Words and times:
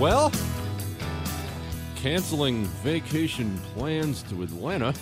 Well, 0.00 0.32
canceling 1.96 2.64
vacation 2.82 3.58
plans 3.74 4.22
to 4.30 4.42
Atlanta. 4.42 4.94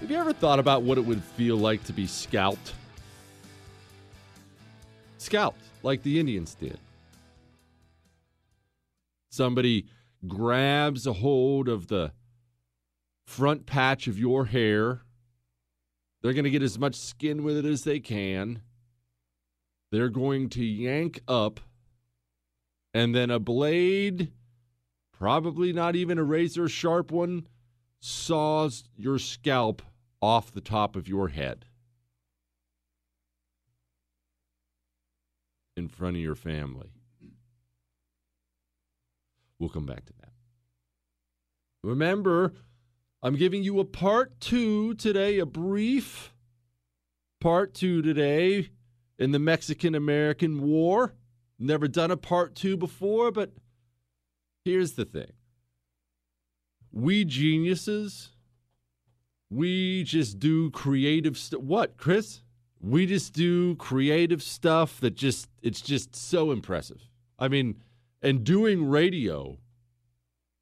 Have 0.00 0.10
you 0.10 0.16
ever 0.16 0.32
thought 0.32 0.58
about 0.58 0.82
what 0.82 0.98
it 0.98 1.02
would 1.02 1.22
feel 1.22 1.56
like 1.56 1.84
to 1.84 1.92
be 1.92 2.08
scalped? 2.08 2.74
Scalped, 5.18 5.62
like 5.84 6.02
the 6.02 6.18
Indians 6.18 6.56
did. 6.56 6.80
Somebody 9.30 9.86
grabs 10.26 11.06
a 11.06 11.12
hold 11.12 11.68
of 11.68 11.86
the 11.86 12.10
front 13.24 13.66
patch 13.66 14.08
of 14.08 14.18
your 14.18 14.46
hair. 14.46 15.02
They're 16.22 16.32
going 16.32 16.42
to 16.42 16.50
get 16.50 16.64
as 16.64 16.76
much 16.76 16.96
skin 16.96 17.44
with 17.44 17.56
it 17.56 17.64
as 17.64 17.84
they 17.84 18.00
can 18.00 18.62
they're 19.90 20.08
going 20.08 20.48
to 20.50 20.64
yank 20.64 21.20
up, 21.26 21.60
and 22.92 23.14
then 23.14 23.30
a 23.30 23.38
blade, 23.38 24.32
probably 25.12 25.72
not 25.72 25.96
even 25.96 26.18
a 26.18 26.24
razor 26.24 26.68
sharp 26.68 27.10
one, 27.10 27.46
saws 28.00 28.84
your 28.96 29.18
scalp 29.18 29.82
off 30.20 30.52
the 30.52 30.60
top 30.60 30.96
of 30.96 31.08
your 31.08 31.28
head 31.28 31.64
in 35.76 35.88
front 35.88 36.16
of 36.16 36.22
your 36.22 36.34
family. 36.34 36.90
We'll 39.58 39.68
come 39.68 39.86
back 39.86 40.04
to 40.06 40.12
that. 40.20 40.32
Remember, 41.82 42.52
I'm 43.22 43.36
giving 43.36 43.62
you 43.62 43.80
a 43.80 43.84
part 43.84 44.40
two 44.40 44.94
today, 44.94 45.38
a 45.38 45.46
brief 45.46 46.32
part 47.40 47.74
two 47.74 48.02
today 48.02 48.70
in 49.18 49.32
the 49.32 49.38
Mexican 49.38 49.94
American 49.94 50.62
War. 50.62 51.14
Never 51.58 51.88
done 51.88 52.10
a 52.10 52.16
part 52.16 52.54
two 52.54 52.76
before, 52.76 53.32
but 53.32 53.52
here's 54.64 54.92
the 54.92 55.04
thing 55.04 55.32
we 56.92 57.24
geniuses, 57.24 58.30
we 59.50 60.04
just 60.04 60.38
do 60.38 60.70
creative 60.70 61.36
stuff. 61.36 61.60
What, 61.60 61.96
Chris? 61.96 62.42
We 62.80 63.06
just 63.06 63.32
do 63.32 63.74
creative 63.74 64.42
stuff 64.42 65.00
that 65.00 65.16
just, 65.16 65.48
it's 65.62 65.80
just 65.80 66.14
so 66.14 66.52
impressive. 66.52 67.08
I 67.38 67.48
mean, 67.48 67.82
and 68.22 68.44
doing 68.44 68.88
radio 68.88 69.58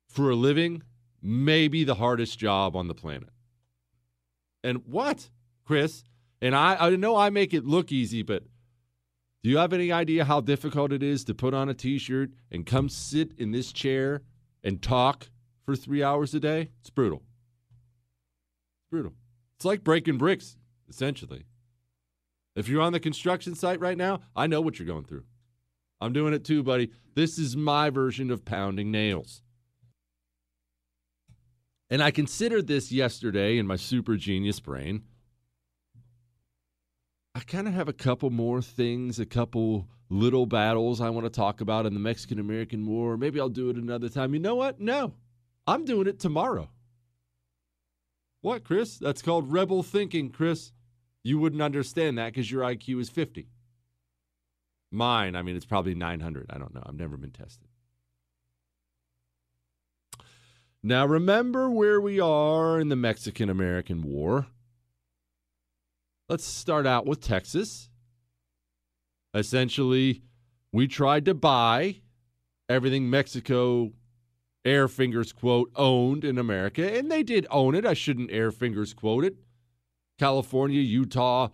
for 0.09 0.31
a 0.31 0.35
living 0.35 0.83
may 1.21 1.69
be 1.69 1.85
the 1.85 1.97
hardest 1.97 2.39
job 2.39 2.75
on 2.75 2.89
the 2.89 2.95
planet. 2.95 3.29
And 4.65 4.83
what, 4.87 5.29
Chris? 5.65 6.05
And 6.41 6.55
I, 6.55 6.77
I 6.79 6.97
know 6.97 7.17
I 7.17 7.31
make 7.31 7.55
it 7.55 7.65
look 7.65 7.91
easy, 7.91 8.23
but 8.23 8.45
do 9.43 9.51
you 9.51 9.59
have 9.59 9.73
any 9.73 9.93
idea 9.93 10.25
how 10.25 10.41
difficult 10.41 10.93
it 10.93 11.03
is 11.03 11.25
to 11.25 11.35
put 11.35 11.55
on 11.55 11.69
a 11.69 11.75
t 11.75 11.99
shirt 11.99 12.31
and 12.51 12.67
come 12.67 12.89
sit 12.89 13.33
in 13.39 13.53
this 13.53 13.73
chair 13.73 14.23
and 14.63 14.83
talk 14.83 15.31
for 15.65 15.77
three 15.77 16.03
hours 16.03 16.35
a 16.35 16.41
day? 16.41 16.71
It's 16.81 16.91
brutal. 16.91 17.23
It's 18.79 18.91
brutal. 18.91 19.13
It's 19.57 19.65
like 19.65 19.85
breaking 19.85 20.19
bricks, 20.19 20.57
essentially. 20.89 21.45
If 22.55 22.69
you're 22.69 22.83
on 22.83 22.93
the 22.93 23.01
construction 23.01 23.55
site 23.55 23.81
right 23.81 23.97
now, 23.97 24.21
I 24.35 24.47
know 24.47 24.61
what 24.61 24.79
you're 24.79 24.87
going 24.87 25.05
through. 25.05 25.25
I'm 26.01 26.13
doing 26.13 26.35
it 26.35 26.45
too, 26.45 26.63
buddy. 26.63 26.91
This 27.15 27.39
is 27.39 27.57
my 27.57 27.91
version 27.91 28.31
of 28.31 28.45
pounding 28.45 28.91
nails. 28.91 29.43
And 31.89 32.03
I 32.03 32.11
considered 32.11 32.67
this 32.67 32.91
yesterday 32.91 33.59
in 33.59 33.67
my 33.67 33.77
super 33.77 34.17
genius 34.17 34.59
brain. 34.61 35.05
I 37.37 37.41
kind 37.41 37.69
of 37.69 37.75
have 37.75 37.87
a 37.87 37.93
couple 37.93 38.31
more 38.31 38.63
things, 38.63 39.19
a 39.19 39.27
couple 39.27 39.87
little 40.09 40.47
battles 40.47 41.03
I 41.03 41.11
want 41.11 41.27
to 41.27 41.31
talk 41.31 41.61
about 41.61 41.85
in 41.85 41.93
the 41.93 42.01
Mexican 42.01 42.39
American 42.39 42.87
War. 42.87 43.19
Maybe 43.19 43.39
I'll 43.39 43.51
do 43.51 43.69
it 43.69 43.77
another 43.77 44.09
time. 44.09 44.33
You 44.33 44.41
know 44.41 44.55
what? 44.55 44.81
No, 44.81 45.13
I'm 45.67 45.85
doing 45.85 46.07
it 46.07 46.19
tomorrow. 46.19 46.71
What, 48.41 48.65
Chris? 48.65 48.97
That's 48.97 49.21
called 49.21 49.53
rebel 49.53 49.83
thinking, 49.83 50.31
Chris. 50.31 50.73
You 51.23 51.39
wouldn't 51.39 51.61
understand 51.61 52.17
that 52.17 52.33
because 52.33 52.51
your 52.51 52.63
IQ 52.63 53.03
is 53.03 53.11
50. 53.11 53.49
Mine, 54.91 55.37
I 55.37 55.43
mean, 55.43 55.57
it's 55.57 55.67
probably 55.67 55.95
900. 55.95 56.47
I 56.49 56.57
don't 56.57 56.73
know. 56.73 56.85
I've 56.87 56.95
never 56.95 57.19
been 57.19 57.33
tested. 57.33 57.69
Now, 60.83 61.05
remember 61.05 61.69
where 61.69 62.01
we 62.01 62.19
are 62.19 62.81
in 62.81 62.89
the 62.89 62.97
Mexican 62.97 63.51
American 63.51 64.03
War. 64.03 64.47
Let's 66.29 66.45
start 66.45 66.89
out 66.89 67.07
with 67.07 67.21
Texas. 67.21 67.89
Essentially, 69.33 70.23
we 70.73 70.89
tried 70.89 71.25
to 71.27 71.35
buy 71.35 72.01
everything 72.69 73.09
Mexico, 73.09 73.93
air 74.65 74.89
fingers 74.89 75.33
quote, 75.33 75.71
owned 75.77 76.25
in 76.25 76.37
America, 76.37 76.97
and 76.97 77.13
they 77.13 77.23
did 77.23 77.47
own 77.49 77.77
it. 77.77 77.87
I 77.87 77.95
shouldn't 77.95 78.33
air 78.33 78.51
fingers 78.51 78.93
quote 78.93 79.25
it. 79.25 79.37
California, 80.19 80.81
Utah, 80.81 81.51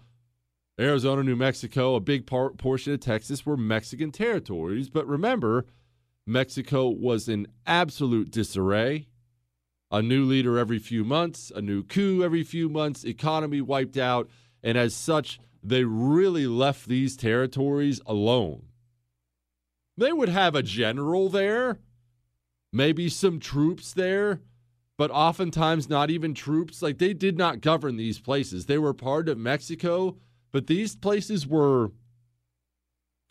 Arizona, 0.81 1.23
New 1.23 1.37
Mexico, 1.37 1.95
a 1.95 2.01
big 2.01 2.27
part, 2.27 2.57
portion 2.57 2.95
of 2.95 3.01
Texas 3.01 3.45
were 3.45 3.59
Mexican 3.59 4.11
territories. 4.11 4.89
But 4.89 5.07
remember, 5.07 5.67
Mexico 6.27 6.89
was 6.89 7.29
in 7.29 7.47
absolute 7.67 8.31
disarray. 8.31 9.09
A 9.91 10.01
new 10.01 10.25
leader 10.25 10.57
every 10.57 10.79
few 10.79 11.05
months, 11.05 11.53
a 11.55 11.61
new 11.61 11.83
coup 11.83 12.25
every 12.25 12.43
few 12.43 12.71
months, 12.71 13.05
economy 13.05 13.61
wiped 13.61 13.99
out. 13.99 14.31
And 14.63 14.79
as 14.79 14.95
such, 14.95 15.41
they 15.63 15.85
really 15.85 16.47
left 16.47 16.89
these 16.89 17.17
territories 17.17 18.01
alone. 18.07 18.67
They 19.97 20.13
would 20.13 20.29
have 20.29 20.55
a 20.55 20.63
general 20.63 21.29
there, 21.29 21.79
maybe 22.73 23.09
some 23.09 23.39
troops 23.39 23.93
there, 23.93 24.41
but 24.97 25.11
oftentimes 25.11 25.89
not 25.89 26.11
even 26.11 26.35
troops. 26.35 26.83
Like 26.83 26.99
they 26.99 27.13
did 27.13 27.37
not 27.37 27.61
govern 27.61 27.97
these 27.97 28.19
places. 28.19 28.67
They 28.67 28.79
were 28.79 28.95
part 28.95 29.29
of 29.29 29.39
Mexico, 29.39 30.17
but 30.51 30.67
these 30.67 30.97
places 30.97 31.47
were 31.47 31.93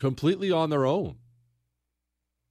completely 0.00 0.50
on 0.50 0.70
their 0.70 0.86
own. 0.86 1.16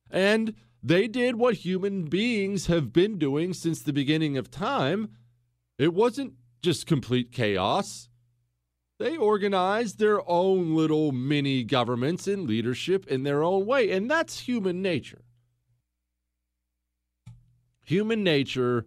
And 0.10 0.56
they 0.84 1.08
did 1.08 1.36
what 1.36 1.56
human 1.56 2.06
beings 2.06 2.68
have 2.68 2.92
been 2.92 3.18
doing 3.18 3.54
since 3.54 3.82
the 3.82 3.94
beginning 3.94 4.38
of 4.38 4.52
time. 4.52 5.10
It 5.78 5.94
wasn't 5.94 6.34
just 6.62 6.86
complete 6.86 7.32
chaos. 7.32 8.10
They 9.02 9.18
organize 9.18 9.96
their 9.96 10.22
own 10.30 10.76
little 10.76 11.12
mini 11.12 11.64
governments 11.64 12.28
and 12.28 12.48
leadership 12.48 13.08
in 13.08 13.24
their 13.24 13.42
own 13.42 13.66
way, 13.66 13.90
and 13.90 14.12
that's 14.12 14.42
human 14.42 14.84
nature. 14.84 15.24
Human 17.84 18.24
nature 18.24 18.86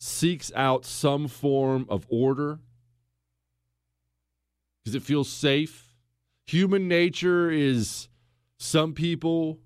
seeks 0.00 0.50
out 0.56 0.86
some 0.86 1.28
form 1.28 1.84
of 1.90 2.06
order 2.08 2.60
because 4.82 4.94
it 4.94 5.02
feels 5.02 5.28
safe. 5.28 5.94
Human 6.46 6.88
nature 6.88 7.50
is 7.50 8.08
some 8.58 8.94
people, 8.94 9.58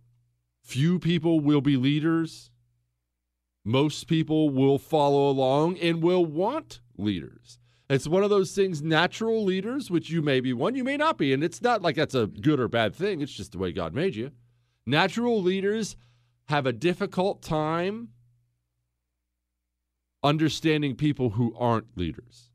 few 0.64 0.98
people 0.98 1.38
will 1.38 1.60
be 1.60 1.76
leaders. 1.76 2.50
Most 3.64 4.08
people 4.08 4.50
will 4.50 4.80
follow 4.80 5.30
along 5.30 5.78
and 5.78 6.02
will 6.02 6.26
want 6.26 6.80
leaders. 6.98 7.60
It's 7.92 8.08
one 8.08 8.24
of 8.24 8.30
those 8.30 8.52
things, 8.52 8.80
natural 8.80 9.44
leaders, 9.44 9.90
which 9.90 10.08
you 10.08 10.22
may 10.22 10.40
be 10.40 10.54
one, 10.54 10.74
you 10.74 10.82
may 10.82 10.96
not 10.96 11.18
be. 11.18 11.34
And 11.34 11.44
it's 11.44 11.60
not 11.60 11.82
like 11.82 11.94
that's 11.94 12.14
a 12.14 12.26
good 12.26 12.58
or 12.58 12.66
bad 12.66 12.96
thing, 12.96 13.20
it's 13.20 13.34
just 13.34 13.52
the 13.52 13.58
way 13.58 13.70
God 13.70 13.94
made 13.94 14.16
you. 14.16 14.30
Natural 14.86 15.42
leaders 15.42 15.94
have 16.46 16.64
a 16.64 16.72
difficult 16.72 17.42
time 17.42 18.08
understanding 20.22 20.96
people 20.96 21.30
who 21.30 21.54
aren't 21.58 21.98
leaders. 21.98 22.48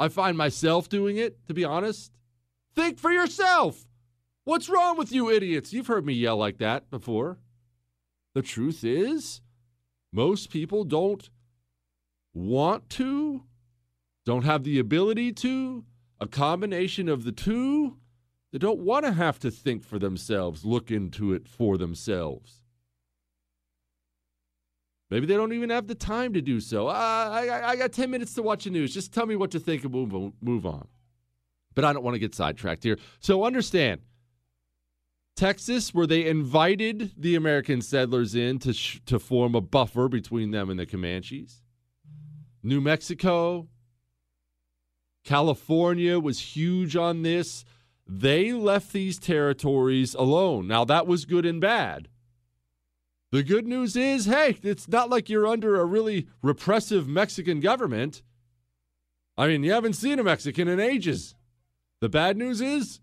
I 0.00 0.08
find 0.08 0.36
myself 0.36 0.88
doing 0.88 1.16
it, 1.16 1.46
to 1.46 1.54
be 1.54 1.64
honest. 1.64 2.10
Think 2.74 2.98
for 2.98 3.12
yourself. 3.12 3.86
What's 4.42 4.68
wrong 4.68 4.98
with 4.98 5.12
you 5.12 5.30
idiots? 5.30 5.72
You've 5.72 5.86
heard 5.86 6.04
me 6.04 6.14
yell 6.14 6.38
like 6.38 6.58
that 6.58 6.90
before. 6.90 7.38
The 8.34 8.42
truth 8.42 8.82
is, 8.82 9.42
most 10.12 10.50
people 10.50 10.82
don't 10.82 11.28
want 12.46 12.88
to, 12.90 13.44
don't 14.24 14.44
have 14.44 14.64
the 14.64 14.78
ability 14.78 15.32
to, 15.34 15.84
a 16.20 16.26
combination 16.26 17.08
of 17.08 17.24
the 17.24 17.32
two. 17.32 17.96
They 18.52 18.58
don't 18.58 18.80
want 18.80 19.04
to 19.04 19.12
have 19.12 19.38
to 19.40 19.50
think 19.50 19.84
for 19.84 19.98
themselves, 19.98 20.64
look 20.64 20.90
into 20.90 21.32
it 21.32 21.48
for 21.48 21.76
themselves. 21.76 22.62
Maybe 25.10 25.26
they 25.26 25.34
don't 25.34 25.52
even 25.52 25.70
have 25.70 25.86
the 25.86 25.94
time 25.94 26.34
to 26.34 26.42
do 26.42 26.60
so. 26.60 26.88
Uh, 26.88 26.92
I, 26.92 27.70
I 27.70 27.76
got 27.76 27.92
10 27.92 28.10
minutes 28.10 28.34
to 28.34 28.42
watch 28.42 28.64
the 28.64 28.70
news. 28.70 28.92
Just 28.92 29.12
tell 29.12 29.26
me 29.26 29.36
what 29.36 29.50
to 29.52 29.60
think 29.60 29.84
and 29.84 29.92
move, 29.92 30.32
move 30.42 30.66
on. 30.66 30.86
But 31.74 31.84
I 31.84 31.92
don't 31.92 32.02
want 32.02 32.14
to 32.14 32.18
get 32.18 32.34
sidetracked 32.34 32.82
here. 32.82 32.98
So 33.20 33.44
understand 33.44 34.00
Texas, 35.34 35.94
where 35.94 36.06
they 36.06 36.26
invited 36.26 37.12
the 37.16 37.36
American 37.36 37.80
settlers 37.80 38.34
in 38.34 38.58
to, 38.58 38.72
sh- 38.72 39.00
to 39.06 39.18
form 39.18 39.54
a 39.54 39.60
buffer 39.60 40.08
between 40.08 40.50
them 40.50 40.68
and 40.68 40.78
the 40.78 40.84
Comanches. 40.84 41.62
New 42.62 42.80
Mexico, 42.80 43.68
California 45.24 46.18
was 46.18 46.40
huge 46.40 46.96
on 46.96 47.22
this. 47.22 47.64
They 48.06 48.52
left 48.52 48.92
these 48.92 49.18
territories 49.18 50.14
alone. 50.14 50.66
Now, 50.66 50.84
that 50.84 51.06
was 51.06 51.24
good 51.24 51.44
and 51.44 51.60
bad. 51.60 52.08
The 53.30 53.42
good 53.42 53.66
news 53.66 53.94
is 53.94 54.24
hey, 54.24 54.56
it's 54.62 54.88
not 54.88 55.10
like 55.10 55.28
you're 55.28 55.46
under 55.46 55.78
a 55.78 55.84
really 55.84 56.28
repressive 56.42 57.06
Mexican 57.06 57.60
government. 57.60 58.22
I 59.36 59.48
mean, 59.48 59.62
you 59.62 59.72
haven't 59.72 59.92
seen 59.92 60.18
a 60.18 60.24
Mexican 60.24 60.66
in 60.66 60.80
ages. 60.80 61.34
The 62.00 62.08
bad 62.08 62.38
news 62.38 62.60
is 62.60 63.00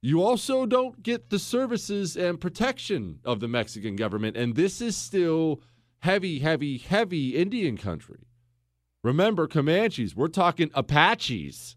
you 0.00 0.22
also 0.22 0.64
don't 0.64 1.02
get 1.02 1.28
the 1.28 1.38
services 1.38 2.16
and 2.16 2.40
protection 2.40 3.18
of 3.24 3.40
the 3.40 3.48
Mexican 3.48 3.94
government. 3.94 4.36
And 4.36 4.54
this 4.54 4.80
is 4.80 4.96
still 4.96 5.60
heavy, 6.00 6.38
heavy, 6.38 6.78
heavy 6.78 7.36
Indian 7.36 7.76
country. 7.76 8.27
Remember, 9.02 9.46
Comanches, 9.46 10.16
we're 10.16 10.28
talking 10.28 10.70
Apaches, 10.74 11.76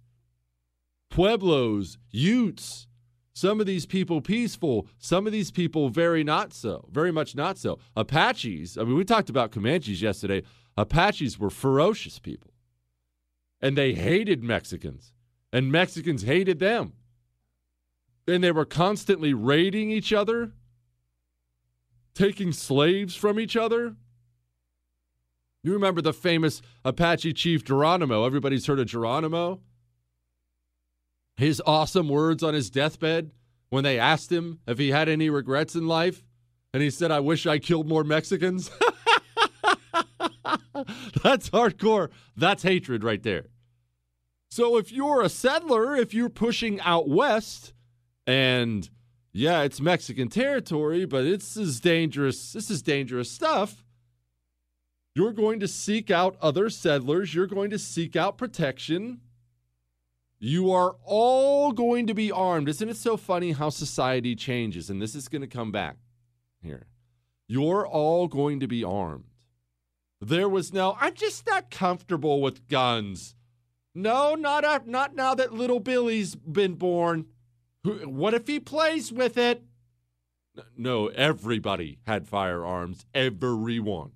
Pueblos, 1.09 1.97
Utes. 2.09 2.87
Some 3.33 3.59
of 3.61 3.65
these 3.65 3.85
people 3.85 4.21
peaceful, 4.21 4.87
some 4.97 5.25
of 5.25 5.33
these 5.33 5.51
people 5.51 5.89
very 5.89 6.23
not 6.23 6.53
so, 6.53 6.89
very 6.91 7.11
much 7.11 7.35
not 7.35 7.57
so. 7.57 7.79
Apaches, 7.95 8.77
I 8.77 8.83
mean, 8.83 8.95
we 8.95 9.05
talked 9.05 9.29
about 9.29 9.51
Comanches 9.51 10.01
yesterday. 10.01 10.43
Apaches 10.77 11.39
were 11.39 11.49
ferocious 11.49 12.19
people, 12.19 12.51
and 13.61 13.77
they 13.77 13.93
hated 13.93 14.43
Mexicans, 14.43 15.13
and 15.53 15.71
Mexicans 15.71 16.23
hated 16.23 16.59
them. 16.59 16.93
And 18.27 18.43
they 18.43 18.51
were 18.51 18.65
constantly 18.65 19.33
raiding 19.33 19.91
each 19.91 20.13
other. 20.13 20.53
taking 22.13 22.51
slaves 22.51 23.15
from 23.15 23.39
each 23.39 23.55
other. 23.55 23.95
You 25.63 25.73
remember 25.73 26.01
the 26.01 26.13
famous 26.13 26.61
Apache 26.83 27.33
chief 27.33 27.63
Geronimo? 27.63 28.25
Everybody's 28.25 28.65
heard 28.65 28.79
of 28.79 28.87
Geronimo. 28.87 29.61
His 31.37 31.61
awesome 31.65 32.09
words 32.09 32.43
on 32.43 32.53
his 32.53 32.69
deathbed 32.69 33.31
when 33.69 33.83
they 33.83 33.99
asked 33.99 34.31
him 34.31 34.59
if 34.67 34.77
he 34.77 34.89
had 34.89 35.07
any 35.07 35.29
regrets 35.29 35.75
in 35.75 35.87
life. 35.87 36.23
And 36.73 36.81
he 36.81 36.89
said, 36.89 37.11
I 37.11 37.19
wish 37.19 37.45
I 37.45 37.59
killed 37.59 37.87
more 37.87 38.03
Mexicans. 38.03 38.71
That's 41.23 41.49
hardcore. 41.49 42.09
That's 42.35 42.63
hatred 42.63 43.03
right 43.03 43.21
there. 43.21 43.45
So 44.49 44.77
if 44.77 44.91
you're 44.91 45.21
a 45.21 45.29
settler, 45.29 45.95
if 45.95 46.13
you're 46.13 46.29
pushing 46.29 46.81
out 46.81 47.07
west, 47.07 47.73
and 48.25 48.89
yeah, 49.31 49.61
it's 49.61 49.79
Mexican 49.79 50.27
territory, 50.27 51.05
but 51.05 51.25
it's 51.25 51.55
as 51.55 51.79
dangerous. 51.79 52.51
This 52.51 52.69
is 52.69 52.81
dangerous 52.81 53.31
stuff. 53.31 53.83
You're 55.13 55.33
going 55.33 55.59
to 55.59 55.67
seek 55.67 56.09
out 56.09 56.37
other 56.41 56.69
settlers. 56.69 57.33
You're 57.33 57.47
going 57.47 57.69
to 57.71 57.79
seek 57.79 58.15
out 58.15 58.37
protection. 58.37 59.21
You 60.39 60.71
are 60.71 60.95
all 61.03 61.71
going 61.71 62.07
to 62.07 62.13
be 62.13 62.31
armed. 62.31 62.69
Isn't 62.69 62.89
it 62.89 62.97
so 62.97 63.17
funny 63.17 63.51
how 63.51 63.69
society 63.69 64.35
changes? 64.35 64.89
And 64.89 65.01
this 65.01 65.13
is 65.13 65.27
going 65.27 65.41
to 65.41 65.47
come 65.47 65.71
back 65.71 65.97
here. 66.61 66.87
You're 67.47 67.85
all 67.85 68.27
going 68.27 68.59
to 68.61 68.67
be 68.67 68.83
armed. 68.83 69.25
There 70.21 70.47
was 70.47 70.71
no, 70.71 70.97
I'm 70.99 71.13
just 71.13 71.45
not 71.45 71.69
comfortable 71.69 72.41
with 72.41 72.67
guns. 72.67 73.35
No, 73.93 74.35
not, 74.35 74.87
not 74.87 75.15
now 75.15 75.35
that 75.35 75.53
little 75.53 75.79
Billy's 75.79 76.35
been 76.35 76.75
born. 76.75 77.25
What 77.83 78.33
if 78.33 78.47
he 78.47 78.59
plays 78.59 79.11
with 79.11 79.37
it? 79.37 79.63
No, 80.77 81.07
everybody 81.07 81.99
had 82.07 82.27
firearms. 82.27 83.05
Everyone. 83.13 84.11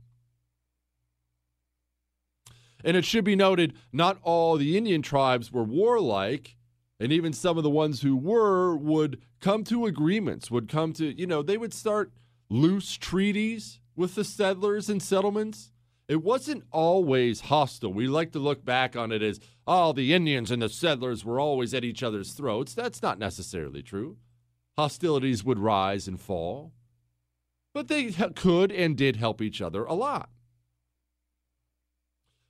And 2.86 2.96
it 2.96 3.04
should 3.04 3.26
be 3.26 3.36
noted, 3.36 3.74
not 3.92 4.20
all 4.22 4.58
the 4.58 4.78
Indian 4.78 5.02
tribes 5.02 5.52
were 5.52 5.64
warlike, 5.64 6.56
and 7.00 7.12
even 7.12 7.34
some 7.34 7.58
of 7.58 7.64
the 7.64 7.70
ones 7.70 8.04
who 8.04 8.16
were 8.16 8.78
would 8.78 9.20
come 9.42 9.64
to 9.66 9.88
agreements, 9.88 10.52
would 10.52 10.70
come 10.70 10.94
to, 10.94 11.20
you 11.20 11.26
know, 11.26 11.42
they 11.42 11.58
would 11.58 11.74
start 11.74 12.12
loose 12.48 12.96
treaties 12.96 13.80
with 13.96 14.14
the 14.14 14.24
settlers 14.24 14.88
and 14.88 15.02
settlements. 15.02 15.72
It 16.08 16.24
wasn't 16.24 16.64
always 16.72 17.42
hostile. 17.42 17.92
We 17.92 18.08
like 18.08 18.32
to 18.34 18.40
look 18.40 18.64
back 18.64 18.96
on 18.96 19.12
it 19.12 19.24
as, 19.24 19.40
oh, 19.66 19.92
the 19.92 20.14
Indians 20.14 20.52
and 20.52 20.62
the 20.62 20.70
settlers 20.70 21.26
were 21.26 21.40
always 21.40 21.74
at 21.74 21.84
each 21.84 22.04
other's 22.04 22.34
throats. 22.34 22.76
That's 22.76 23.02
not 23.02 23.18
necessarily 23.18 23.82
true. 23.82 24.18
Hostilities 24.78 25.44
would 25.44 25.58
rise 25.58 26.08
and 26.08 26.22
fall, 26.22 26.72
but 27.74 27.88
they 27.88 28.12
could 28.12 28.72
and 28.72 28.96
did 28.96 29.16
help 29.16 29.42
each 29.42 29.60
other 29.60 29.86
a 29.86 29.94
lot. 29.94 30.30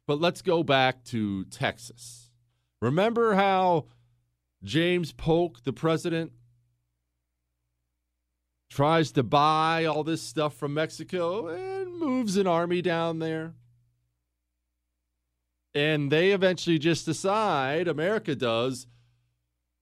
But 0.08 0.22
let's 0.22 0.42
go 0.42 0.64
back 0.64 1.04
to 1.06 1.46
Texas. 1.46 2.30
Remember 2.82 3.36
how 3.36 3.86
James 4.64 5.12
Polk, 5.12 5.64
the 5.64 5.74
president, 5.74 6.32
tries 8.70 9.12
to 9.14 9.24
buy 9.24 9.86
all 9.86 10.04
this 10.04 10.22
stuff 10.22 10.56
from 10.56 10.74
Mexico 10.74 11.48
and 11.48 11.98
moves 11.98 12.38
an 12.38 12.46
army 12.46 12.82
down 12.82 13.20
there? 13.20 13.54
And 15.74 16.12
they 16.12 16.32
eventually 16.32 16.78
just 16.80 17.06
decide, 17.06 17.88
America 17.88 18.36
does, 18.36 18.88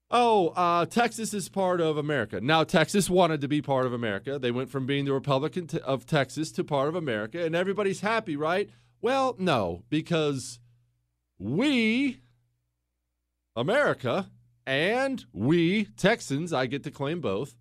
oh, 0.10 0.50
uh, 0.50 0.86
Texas 0.86 1.34
is 1.34 1.50
part 1.50 1.82
of 1.82 1.98
America. 1.98 2.40
Now, 2.42 2.64
Texas 2.64 3.10
wanted 3.10 3.42
to 3.42 3.48
be 3.48 3.62
part 3.62 3.86
of 3.86 3.94
America. 3.94 4.40
They 4.40 4.52
went 4.52 4.70
from 4.70 4.86
being 4.86 5.06
the 5.06 5.14
Republican 5.14 5.70
of 5.84 6.06
Texas 6.06 6.52
to 6.54 6.64
part 6.64 6.88
of 6.88 6.96
America, 6.96 7.44
and 7.44 7.56
everybody's 7.56 8.02
happy, 8.02 8.36
right? 8.36 8.70
Well, 9.04 9.36
no, 9.38 9.84
because 9.90 10.60
we, 11.38 12.22
America, 13.54 14.32
and 14.66 15.26
we, 15.34 15.84
Texans, 15.98 16.54
I 16.54 16.68
get 16.68 16.86
to 16.86 16.92
claim 16.92 17.20
both, 17.20 17.54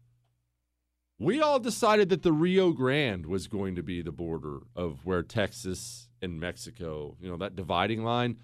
we 1.19 1.41
all 1.41 1.59
decided 1.59 2.11
that 2.11 2.23
the 2.23 2.33
Rio 2.33 2.71
Grande 2.71 3.27
was 3.27 3.49
going 3.49 3.75
to 3.75 3.83
be 3.83 4.03
the 4.03 4.13
border 4.13 4.61
of 4.77 5.05
where 5.05 5.25
Texas 5.25 6.09
and 6.23 6.39
Mexico, 6.39 7.17
you 7.21 7.29
know, 7.29 7.39
that 7.39 7.57
dividing 7.57 8.05
line. 8.05 8.37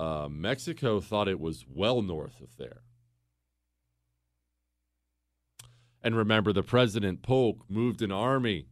Uh, 0.00 0.26
Mexico 0.30 1.00
thought 1.00 1.28
it 1.28 1.38
was 1.38 1.66
well 1.68 2.00
north 2.00 2.40
of 2.40 2.56
there. 2.56 2.80
And 6.02 6.16
remember, 6.16 6.54
the 6.54 6.62
President 6.62 7.20
Polk 7.20 7.68
moved 7.68 8.00
an 8.00 8.10
army 8.10 8.68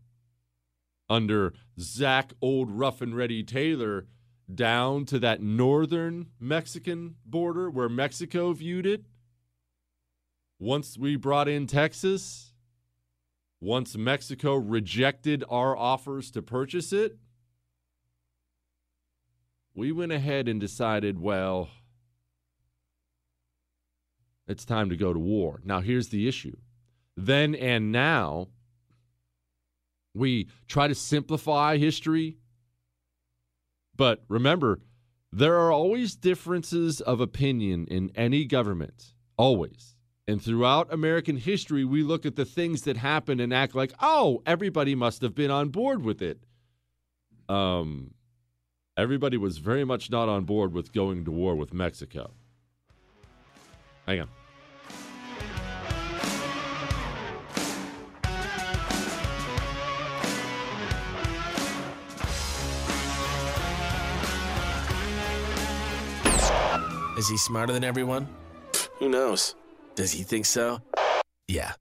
under 1.10 1.52
Zach 1.78 2.32
Old 2.40 2.70
Rough 2.70 3.02
and 3.02 3.14
Ready 3.14 3.42
Taylor 3.42 4.06
down 4.52 5.04
to 5.06 5.18
that 5.18 5.42
northern 5.42 6.28
Mexican 6.38 7.16
border 7.26 7.68
where 7.68 7.88
Mexico 7.88 8.52
viewed 8.52 8.86
it. 8.86 9.04
Once 10.58 10.96
we 10.96 11.16
brought 11.16 11.48
in 11.48 11.66
Texas, 11.66 12.52
once 13.60 13.96
Mexico 13.96 14.54
rejected 14.54 15.44
our 15.50 15.76
offers 15.76 16.30
to 16.30 16.42
purchase 16.42 16.92
it, 16.92 17.18
we 19.74 19.92
went 19.92 20.12
ahead 20.12 20.48
and 20.48 20.60
decided, 20.60 21.18
well, 21.20 21.68
it's 24.46 24.64
time 24.64 24.90
to 24.90 24.96
go 24.96 25.12
to 25.12 25.18
war. 25.18 25.60
Now, 25.64 25.80
here's 25.80 26.08
the 26.08 26.26
issue. 26.26 26.56
Then 27.16 27.54
and 27.54 27.92
now, 27.92 28.48
we 30.14 30.48
try 30.68 30.88
to 30.88 30.94
simplify 30.94 31.76
history. 31.76 32.36
But 33.96 34.22
remember, 34.28 34.80
there 35.32 35.56
are 35.58 35.70
always 35.70 36.16
differences 36.16 37.00
of 37.00 37.20
opinion 37.20 37.86
in 37.86 38.10
any 38.14 38.44
government, 38.44 39.12
always. 39.36 39.96
And 40.26 40.42
throughout 40.42 40.92
American 40.92 41.36
history, 41.36 41.84
we 41.84 42.02
look 42.02 42.24
at 42.24 42.36
the 42.36 42.44
things 42.44 42.82
that 42.82 42.96
happen 42.96 43.40
and 43.40 43.52
act 43.52 43.74
like, 43.74 43.92
oh, 44.00 44.42
everybody 44.46 44.94
must 44.94 45.22
have 45.22 45.34
been 45.34 45.50
on 45.50 45.68
board 45.68 46.04
with 46.04 46.22
it. 46.22 46.38
Um, 47.48 48.14
everybody 48.96 49.36
was 49.36 49.58
very 49.58 49.84
much 49.84 50.10
not 50.10 50.28
on 50.28 50.44
board 50.44 50.72
with 50.72 50.92
going 50.92 51.24
to 51.24 51.30
war 51.30 51.56
with 51.56 51.72
Mexico. 51.72 52.30
Hang 54.06 54.20
on. 54.20 54.28
Is 67.20 67.28
he 67.28 67.36
smarter 67.36 67.74
than 67.74 67.84
everyone? 67.84 68.26
Who 68.98 69.10
knows? 69.10 69.54
Does 69.94 70.10
he 70.10 70.22
think 70.22 70.46
so? 70.46 70.80
Yeah. 71.48 71.72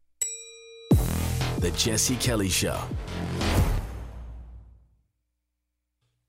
The 1.60 1.72
Jesse 1.78 2.18
Kelly 2.18 2.50
Show. 2.50 2.78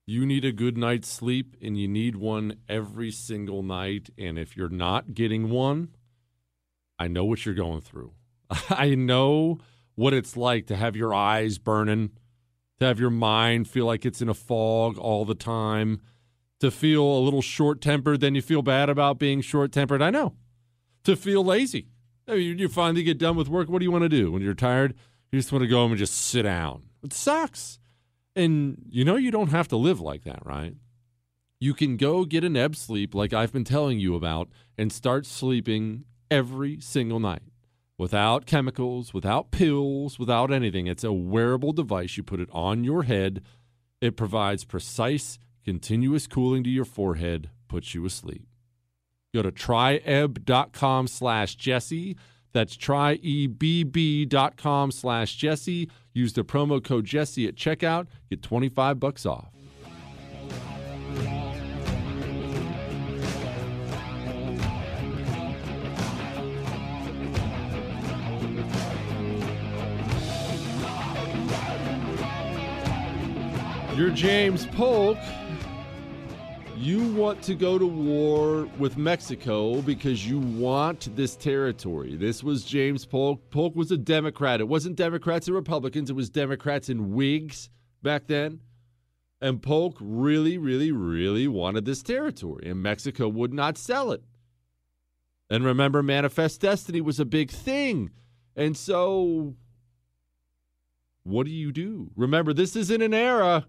You 0.06 0.24
need 0.24 0.44
a 0.44 0.52
good 0.52 0.78
night's 0.78 1.08
sleep, 1.08 1.56
and 1.60 1.76
you 1.76 1.88
need 1.88 2.14
one 2.14 2.58
every 2.68 3.10
single 3.10 3.64
night. 3.64 4.10
And 4.16 4.38
if 4.38 4.56
you're 4.56 4.68
not 4.68 5.12
getting 5.12 5.50
one, 5.50 5.88
I 6.96 7.08
know 7.08 7.24
what 7.24 7.44
you're 7.44 7.56
going 7.56 7.80
through. 7.80 8.12
I 8.70 8.94
know 8.94 9.58
what 9.96 10.14
it's 10.14 10.36
like 10.36 10.68
to 10.68 10.76
have 10.76 10.94
your 10.94 11.12
eyes 11.12 11.58
burning, 11.58 12.12
to 12.78 12.86
have 12.86 13.00
your 13.00 13.10
mind 13.10 13.66
feel 13.66 13.86
like 13.86 14.06
it's 14.06 14.22
in 14.22 14.28
a 14.28 14.34
fog 14.34 14.98
all 14.98 15.24
the 15.24 15.34
time 15.34 16.00
to 16.60 16.70
feel 16.70 17.02
a 17.02 17.20
little 17.20 17.42
short 17.42 17.80
tempered, 17.80 18.20
then 18.20 18.34
you 18.34 18.42
feel 18.42 18.62
bad 18.62 18.88
about 18.88 19.18
being 19.18 19.40
short 19.40 19.72
tempered. 19.72 20.00
I 20.00 20.10
know. 20.10 20.34
To 21.04 21.16
feel 21.16 21.44
lazy. 21.44 21.88
I 22.28 22.36
mean, 22.36 22.58
you 22.58 22.68
finally 22.68 23.02
get 23.02 23.18
done 23.18 23.36
with 23.36 23.48
work. 23.48 23.68
What 23.68 23.80
do 23.80 23.84
you 23.84 23.90
want 23.90 24.02
to 24.02 24.08
do 24.08 24.30
when 24.30 24.42
you're 24.42 24.54
tired? 24.54 24.94
You 25.32 25.38
just 25.38 25.52
want 25.52 25.62
to 25.62 25.68
go 25.68 25.78
home 25.78 25.92
and 25.92 25.98
just 25.98 26.14
sit 26.14 26.42
down. 26.42 26.82
It 27.02 27.12
sucks. 27.12 27.78
And 28.36 28.84
you 28.88 29.04
know, 29.04 29.16
you 29.16 29.30
don't 29.30 29.50
have 29.50 29.68
to 29.68 29.76
live 29.76 30.00
like 30.00 30.24
that, 30.24 30.44
right? 30.44 30.74
You 31.58 31.74
can 31.74 31.96
go 31.96 32.24
get 32.24 32.44
an 32.44 32.56
ebb 32.56 32.76
sleep 32.76 33.14
like 33.14 33.32
I've 33.32 33.52
been 33.52 33.64
telling 33.64 33.98
you 33.98 34.14
about 34.14 34.48
and 34.78 34.92
start 34.92 35.26
sleeping 35.26 36.04
every 36.30 36.80
single 36.80 37.20
night 37.20 37.42
without 37.98 38.46
chemicals, 38.46 39.12
without 39.12 39.50
pills, 39.50 40.18
without 40.18 40.50
anything. 40.50 40.86
It's 40.86 41.04
a 41.04 41.12
wearable 41.12 41.72
device. 41.72 42.16
You 42.16 42.22
put 42.22 42.40
it 42.40 42.48
on 42.52 42.84
your 42.84 43.02
head, 43.02 43.42
it 44.00 44.16
provides 44.16 44.64
precise 44.64 45.38
Continuous 45.64 46.26
cooling 46.26 46.64
to 46.64 46.70
your 46.70 46.84
forehead 46.84 47.50
puts 47.68 47.94
you 47.94 48.04
asleep. 48.06 48.46
Go 49.34 49.42
to 49.42 49.52
tryebb.com 49.52 51.06
slash 51.06 51.54
Jesse. 51.54 52.16
That's 52.52 52.76
tryebb.com 52.76 53.30
slash 54.90 55.36
Jesse. 55.36 55.90
Use 56.12 56.32
the 56.32 56.42
promo 56.44 56.82
code 56.82 57.04
Jesse 57.04 57.46
at 57.46 57.54
checkout. 57.54 58.06
Get 58.28 58.42
25 58.42 58.98
bucks 58.98 59.24
off. 59.26 59.50
You're 73.94 74.10
James 74.10 74.64
Polk. 74.66 75.18
You 76.80 77.12
want 77.12 77.42
to 77.42 77.54
go 77.54 77.78
to 77.78 77.84
war 77.84 78.66
with 78.78 78.96
Mexico 78.96 79.82
because 79.82 80.26
you 80.26 80.38
want 80.38 81.14
this 81.14 81.36
territory. 81.36 82.16
This 82.16 82.42
was 82.42 82.64
James 82.64 83.04
Polk. 83.04 83.50
Polk 83.50 83.76
was 83.76 83.90
a 83.90 83.98
Democrat. 83.98 84.62
It 84.62 84.68
wasn't 84.68 84.96
Democrats 84.96 85.46
and 85.46 85.54
Republicans, 85.54 86.08
it 86.08 86.16
was 86.16 86.30
Democrats 86.30 86.88
and 86.88 87.12
Whigs 87.12 87.68
back 88.02 88.28
then. 88.28 88.60
And 89.42 89.62
Polk 89.62 89.98
really, 90.00 90.56
really, 90.56 90.90
really 90.90 91.46
wanted 91.46 91.84
this 91.84 92.02
territory, 92.02 92.70
and 92.70 92.82
Mexico 92.82 93.28
would 93.28 93.52
not 93.52 93.76
sell 93.76 94.10
it. 94.10 94.22
And 95.50 95.66
remember, 95.66 96.02
Manifest 96.02 96.62
Destiny 96.62 97.02
was 97.02 97.20
a 97.20 97.26
big 97.26 97.50
thing. 97.50 98.08
And 98.56 98.74
so, 98.74 99.54
what 101.24 101.44
do 101.44 101.52
you 101.52 101.72
do? 101.72 102.10
Remember, 102.16 102.54
this 102.54 102.74
is 102.74 102.90
in 102.90 103.02
an 103.02 103.12
era 103.12 103.66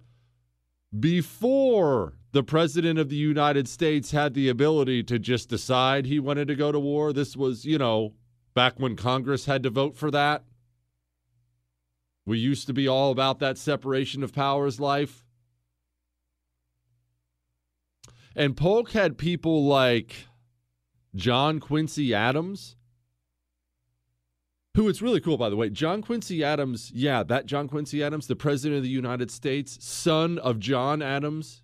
before 0.97 2.13
the 2.31 2.43
President 2.43 2.97
of 2.97 3.09
the 3.09 3.15
United 3.15 3.67
States 3.67 4.11
had 4.11 4.33
the 4.33 4.49
ability 4.49 5.03
to 5.03 5.19
just 5.19 5.49
decide 5.49 6.05
he 6.05 6.19
wanted 6.19 6.47
to 6.47 6.55
go 6.55 6.71
to 6.71 6.79
war. 6.79 7.11
This 7.11 7.35
was, 7.35 7.65
you 7.65 7.77
know, 7.77 8.13
back 8.53 8.79
when 8.79 8.95
Congress 8.95 9.45
had 9.45 9.63
to 9.63 9.69
vote 9.69 9.95
for 9.95 10.09
that. 10.11 10.43
We 12.25 12.37
used 12.37 12.67
to 12.67 12.73
be 12.73 12.87
all 12.87 13.11
about 13.11 13.39
that 13.39 13.57
separation 13.57 14.23
of 14.23 14.33
powers 14.33 14.79
life. 14.79 15.25
And 18.35 18.55
Polk 18.55 18.91
had 18.91 19.17
people 19.17 19.65
like 19.65 20.27
John 21.15 21.59
Quincy 21.59 22.13
Adams, 22.13 22.77
who 24.75 24.87
it's 24.87 25.01
really 25.01 25.19
cool, 25.19 25.37
by 25.37 25.49
the 25.49 25.57
way. 25.57 25.69
John 25.69 26.01
Quincy 26.01 26.41
Adams, 26.41 26.91
yeah, 26.95 27.23
that 27.23 27.45
John 27.45 27.67
Quincy 27.67 28.01
Adams, 28.01 28.27
the 28.27 28.37
President 28.37 28.77
of 28.77 28.83
the 28.83 28.89
United 28.89 29.29
States, 29.29 29.83
son 29.85 30.37
of 30.37 30.59
John 30.59 31.01
Adams. 31.01 31.63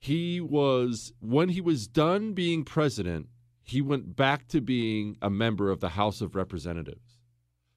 He 0.00 0.40
was, 0.40 1.12
when 1.20 1.50
he 1.50 1.60
was 1.60 1.86
done 1.86 2.32
being 2.32 2.64
president, 2.64 3.28
he 3.62 3.80
went 3.80 4.16
back 4.16 4.48
to 4.48 4.60
being 4.60 5.16
a 5.22 5.30
member 5.30 5.70
of 5.70 5.80
the 5.80 5.90
House 5.90 6.20
of 6.20 6.34
Representatives. 6.34 7.18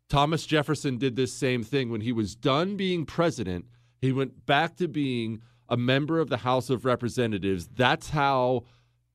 Thomas 0.10 0.46
Jefferson 0.46 0.98
did 0.98 1.16
this 1.16 1.34
same 1.34 1.64
thing. 1.64 1.92
When 1.92 2.02
he 2.02 2.12
was 2.12 2.36
done 2.36 2.78
being 2.78 3.06
president, 3.06 3.66
he 4.00 4.12
went 4.12 4.46
back 4.46 4.76
to 4.78 4.88
being 4.88 5.42
a 5.70 5.78
member 5.78 6.20
of 6.20 6.30
the 6.30 6.38
House 6.38 6.70
of 6.70 6.86
Representatives. 6.86 7.68
That's 7.68 8.10
how 8.10 8.64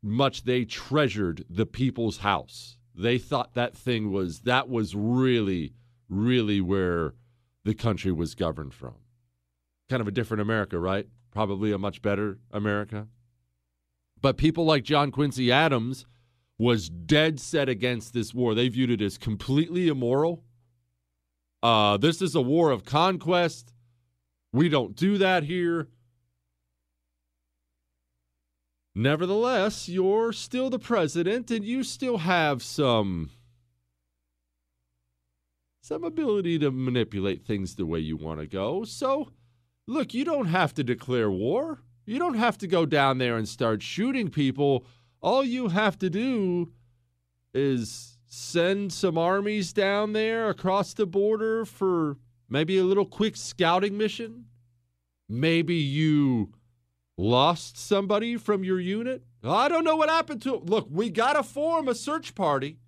much 0.02 0.44
they 0.44 0.64
treasured 0.64 1.44
the 1.48 1.66
people's 1.66 2.18
house. 2.18 2.78
They 2.94 3.18
thought 3.18 3.54
that 3.54 3.76
thing 3.76 4.12
was 4.12 4.40
that 4.40 4.68
was 4.68 4.94
really 4.94 5.72
really 6.08 6.60
where 6.60 7.14
the 7.64 7.74
country 7.74 8.12
was 8.12 8.34
governed 8.34 8.74
from. 8.74 8.94
Kind 9.88 10.00
of 10.00 10.08
a 10.08 10.12
different 10.12 10.40
America, 10.40 10.78
right? 10.78 11.06
Probably 11.38 11.70
a 11.70 11.78
much 11.78 12.02
better 12.02 12.40
America. 12.50 13.06
But 14.20 14.38
people 14.38 14.64
like 14.64 14.82
John 14.82 15.12
Quincy 15.12 15.52
Adams 15.52 16.04
was 16.58 16.88
dead 16.88 17.38
set 17.38 17.68
against 17.68 18.12
this 18.12 18.34
war. 18.34 18.56
They 18.56 18.68
viewed 18.68 18.90
it 18.90 19.00
as 19.00 19.18
completely 19.18 19.86
immoral. 19.86 20.42
Uh, 21.62 21.96
this 21.96 22.20
is 22.20 22.34
a 22.34 22.40
war 22.40 22.72
of 22.72 22.84
conquest. 22.84 23.72
We 24.52 24.68
don't 24.68 24.96
do 24.96 25.16
that 25.18 25.44
here. 25.44 25.86
Nevertheless, 28.96 29.88
you're 29.88 30.32
still 30.32 30.70
the 30.70 30.80
president 30.80 31.52
and 31.52 31.64
you 31.64 31.84
still 31.84 32.18
have 32.18 32.64
some 32.64 33.30
some 35.82 36.02
ability 36.02 36.58
to 36.58 36.72
manipulate 36.72 37.44
things 37.44 37.76
the 37.76 37.86
way 37.86 38.00
you 38.00 38.16
want 38.16 38.40
to 38.40 38.48
go. 38.48 38.82
So, 38.82 39.28
look, 39.88 40.14
you 40.14 40.24
don't 40.24 40.46
have 40.46 40.74
to 40.74 40.84
declare 40.84 41.30
war. 41.30 41.80
You 42.04 42.18
don't 42.18 42.34
have 42.34 42.58
to 42.58 42.66
go 42.66 42.86
down 42.86 43.18
there 43.18 43.36
and 43.36 43.48
start 43.48 43.82
shooting 43.82 44.28
people. 44.28 44.86
All 45.20 45.42
you 45.42 45.68
have 45.68 45.98
to 45.98 46.10
do 46.10 46.72
is 47.52 48.18
send 48.28 48.92
some 48.92 49.18
armies 49.18 49.72
down 49.72 50.12
there 50.12 50.50
across 50.50 50.92
the 50.92 51.06
border 51.06 51.64
for 51.64 52.18
maybe 52.48 52.78
a 52.78 52.84
little 52.84 53.06
quick 53.06 53.36
scouting 53.36 53.96
mission. 53.96 54.44
Maybe 55.28 55.74
you 55.74 56.52
lost 57.16 57.78
somebody 57.78 58.36
from 58.36 58.64
your 58.64 58.80
unit? 58.80 59.24
I 59.42 59.68
don't 59.68 59.84
know 59.84 59.96
what 59.96 60.10
happened 60.10 60.42
to 60.42 60.54
it. 60.54 60.66
Look, 60.66 60.88
we 60.90 61.10
got 61.10 61.32
to 61.34 61.42
form 61.42 61.88
a 61.88 61.94
search 61.94 62.34
party. 62.34 62.78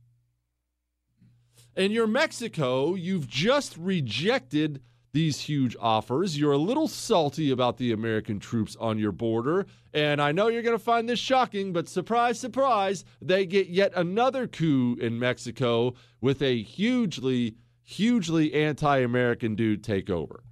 And 1.77 1.93
you're 1.93 2.07
Mexico, 2.07 2.95
you've 2.95 3.29
just 3.29 3.77
rejected 3.77 4.83
these 5.13 5.41
huge 5.41 5.77
offers. 5.81 6.39
You're 6.39 6.53
a 6.53 6.59
little 6.59 6.89
salty 6.89 7.51
about 7.51 7.77
the 7.77 7.93
American 7.93 8.39
troops 8.39 8.77
on 8.79 8.99
your 8.99 9.13
border. 9.13 9.67
And 9.93 10.23
I 10.23 10.33
know 10.33 10.49
you're 10.49 10.63
going 10.63 10.79
to 10.79 10.83
find 10.83 11.09
this 11.09 11.19
shocking, 11.19 11.73
but 11.73 11.89
surprise, 11.89 12.39
surprise, 12.39 13.05
they 13.21 13.47
get 13.47 13.69
yet 13.69 13.93
another 13.97 14.47
coup 14.47 14.97
in 15.01 15.19
Mexico 15.19 15.95
with 16.21 16.43
a 16.43 16.63
hugely, 16.63 17.57
hugely 17.83 18.55
anti 18.55 18.99
American 18.99 19.55
dude 19.55 19.83
take 19.83 20.11
over. 20.11 20.43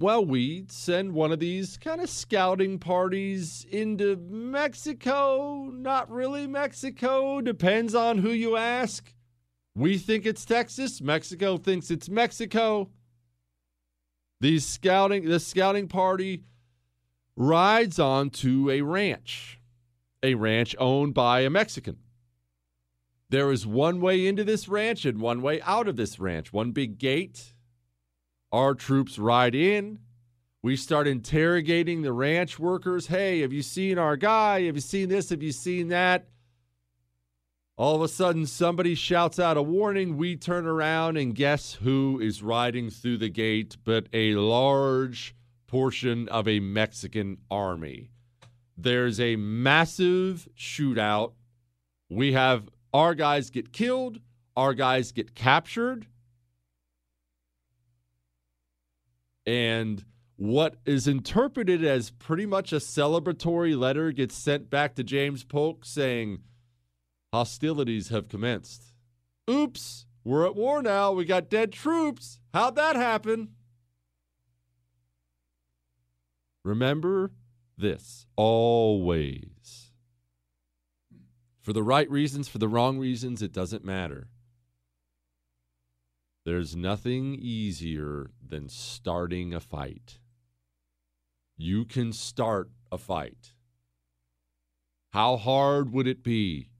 Well, 0.00 0.24
we 0.24 0.64
send 0.68 1.10
one 1.10 1.32
of 1.32 1.40
these 1.40 1.76
kind 1.76 2.00
of 2.00 2.08
scouting 2.08 2.78
parties 2.78 3.66
into 3.68 4.14
Mexico. 4.14 5.72
Not 5.72 6.08
really 6.08 6.46
Mexico. 6.46 7.40
Depends 7.40 7.96
on 7.96 8.18
who 8.18 8.30
you 8.30 8.56
ask. 8.56 9.12
We 9.74 9.98
think 9.98 10.26
it's 10.26 10.44
Texas. 10.44 11.00
Mexico 11.00 11.56
thinks 11.56 11.90
it's 11.90 12.08
Mexico. 12.08 12.90
These 14.40 14.66
scouting, 14.66 15.24
this 15.24 15.46
scouting 15.46 15.88
party 15.88 16.44
rides 17.36 17.98
on 17.98 18.30
to 18.30 18.70
a 18.70 18.82
ranch, 18.82 19.60
a 20.22 20.34
ranch 20.34 20.74
owned 20.78 21.14
by 21.14 21.40
a 21.40 21.50
Mexican. 21.50 21.98
There 23.30 23.52
is 23.52 23.66
one 23.66 24.00
way 24.00 24.26
into 24.26 24.42
this 24.42 24.68
ranch 24.68 25.04
and 25.04 25.20
one 25.20 25.42
way 25.42 25.60
out 25.62 25.86
of 25.86 25.96
this 25.96 26.18
ranch. 26.18 26.52
One 26.52 26.72
big 26.72 26.98
gate 26.98 27.52
our 28.50 28.74
troops 28.74 29.18
ride 29.18 29.54
in. 29.54 29.98
We 30.62 30.76
start 30.76 31.06
interrogating 31.06 32.02
the 32.02 32.12
ranch 32.12 32.58
workers. 32.58 33.06
Hey, 33.06 33.40
have 33.40 33.52
you 33.52 33.62
seen 33.62 33.98
our 33.98 34.16
guy? 34.16 34.62
Have 34.64 34.74
you 34.74 34.80
seen 34.80 35.08
this? 35.08 35.30
Have 35.30 35.42
you 35.42 35.52
seen 35.52 35.88
that? 35.88 36.26
All 37.78 37.94
of 37.94 38.02
a 38.02 38.08
sudden, 38.08 38.44
somebody 38.44 38.94
shouts 38.94 39.38
out 39.38 39.56
a 39.56 39.62
warning. 39.62 40.18
We 40.18 40.36
turn 40.36 40.66
around, 40.66 41.16
and 41.16 41.34
guess 41.34 41.74
who 41.74 42.20
is 42.20 42.42
riding 42.42 42.90
through 42.90 43.18
the 43.18 43.30
gate 43.30 43.78
but 43.84 44.08
a 44.12 44.34
large 44.34 45.34
portion 45.66 46.28
of 46.28 46.46
a 46.46 46.60
Mexican 46.60 47.38
army? 47.50 48.10
There's 48.76 49.18
a 49.18 49.36
massive 49.36 50.48
shootout. 50.58 51.32
We 52.10 52.32
have 52.32 52.68
our 52.92 53.14
guys 53.14 53.48
get 53.48 53.72
killed, 53.72 54.18
our 54.56 54.74
guys 54.74 55.12
get 55.12 55.34
captured. 55.34 56.06
and 59.48 60.04
what 60.36 60.76
is 60.84 61.08
interpreted 61.08 61.82
as 61.82 62.10
pretty 62.10 62.44
much 62.44 62.70
a 62.70 62.76
celebratory 62.76 63.76
letter 63.76 64.12
gets 64.12 64.34
sent 64.34 64.68
back 64.68 64.94
to 64.94 65.02
James 65.02 65.42
Polk 65.42 65.86
saying 65.86 66.40
hostilities 67.32 68.08
have 68.08 68.28
commenced. 68.28 68.94
Oops, 69.48 70.06
we're 70.24 70.46
at 70.46 70.56
war 70.56 70.82
now. 70.82 71.12
We 71.12 71.24
got 71.24 71.50
dead 71.50 71.72
troops. 71.72 72.40
How'd 72.52 72.76
that 72.76 72.96
happen? 72.96 73.50
Remember 76.64 77.32
this 77.76 78.26
always. 78.36 79.92
For 81.60 81.72
the 81.72 81.82
right 81.82 82.10
reasons, 82.10 82.48
for 82.48 82.58
the 82.58 82.68
wrong 82.68 82.98
reasons, 82.98 83.42
it 83.42 83.52
doesn't 83.52 83.84
matter. 83.84 84.28
There's 86.44 86.74
nothing 86.74 87.34
easier 87.34 88.30
than 88.46 88.68
starting 88.68 89.52
a 89.52 89.60
fight. 89.60 90.18
You 91.56 91.84
can 91.84 92.12
start 92.12 92.70
a 92.90 92.96
fight. 92.96 93.52
How 95.10 95.36
hard 95.36 95.92
would 95.92 96.06
it 96.06 96.22
be 96.22 96.70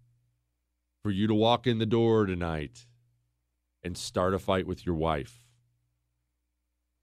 for 1.02 1.10
you 1.10 1.26
to 1.26 1.34
walk 1.34 1.66
in 1.66 1.78
the 1.78 1.86
door 1.86 2.26
tonight 2.26 2.86
and 3.82 3.96
start 3.96 4.34
a 4.34 4.38
fight 4.38 4.66
with 4.66 4.84
your 4.84 4.94
wife? 4.94 5.46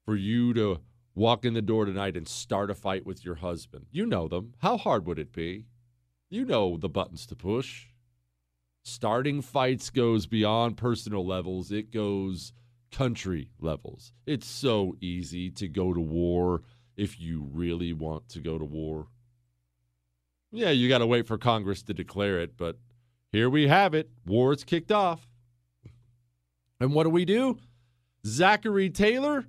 For 0.04 0.16
you 0.16 0.54
to 0.54 0.80
walk 1.14 1.44
in 1.44 1.54
the 1.54 1.62
door 1.62 1.84
tonight 1.84 2.16
and 2.16 2.28
start 2.28 2.70
a 2.70 2.74
fight 2.74 3.04
with 3.04 3.24
your 3.24 3.36
husband? 3.36 3.86
You 3.90 4.06
know 4.06 4.28
them. 4.28 4.54
How 4.58 4.76
hard 4.76 5.06
would 5.06 5.18
it 5.18 5.32
be? 5.32 5.66
You 6.28 6.44
know 6.44 6.76
the 6.76 6.88
buttons 6.88 7.26
to 7.26 7.36
push 7.36 7.86
starting 8.86 9.42
fights 9.42 9.90
goes 9.90 10.26
beyond 10.26 10.76
personal 10.76 11.26
levels, 11.26 11.72
it 11.72 11.90
goes 11.90 12.52
country 12.92 13.50
levels. 13.58 14.12
It's 14.26 14.46
so 14.46 14.94
easy 15.00 15.50
to 15.50 15.66
go 15.66 15.92
to 15.92 16.00
war 16.00 16.62
if 16.96 17.20
you 17.20 17.48
really 17.52 17.92
want 17.92 18.28
to 18.30 18.40
go 18.40 18.58
to 18.58 18.64
war. 18.64 19.08
Yeah, 20.52 20.70
you 20.70 20.88
got 20.88 20.98
to 20.98 21.06
wait 21.06 21.26
for 21.26 21.36
Congress 21.36 21.82
to 21.82 21.94
declare 21.94 22.40
it, 22.40 22.56
but 22.56 22.78
here 23.36 23.50
we 23.50 23.68
have 23.68 23.92
it. 23.92 24.08
War's 24.24 24.64
kicked 24.64 24.90
off. 24.90 25.28
And 26.80 26.94
what 26.94 27.04
do 27.04 27.10
we 27.10 27.26
do? 27.26 27.58
Zachary 28.24 28.88
Taylor, 28.88 29.44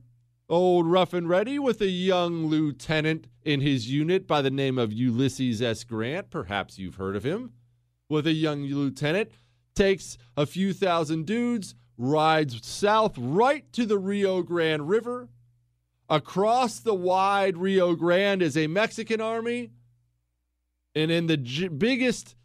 Old 0.49 0.87
Rough 0.87 1.13
and 1.13 1.29
Ready 1.29 1.57
with 1.57 1.79
a 1.79 1.87
young 1.87 2.47
lieutenant 2.47 3.27
in 3.45 3.61
his 3.61 3.89
unit 3.89 4.27
by 4.27 4.41
the 4.41 4.51
name 4.51 4.77
of 4.77 4.91
Ulysses 4.91 5.61
S. 5.61 5.85
Grant. 5.85 6.29
Perhaps 6.29 6.77
you've 6.77 6.95
heard 6.95 7.15
of 7.15 7.23
him. 7.23 7.53
With 8.09 8.27
a 8.27 8.33
young 8.33 8.63
lieutenant, 8.63 9.31
takes 9.73 10.17
a 10.35 10.45
few 10.45 10.73
thousand 10.73 11.25
dudes, 11.25 11.73
rides 11.97 12.67
south 12.67 13.17
right 13.17 13.71
to 13.71 13.85
the 13.85 13.97
Rio 13.97 14.41
Grande 14.41 14.89
River. 14.89 15.29
Across 16.09 16.79
the 16.79 16.93
wide 16.93 17.55
Rio 17.55 17.95
Grande 17.95 18.41
is 18.41 18.57
a 18.57 18.67
Mexican 18.67 19.21
army. 19.21 19.71
And 20.93 21.09
in 21.09 21.27
the 21.27 21.37
biggest 21.69 22.35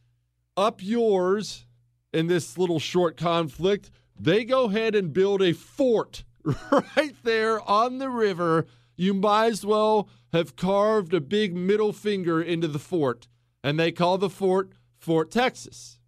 up 0.57 0.83
yours 0.83 1.67
in 2.13 2.27
this 2.27 2.59
little 2.59 2.79
short 2.79 3.17
conflict, 3.17 3.91
they 4.19 4.45
go 4.45 4.65
ahead 4.65 4.95
and 4.95 5.13
build 5.13 5.43
a 5.43 5.53
fort 5.53 6.25
right 6.71 7.17
there 7.23 7.61
on 7.69 7.99
the 7.99 8.11
river. 8.11 8.67
You 8.97 9.15
might 9.15 9.53
as 9.53 9.65
well 9.65 10.09
have 10.33 10.57
carved 10.57 11.15
a 11.15 11.21
big 11.21 11.55
middle 11.55 11.93
finger 11.93 12.43
into 12.43 12.69
the 12.69 12.79
fort, 12.79 13.29
and 13.63 13.79
they 13.79 13.93
call 13.93 14.19
the 14.19 14.31
fort 14.31 14.73
Fort 15.03 15.33
Texas. 15.33 15.99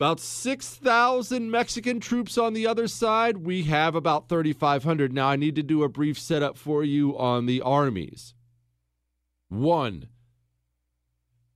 About 0.00 0.20
6,000 0.20 1.50
Mexican 1.50 2.00
troops 2.00 2.38
on 2.38 2.54
the 2.54 2.66
other 2.66 2.88
side. 2.88 3.38
We 3.38 3.64
have 3.64 3.94
about 3.94 4.28
3,500. 4.28 5.12
Now, 5.12 5.28
I 5.28 5.36
need 5.36 5.54
to 5.56 5.62
do 5.62 5.82
a 5.82 5.88
brief 5.88 6.18
setup 6.18 6.56
for 6.56 6.82
you 6.82 7.18
on 7.18 7.44
the 7.44 7.60
armies. 7.60 8.32
One, 9.48 10.08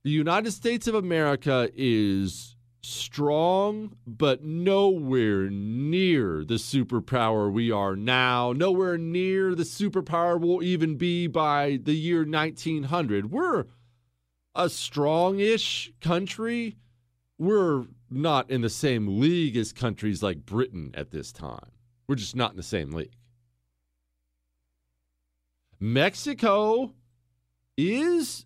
the 0.03 0.11
United 0.11 0.51
States 0.51 0.87
of 0.87 0.95
America 0.95 1.69
is 1.75 2.55
strong, 2.81 3.95
but 4.05 4.43
nowhere 4.43 5.49
near 5.49 6.43
the 6.43 6.55
superpower 6.55 7.51
we 7.51 7.71
are 7.71 7.95
now. 7.95 8.51
Nowhere 8.51 8.97
near 8.97 9.55
the 9.55 9.63
superpower 9.63 10.39
we'll 10.39 10.61
even 10.61 10.97
be 10.97 11.27
by 11.27 11.79
the 11.81 11.93
year 11.93 12.25
1900. 12.25 13.31
We're 13.31 13.65
a 14.53 14.69
strong 14.69 15.39
ish 15.39 15.93
country. 16.01 16.75
We're 17.37 17.85
not 18.09 18.51
in 18.51 18.61
the 18.61 18.69
same 18.69 19.19
league 19.19 19.55
as 19.55 19.71
countries 19.71 20.21
like 20.21 20.45
Britain 20.45 20.91
at 20.93 21.11
this 21.11 21.31
time. 21.31 21.71
We're 22.07 22.15
just 22.15 22.35
not 22.35 22.51
in 22.51 22.57
the 22.57 22.63
same 22.63 22.91
league. 22.91 23.15
Mexico 25.79 26.93
is 27.77 28.45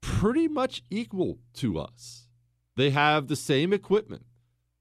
pretty 0.00 0.48
much 0.48 0.82
equal 0.90 1.38
to 1.54 1.78
us. 1.78 2.28
They 2.76 2.90
have 2.90 3.28
the 3.28 3.36
same 3.36 3.72
equipment. 3.72 4.24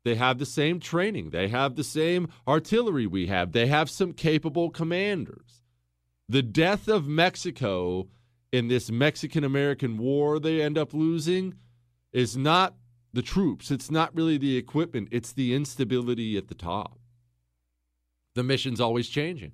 They 0.06 0.16
have 0.16 0.38
the 0.38 0.46
same 0.46 0.80
training. 0.80 1.32
They 1.32 1.50
have 1.50 1.76
the 1.76 1.84
same 1.84 2.30
artillery 2.48 3.06
we 3.06 3.28
have. 3.28 3.52
They 3.52 3.68
have 3.68 3.90
some 3.90 4.14
capable 4.14 4.70
commanders. 4.70 5.62
The 6.28 6.42
death 6.42 6.88
of 6.88 7.08
Mexico 7.08 8.08
in 8.52 8.68
this 8.68 8.90
Mexican 8.90 9.44
American 9.44 9.98
war 9.98 10.40
they 10.40 10.62
end 10.62 10.78
up 10.78 10.94
losing 10.94 11.56
is 12.12 12.36
not 12.38 12.76
the 13.14 13.22
troops, 13.22 13.72
it's 13.72 13.90
not 13.90 14.16
really 14.16 14.38
the 14.38 14.56
equipment, 14.58 15.10
it's 15.12 15.32
the 15.32 15.54
instability 15.54 16.38
at 16.38 16.48
the 16.48 16.56
top. 16.56 17.00
The 18.36 18.44
mission's 18.44 18.80
always 18.80 19.10
changing. 19.10 19.54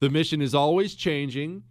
The 0.00 0.10
mission 0.10 0.40
is 0.40 0.54
always 0.54 0.94
changing. 0.94 1.64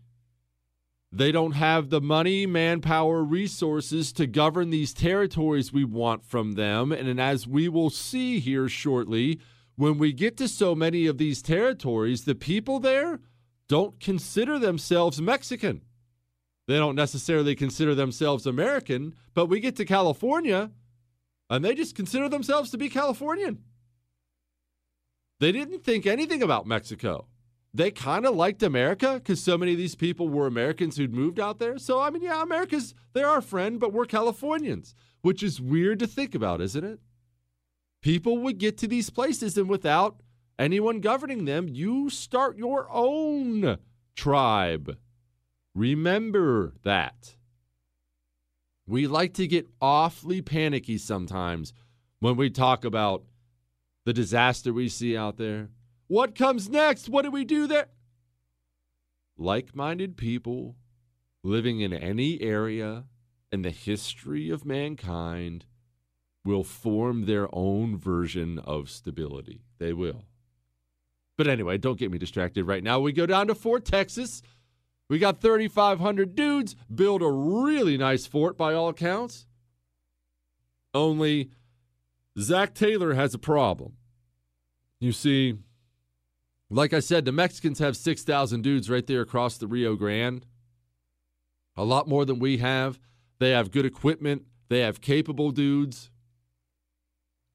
They 1.17 1.31
don't 1.31 1.53
have 1.53 1.89
the 1.89 1.99
money, 1.99 2.45
manpower, 2.45 3.23
resources 3.23 4.13
to 4.13 4.27
govern 4.27 4.69
these 4.69 4.93
territories 4.93 5.73
we 5.73 5.83
want 5.83 6.23
from 6.23 6.51
them. 6.51 6.91
And 6.91 7.19
as 7.19 7.47
we 7.47 7.67
will 7.67 7.89
see 7.89 8.39
here 8.39 8.69
shortly, 8.69 9.39
when 9.75 9.97
we 9.97 10.13
get 10.13 10.37
to 10.37 10.47
so 10.47 10.75
many 10.75 11.07
of 11.07 11.17
these 11.17 11.41
territories, 11.41 12.25
the 12.25 12.35
people 12.35 12.79
there 12.79 13.19
don't 13.67 13.99
consider 13.99 14.59
themselves 14.59 15.19
Mexican. 15.19 15.81
They 16.67 16.77
don't 16.77 16.95
necessarily 16.95 17.55
consider 17.55 17.95
themselves 17.95 18.45
American, 18.45 19.15
but 19.33 19.47
we 19.47 19.59
get 19.59 19.75
to 19.77 19.85
California 19.85 20.69
and 21.49 21.65
they 21.65 21.73
just 21.73 21.95
consider 21.95 22.29
themselves 22.29 22.69
to 22.69 22.77
be 22.77 22.89
Californian. 22.89 23.63
They 25.39 25.51
didn't 25.51 25.83
think 25.83 26.05
anything 26.05 26.43
about 26.43 26.67
Mexico 26.67 27.25
they 27.73 27.91
kind 27.91 28.25
of 28.25 28.35
liked 28.35 28.63
America 28.63 29.15
because 29.15 29.43
so 29.43 29.57
many 29.57 29.73
of 29.73 29.77
these 29.77 29.95
people 29.95 30.29
were 30.29 30.47
Americans 30.47 30.97
who'd 30.97 31.13
moved 31.13 31.39
out 31.39 31.59
there. 31.59 31.77
So, 31.77 31.99
I 31.99 32.09
mean, 32.09 32.23
yeah, 32.23 32.41
America's, 32.41 32.93
they're 33.13 33.29
our 33.29 33.41
friend, 33.41 33.79
but 33.79 33.93
we're 33.93 34.05
Californians, 34.05 34.95
which 35.21 35.43
is 35.43 35.61
weird 35.61 35.99
to 35.99 36.07
think 36.07 36.33
about, 36.33 36.61
isn't 36.61 36.83
it? 36.83 36.99
People 38.01 38.37
would 38.39 38.57
get 38.57 38.77
to 38.79 38.87
these 38.87 39.09
places 39.09 39.57
and 39.57 39.69
without 39.69 40.21
anyone 40.57 41.01
governing 41.01 41.45
them, 41.45 41.67
you 41.67 42.09
start 42.09 42.57
your 42.57 42.87
own 42.91 43.77
tribe. 44.15 44.97
Remember 45.75 46.73
that. 46.83 47.35
We 48.87 49.05
like 49.05 49.33
to 49.35 49.47
get 49.47 49.67
awfully 49.81 50.41
panicky 50.41 50.97
sometimes 50.97 51.73
when 52.19 52.37
we 52.37 52.49
talk 52.49 52.85
about 52.85 53.23
the 54.05 54.13
disaster 54.13 54.71
we 54.71 54.87
see 54.87 55.17
out 55.17 55.37
there 55.37 55.69
what 56.07 56.35
comes 56.35 56.69
next? 56.69 57.09
What 57.09 57.23
do 57.23 57.31
we 57.31 57.45
do 57.45 57.67
there? 57.67 57.87
Like 59.37 59.75
minded 59.75 60.17
people 60.17 60.75
living 61.43 61.81
in 61.81 61.93
any 61.93 62.41
area 62.41 63.05
in 63.51 63.61
the 63.61 63.69
history 63.69 64.49
of 64.49 64.65
mankind 64.65 65.65
will 66.43 66.63
form 66.63 67.25
their 67.25 67.47
own 67.53 67.97
version 67.97 68.59
of 68.59 68.89
stability. 68.89 69.61
They 69.79 69.93
will. 69.93 70.25
But 71.37 71.47
anyway, 71.47 71.77
don't 71.77 71.99
get 71.99 72.11
me 72.11 72.17
distracted 72.17 72.63
right 72.63 72.83
now. 72.83 72.99
We 72.99 73.11
go 73.11 73.25
down 73.25 73.47
to 73.47 73.55
Fort 73.55 73.85
Texas. 73.85 74.41
We 75.09 75.19
got 75.19 75.39
3,500 75.39 76.35
dudes, 76.35 76.75
build 76.93 77.21
a 77.21 77.29
really 77.29 77.97
nice 77.97 78.25
fort 78.25 78.57
by 78.57 78.73
all 78.73 78.89
accounts. 78.89 79.45
Only 80.93 81.51
Zach 82.39 82.73
Taylor 82.73 83.13
has 83.13 83.33
a 83.33 83.39
problem. 83.39 83.93
You 84.99 85.11
see, 85.11 85.55
like 86.69 86.93
I 86.93 86.99
said, 86.99 87.25
the 87.25 87.31
Mexicans 87.31 87.79
have 87.79 87.95
6,000 87.95 88.61
dudes 88.61 88.89
right 88.89 89.05
there 89.05 89.21
across 89.21 89.57
the 89.57 89.67
Rio 89.67 89.95
Grande. 89.95 90.45
A 91.75 91.83
lot 91.83 92.07
more 92.07 92.25
than 92.25 92.39
we 92.39 92.57
have. 92.57 92.99
They 93.39 93.51
have 93.51 93.71
good 93.71 93.85
equipment, 93.85 94.45
they 94.69 94.79
have 94.79 94.99
capable 94.99 95.51
dudes. 95.51 96.09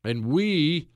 And 0.04 0.26
we 0.26 0.88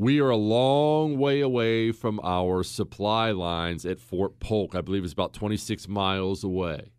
we 0.00 0.20
are 0.20 0.30
a 0.30 0.36
long 0.36 1.18
way 1.18 1.40
away 1.40 1.90
from 1.90 2.20
our 2.22 2.62
supply 2.62 3.32
lines 3.32 3.84
at 3.84 3.98
Fort 3.98 4.38
Polk. 4.38 4.76
I 4.76 4.80
believe 4.80 5.02
it's 5.02 5.12
about 5.12 5.32
26 5.34 5.88
miles 5.88 6.44
away. 6.44 6.92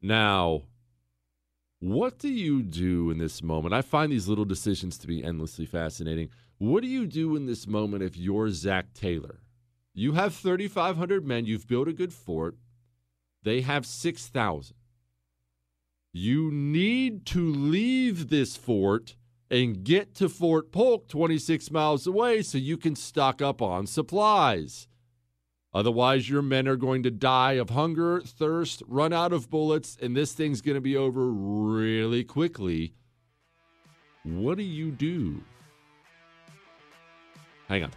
Now, 0.00 0.62
what 1.80 2.20
do 2.20 2.28
you 2.28 2.62
do 2.62 3.10
in 3.10 3.18
this 3.18 3.42
moment? 3.42 3.74
I 3.74 3.82
find 3.82 4.12
these 4.12 4.28
little 4.28 4.44
decisions 4.44 4.96
to 4.98 5.08
be 5.08 5.24
endlessly 5.24 5.66
fascinating. 5.66 6.30
What 6.58 6.82
do 6.82 6.88
you 6.88 7.06
do 7.06 7.36
in 7.36 7.46
this 7.46 7.66
moment 7.66 8.02
if 8.02 8.16
you're 8.16 8.50
Zach 8.50 8.94
Taylor? 8.94 9.40
You 9.92 10.12
have 10.12 10.34
3,500 10.34 11.26
men, 11.26 11.46
you've 11.46 11.66
built 11.66 11.88
a 11.88 11.92
good 11.92 12.12
fort, 12.12 12.56
they 13.42 13.60
have 13.60 13.86
6,000. 13.86 14.76
You 16.12 16.50
need 16.52 17.26
to 17.26 17.52
leave 17.52 18.28
this 18.28 18.56
fort 18.56 19.16
and 19.50 19.84
get 19.84 20.14
to 20.16 20.28
Fort 20.28 20.72
Polk 20.72 21.08
26 21.08 21.70
miles 21.70 22.06
away 22.06 22.42
so 22.42 22.56
you 22.56 22.76
can 22.76 22.96
stock 22.96 23.42
up 23.42 23.60
on 23.60 23.86
supplies. 23.86 24.88
Otherwise, 25.72 26.30
your 26.30 26.42
men 26.42 26.68
are 26.68 26.76
going 26.76 27.02
to 27.02 27.10
die 27.10 27.54
of 27.54 27.70
hunger, 27.70 28.20
thirst, 28.20 28.82
run 28.86 29.12
out 29.12 29.32
of 29.32 29.50
bullets, 29.50 29.98
and 30.00 30.16
this 30.16 30.32
thing's 30.32 30.60
going 30.60 30.76
to 30.76 30.80
be 30.80 30.96
over 30.96 31.26
really 31.26 32.22
quickly. 32.22 32.94
What 34.22 34.56
do 34.56 34.62
you 34.62 34.92
do? 34.92 35.42
Hang 37.68 37.84
on. 37.84 37.90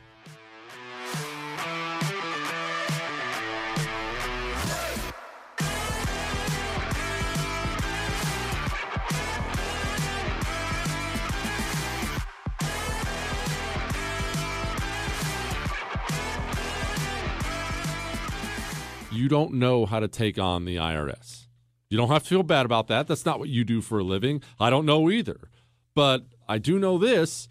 You 19.11 19.27
don't 19.27 19.53
know 19.53 19.85
how 19.85 19.99
to 19.99 20.07
take 20.07 20.37
on 20.37 20.65
the 20.65 20.75
IRS. 20.75 21.47
You 21.89 21.97
don't 21.97 22.09
have 22.09 22.23
to 22.23 22.29
feel 22.29 22.43
bad 22.43 22.65
about 22.65 22.87
that. 22.87 23.07
That's 23.07 23.25
not 23.25 23.39
what 23.39 23.49
you 23.49 23.63
do 23.63 23.81
for 23.81 23.99
a 23.99 24.03
living. 24.03 24.41
I 24.59 24.69
don't 24.69 24.85
know 24.85 25.09
either. 25.09 25.49
But 25.95 26.27
I 26.47 26.59
do 26.59 26.77
know 26.77 26.97
this 26.97 27.49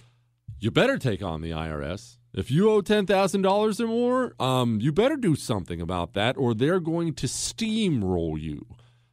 you 0.59 0.71
better 0.71 0.99
take 0.99 1.23
on 1.23 1.41
the 1.41 1.51
IRS. 1.51 2.17
If 2.33 2.51
you 2.51 2.71
owe 2.71 2.83
$10,000 2.83 3.81
or 3.81 3.87
more, 3.87 4.35
um, 4.39 4.79
you 4.81 4.93
better 4.93 5.17
do 5.17 5.37
something 5.37 5.81
about 5.81 6.13
that, 6.15 6.37
or 6.37 6.55
they're 6.55 6.81
going 6.81 7.15
to 7.15 7.27
steamroll 7.27 8.39
you. 8.39 8.67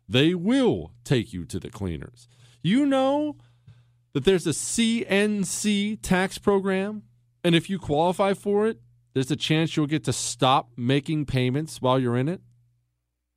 They 0.10 0.36
will 0.36 0.92
take 1.04 1.32
you 1.32 1.46
to 1.46 1.60
the 1.60 1.70
cleaners. 1.70 2.28
You 2.62 2.86
know 2.86 3.38
that 4.14 4.26
there's 4.26 4.46
a 4.46 4.52
CNC 4.52 6.00
tax 6.02 6.38
program 6.38 7.04
And 7.46 7.56
if 7.56 7.70
you 7.70 7.78
qualify 7.78 8.34
for 8.34 8.68
it, 8.68 8.80
there's 9.14 9.30
a 9.30 9.36
chance 9.36 9.76
you'll 9.76 9.86
get 9.86 10.06
to 10.06 10.14
stop 10.14 10.70
making 10.78 11.26
payments 11.26 11.82
while 11.82 12.00
you're 12.00 12.16
in 12.16 12.30
it. 12.30 12.42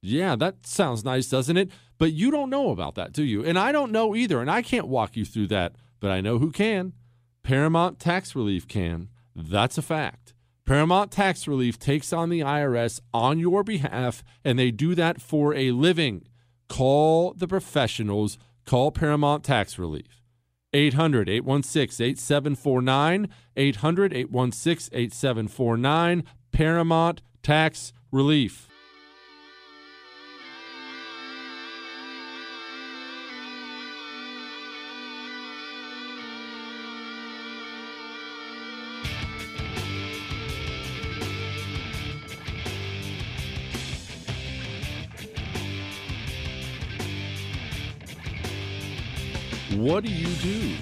Yeah, 0.00 0.36
that 0.36 0.64
sounds 0.64 1.04
nice, 1.04 1.28
doesn't 1.28 1.56
it? 1.56 1.70
But 1.98 2.12
you 2.12 2.30
don't 2.30 2.50
know 2.50 2.70
about 2.70 2.94
that, 2.94 3.12
do 3.12 3.24
you? 3.24 3.44
And 3.44 3.58
I 3.58 3.72
don't 3.72 3.90
know 3.90 4.14
either, 4.14 4.40
and 4.40 4.48
I 4.48 4.62
can't 4.62 4.86
walk 4.86 5.16
you 5.16 5.24
through 5.24 5.48
that, 5.48 5.74
but 5.98 6.12
I 6.12 6.20
know 6.20 6.38
who 6.38 6.52
can. 6.52 6.92
Paramount 7.46 8.00
Tax 8.00 8.34
Relief 8.34 8.66
can. 8.66 9.08
That's 9.36 9.78
a 9.78 9.82
fact. 9.82 10.34
Paramount 10.64 11.12
Tax 11.12 11.46
Relief 11.46 11.78
takes 11.78 12.12
on 12.12 12.28
the 12.28 12.40
IRS 12.40 12.98
on 13.14 13.38
your 13.38 13.62
behalf, 13.62 14.24
and 14.44 14.58
they 14.58 14.72
do 14.72 14.96
that 14.96 15.22
for 15.22 15.54
a 15.54 15.70
living. 15.70 16.26
Call 16.68 17.34
the 17.34 17.46
professionals, 17.46 18.36
call 18.64 18.90
Paramount 18.90 19.44
Tax 19.44 19.78
Relief. 19.78 20.24
800 20.72 21.28
816 21.28 22.04
8749. 22.04 23.28
800 23.56 24.12
816 24.12 24.98
8749. 24.98 26.24
Paramount 26.50 27.22
Tax 27.44 27.92
Relief. 28.10 28.65
What 49.86 50.02
do 50.02 50.10
you 50.10 50.34
do? 50.42 50.74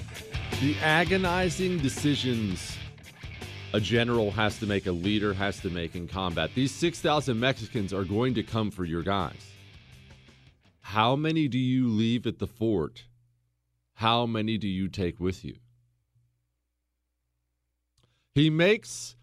The 0.61 0.75
agonizing 0.79 1.77
decisions 1.77 2.75
a 3.71 3.79
general 3.79 4.31
has 4.31 4.57
to 4.57 4.65
make, 4.65 4.87
a 4.87 4.91
leader 4.91 5.31
has 5.31 5.59
to 5.59 5.69
make 5.69 5.95
in 5.95 6.07
combat. 6.07 6.49
These 6.55 6.71
6,000 6.71 7.39
Mexicans 7.39 7.93
are 7.93 8.03
going 8.03 8.33
to 8.33 8.41
come 8.41 8.71
for 8.71 8.83
your 8.83 9.03
guys. 9.03 9.51
How 10.81 11.15
many 11.15 11.47
do 11.47 11.59
you 11.59 11.87
leave 11.87 12.25
at 12.25 12.39
the 12.39 12.47
fort? 12.47 13.03
How 13.93 14.25
many 14.25 14.57
do 14.57 14.67
you 14.67 14.87
take 14.87 15.19
with 15.19 15.45
you? 15.45 15.57
He 18.33 18.49
makes 18.49 19.15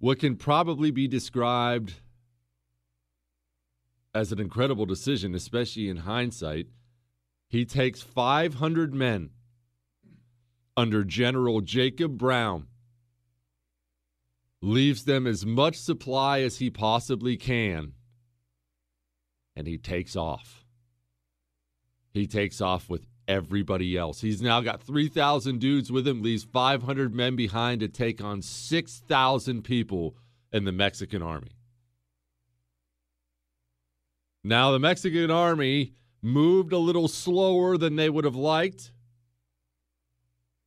what 0.00 0.18
can 0.18 0.34
probably 0.34 0.90
be 0.90 1.06
described 1.06 1.92
as 4.12 4.32
an 4.32 4.40
incredible 4.40 4.84
decision, 4.84 5.32
especially 5.36 5.88
in 5.88 5.98
hindsight. 5.98 6.66
He 7.52 7.66
takes 7.66 8.00
500 8.00 8.94
men 8.94 9.28
under 10.74 11.04
General 11.04 11.60
Jacob 11.60 12.16
Brown, 12.16 12.68
leaves 14.62 15.04
them 15.04 15.26
as 15.26 15.44
much 15.44 15.76
supply 15.76 16.40
as 16.40 16.60
he 16.60 16.70
possibly 16.70 17.36
can, 17.36 17.92
and 19.54 19.66
he 19.66 19.76
takes 19.76 20.16
off. 20.16 20.64
He 22.14 22.26
takes 22.26 22.62
off 22.62 22.88
with 22.88 23.06
everybody 23.28 23.98
else. 23.98 24.22
He's 24.22 24.40
now 24.40 24.62
got 24.62 24.80
3,000 24.80 25.58
dudes 25.58 25.92
with 25.92 26.08
him, 26.08 26.22
leaves 26.22 26.44
500 26.44 27.14
men 27.14 27.36
behind 27.36 27.80
to 27.80 27.88
take 27.88 28.24
on 28.24 28.40
6,000 28.40 29.62
people 29.62 30.16
in 30.54 30.64
the 30.64 30.72
Mexican 30.72 31.20
army. 31.20 31.52
Now, 34.42 34.72
the 34.72 34.78
Mexican 34.78 35.30
army 35.30 35.92
moved 36.22 36.72
a 36.72 36.78
little 36.78 37.08
slower 37.08 37.76
than 37.76 37.96
they 37.96 38.08
would 38.08 38.24
have 38.24 38.36
liked, 38.36 38.92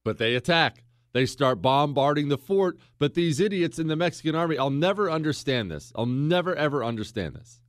but 0.03 0.17
they 0.17 0.35
attack. 0.35 0.83
They 1.13 1.25
start 1.25 1.61
bombarding 1.61 2.27
the 2.27 2.37
fort, 2.37 2.77
but 2.99 3.13
these 3.13 3.39
idiots 3.39 3.79
in 3.79 3.87
the 3.87 3.95
Mexican 3.95 4.35
army, 4.35 4.57
I'll 4.57 4.69
never 4.69 5.09
understand 5.09 5.71
this. 5.71 5.93
I'll 5.95 6.05
never, 6.05 6.53
ever 6.53 6.83
understand 6.83 7.35
this. 7.35 7.61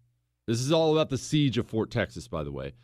This 0.49 0.61
is 0.61 0.73
all 0.73 0.93
about 0.93 1.11
the 1.11 1.19
siege 1.19 1.57
of 1.57 1.69
Fort 1.69 1.91
Texas, 1.91 2.27
by 2.27 2.43
the 2.43 2.51
way. 2.51 2.75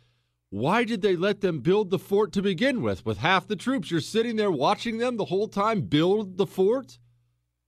Why 0.49 0.83
did 0.83 1.01
they 1.01 1.15
let 1.15 1.41
them 1.41 1.59
build 1.59 1.89
the 1.89 1.99
fort 1.99 2.31
to 2.33 2.41
begin 2.41 2.81
with? 2.81 3.05
With 3.05 3.17
half 3.17 3.47
the 3.47 3.55
troops, 3.55 3.91
you're 3.91 3.99
sitting 3.99 4.35
there 4.35 4.51
watching 4.51 4.99
them 4.99 5.17
the 5.17 5.25
whole 5.25 5.47
time 5.47 5.81
build 5.81 6.37
the 6.37 6.45
fort? 6.45 6.99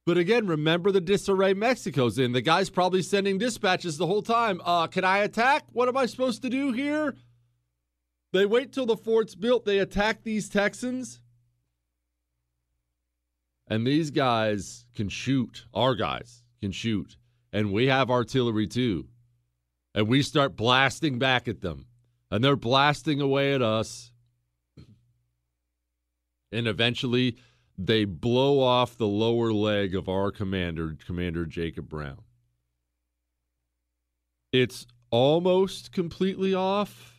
But 0.06 0.18
again, 0.18 0.46
remember 0.46 0.92
the 0.92 1.02
disarray 1.02 1.56
Mexico's 1.56 2.20
in. 2.20 2.32
The 2.32 2.42
guy's 2.42 2.70
probably 2.70 3.02
sending 3.02 3.40
dispatches 3.40 3.98
the 3.98 4.06
whole 4.06 4.22
time. 4.22 4.62
Uh, 4.64 4.86
can 4.86 5.04
I 5.04 5.18
attack? 5.20 5.64
What 5.72 5.90
am 5.90 5.98
I 5.98 6.06
supposed 6.06 6.44
to 6.44 6.50
do 6.50 6.72
here? 6.74 7.16
They 8.36 8.46
wait 8.46 8.74
till 8.74 8.86
the 8.86 8.98
fort's 8.98 9.34
built, 9.34 9.64
they 9.64 9.80
attack 9.80 10.24
these 10.24 10.50
Texans. 10.50 11.22
And 13.66 13.88
these 13.88 14.12
guys 14.12 14.86
can 14.94 15.08
shoot. 15.08 15.66
Our 15.74 15.96
guys 15.96 16.44
can 16.60 16.74
shoot. 16.74 17.16
And 17.54 17.72
we 17.72 17.88
have 17.88 18.12
artillery 18.12 18.68
too. 18.68 19.08
And 19.94 20.10
we 20.10 20.22
start 20.22 20.58
blasting 20.58 21.18
back 21.18 21.48
at 21.48 21.62
them. 21.62 21.86
And 22.30 22.44
they're 22.44 22.58
blasting 22.58 23.22
away 23.22 23.54
at 23.54 23.62
us. 23.62 24.12
And 26.52 26.68
eventually, 26.68 27.38
they 27.78 28.04
blow 28.04 28.60
off 28.60 28.98
the 28.98 29.08
lower 29.08 29.54
leg 29.54 29.96
of 29.96 30.10
our 30.10 30.30
commander, 30.30 30.98
Commander 31.08 31.46
Jacob 31.46 31.88
Brown. 31.88 32.20
It's 34.52 34.86
almost 35.10 35.94
completely 35.94 36.54
off 36.54 37.15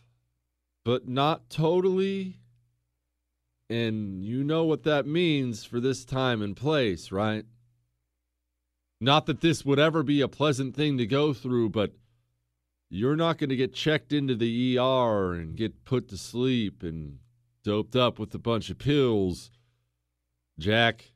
but 0.87 1.05
not 1.05 1.49
totally. 1.49 2.39
And 3.69 4.23
you 4.23 4.41
know 4.41 4.63
what 4.63 4.83
that 4.83 5.05
means 5.05 5.65
for 5.65 5.81
this 5.81 6.05
time 6.05 6.41
and 6.41 6.55
place, 6.55 7.11
right? 7.11 7.43
Not 9.01 9.25
that 9.25 9.41
this 9.41 9.65
would 9.65 9.79
ever 9.79 10.01
be 10.01 10.21
a 10.21 10.29
pleasant 10.29 10.77
thing 10.77 10.97
to 10.97 11.05
go 11.05 11.33
through, 11.33 11.71
but 11.71 11.91
you're 12.89 13.17
not 13.17 13.37
going 13.37 13.49
to 13.49 13.57
get 13.57 13.73
checked 13.73 14.13
into 14.13 14.33
the 14.33 14.79
ER 14.79 15.33
and 15.33 15.57
get 15.57 15.83
put 15.83 16.07
to 16.07 16.17
sleep 16.17 16.83
and 16.83 17.19
doped 17.65 17.97
up 17.97 18.17
with 18.17 18.33
a 18.33 18.39
bunch 18.39 18.69
of 18.69 18.77
pills. 18.77 19.51
Jack, 20.57 21.11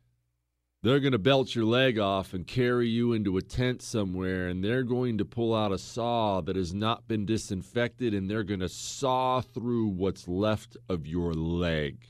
they're 0.83 0.99
going 0.99 1.11
to 1.11 1.19
belt 1.19 1.53
your 1.53 1.65
leg 1.65 1.99
off 1.99 2.33
and 2.33 2.47
carry 2.47 2.87
you 2.89 3.13
into 3.13 3.37
a 3.37 3.41
tent 3.41 3.83
somewhere, 3.83 4.47
and 4.47 4.63
they're 4.63 4.83
going 4.83 5.17
to 5.19 5.25
pull 5.25 5.53
out 5.53 5.71
a 5.71 5.77
saw 5.77 6.41
that 6.41 6.55
has 6.55 6.73
not 6.73 7.07
been 7.07 7.25
disinfected, 7.25 8.13
and 8.13 8.29
they're 8.29 8.43
going 8.43 8.61
to 8.61 8.69
saw 8.69 9.41
through 9.41 9.87
what's 9.87 10.27
left 10.27 10.77
of 10.89 11.05
your 11.05 11.33
leg. 11.33 12.07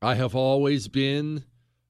I 0.00 0.14
have 0.14 0.36
always 0.36 0.86
been 0.86 1.44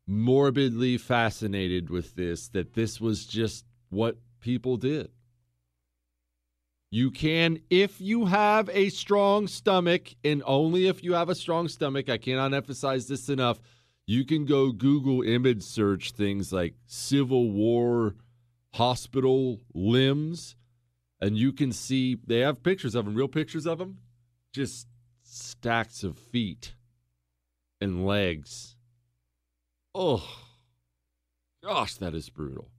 morbidly 0.06 0.96
fascinated 0.96 1.90
with 1.90 2.14
this, 2.14 2.48
that 2.48 2.72
this 2.72 2.98
was 3.00 3.26
just 3.26 3.66
what 3.90 4.16
people 4.40 4.78
did. 4.78 5.10
You 6.90 7.10
can, 7.10 7.60
if 7.68 8.00
you 8.00 8.26
have 8.26 8.70
a 8.72 8.88
strong 8.88 9.48
stomach, 9.48 10.14
and 10.24 10.42
only 10.46 10.86
if 10.86 11.04
you 11.04 11.12
have 11.12 11.28
a 11.28 11.34
strong 11.34 11.68
stomach, 11.68 12.08
I 12.08 12.16
cannot 12.16 12.54
emphasize 12.54 13.08
this 13.08 13.28
enough 13.28 13.60
you 14.06 14.24
can 14.24 14.44
go 14.44 14.70
Google 14.70 15.22
image 15.22 15.62
search 15.62 16.12
things 16.12 16.52
like 16.52 16.74
Civil 16.86 17.50
War 17.50 18.14
hospital 18.74 19.60
limbs, 19.74 20.54
and 21.20 21.36
you 21.36 21.52
can 21.52 21.72
see 21.72 22.16
they 22.26 22.40
have 22.40 22.62
pictures 22.62 22.94
of 22.94 23.04
them, 23.04 23.14
real 23.14 23.26
pictures 23.26 23.66
of 23.66 23.78
them, 23.78 23.98
just 24.52 24.86
stacks 25.22 26.04
of 26.04 26.16
feet 26.16 26.74
and 27.80 28.06
legs. 28.06 28.76
Oh, 29.94 30.24
gosh, 31.64 31.94
that 31.96 32.14
is 32.14 32.28
brutal. 32.28 32.70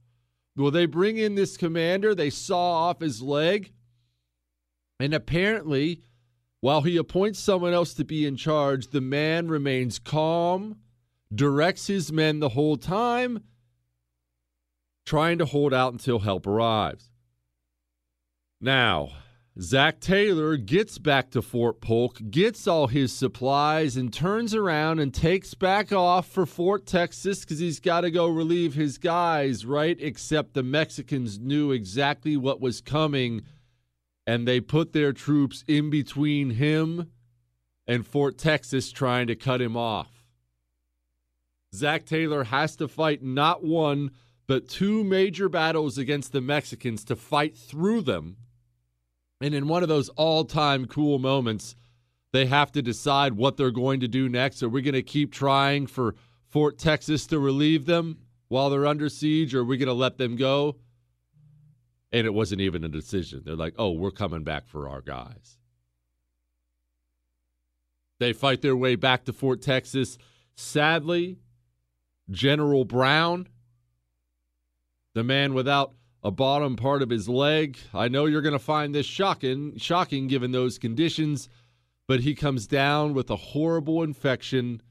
Well, 0.56 0.70
they 0.70 0.86
bring 0.86 1.18
in 1.18 1.34
this 1.34 1.56
commander, 1.56 2.14
they 2.14 2.30
saw 2.30 2.88
off 2.88 3.00
his 3.00 3.20
leg, 3.20 3.72
and 4.98 5.12
apparently, 5.12 6.00
while 6.60 6.82
he 6.82 6.96
appoints 6.96 7.38
someone 7.38 7.72
else 7.72 7.92
to 7.94 8.04
be 8.04 8.26
in 8.26 8.36
charge, 8.36 8.88
the 8.88 9.00
man 9.00 9.48
remains 9.48 9.98
calm 9.98 10.78
directs 11.34 11.86
his 11.86 12.12
men 12.12 12.40
the 12.40 12.50
whole 12.50 12.76
time, 12.76 13.44
trying 15.04 15.38
to 15.38 15.46
hold 15.46 15.72
out 15.72 15.92
until 15.92 16.20
help 16.20 16.46
arrives. 16.46 17.10
Now, 18.60 19.10
Zach 19.60 19.98
Taylor 19.98 20.56
gets 20.56 20.98
back 20.98 21.30
to 21.30 21.42
Fort 21.42 21.80
Polk, 21.80 22.20
gets 22.30 22.68
all 22.68 22.86
his 22.86 23.12
supplies, 23.12 23.96
and 23.96 24.12
turns 24.12 24.54
around 24.54 25.00
and 25.00 25.12
takes 25.12 25.54
back 25.54 25.92
off 25.92 26.28
for 26.28 26.46
Fort 26.46 26.86
Texas 26.86 27.40
because 27.40 27.58
he's 27.58 27.80
got 27.80 28.02
to 28.02 28.10
go 28.10 28.28
relieve 28.28 28.74
his 28.74 28.98
guys, 28.98 29.66
right? 29.66 29.96
Except 30.00 30.54
the 30.54 30.62
Mexicans 30.62 31.40
knew 31.40 31.72
exactly 31.72 32.36
what 32.36 32.60
was 32.60 32.80
coming, 32.80 33.42
and 34.28 34.46
they 34.46 34.60
put 34.60 34.92
their 34.92 35.12
troops 35.12 35.64
in 35.66 35.90
between 35.90 36.50
him 36.50 37.10
and 37.86 38.06
Fort 38.06 38.38
Texas 38.38 38.92
trying 38.92 39.26
to 39.26 39.34
cut 39.34 39.60
him 39.60 39.76
off. 39.76 40.17
Zach 41.74 42.06
Taylor 42.06 42.44
has 42.44 42.76
to 42.76 42.88
fight 42.88 43.22
not 43.22 43.62
one, 43.62 44.10
but 44.46 44.68
two 44.68 45.04
major 45.04 45.48
battles 45.48 45.98
against 45.98 46.32
the 46.32 46.40
Mexicans 46.40 47.04
to 47.04 47.16
fight 47.16 47.56
through 47.56 48.02
them. 48.02 48.36
And 49.40 49.54
in 49.54 49.68
one 49.68 49.82
of 49.82 49.88
those 49.88 50.08
all 50.10 50.44
time 50.44 50.86
cool 50.86 51.18
moments, 51.18 51.76
they 52.32 52.46
have 52.46 52.72
to 52.72 52.82
decide 52.82 53.34
what 53.34 53.56
they're 53.56 53.70
going 53.70 54.00
to 54.00 54.08
do 54.08 54.28
next. 54.28 54.62
Are 54.62 54.68
we 54.68 54.82
going 54.82 54.94
to 54.94 55.02
keep 55.02 55.32
trying 55.32 55.86
for 55.86 56.14
Fort 56.48 56.78
Texas 56.78 57.26
to 57.26 57.38
relieve 57.38 57.86
them 57.86 58.18
while 58.48 58.70
they're 58.70 58.86
under 58.86 59.08
siege, 59.08 59.54
or 59.54 59.60
are 59.60 59.64
we 59.64 59.76
going 59.76 59.88
to 59.88 59.92
let 59.92 60.18
them 60.18 60.36
go? 60.36 60.76
And 62.10 62.26
it 62.26 62.32
wasn't 62.32 62.62
even 62.62 62.84
a 62.84 62.88
decision. 62.88 63.42
They're 63.44 63.54
like, 63.54 63.74
oh, 63.78 63.92
we're 63.92 64.10
coming 64.10 64.44
back 64.44 64.66
for 64.66 64.88
our 64.88 65.02
guys. 65.02 65.58
They 68.18 68.32
fight 68.32 68.62
their 68.62 68.76
way 68.76 68.96
back 68.96 69.24
to 69.26 69.32
Fort 69.32 69.60
Texas. 69.60 70.18
Sadly, 70.56 71.38
General 72.30 72.84
Brown, 72.84 73.48
the 75.14 75.24
man 75.24 75.54
without 75.54 75.94
a 76.22 76.30
bottom 76.30 76.76
part 76.76 77.02
of 77.02 77.10
his 77.10 77.28
leg, 77.28 77.78
I 77.94 78.08
know 78.08 78.26
you're 78.26 78.42
going 78.42 78.52
to 78.52 78.58
find 78.58 78.94
this 78.94 79.06
shocking, 79.06 79.78
shocking 79.78 80.26
given 80.26 80.52
those 80.52 80.78
conditions, 80.78 81.48
but 82.06 82.20
he 82.20 82.34
comes 82.34 82.66
down 82.66 83.14
with 83.14 83.30
a 83.30 83.36
horrible 83.36 84.02
infection 84.02 84.82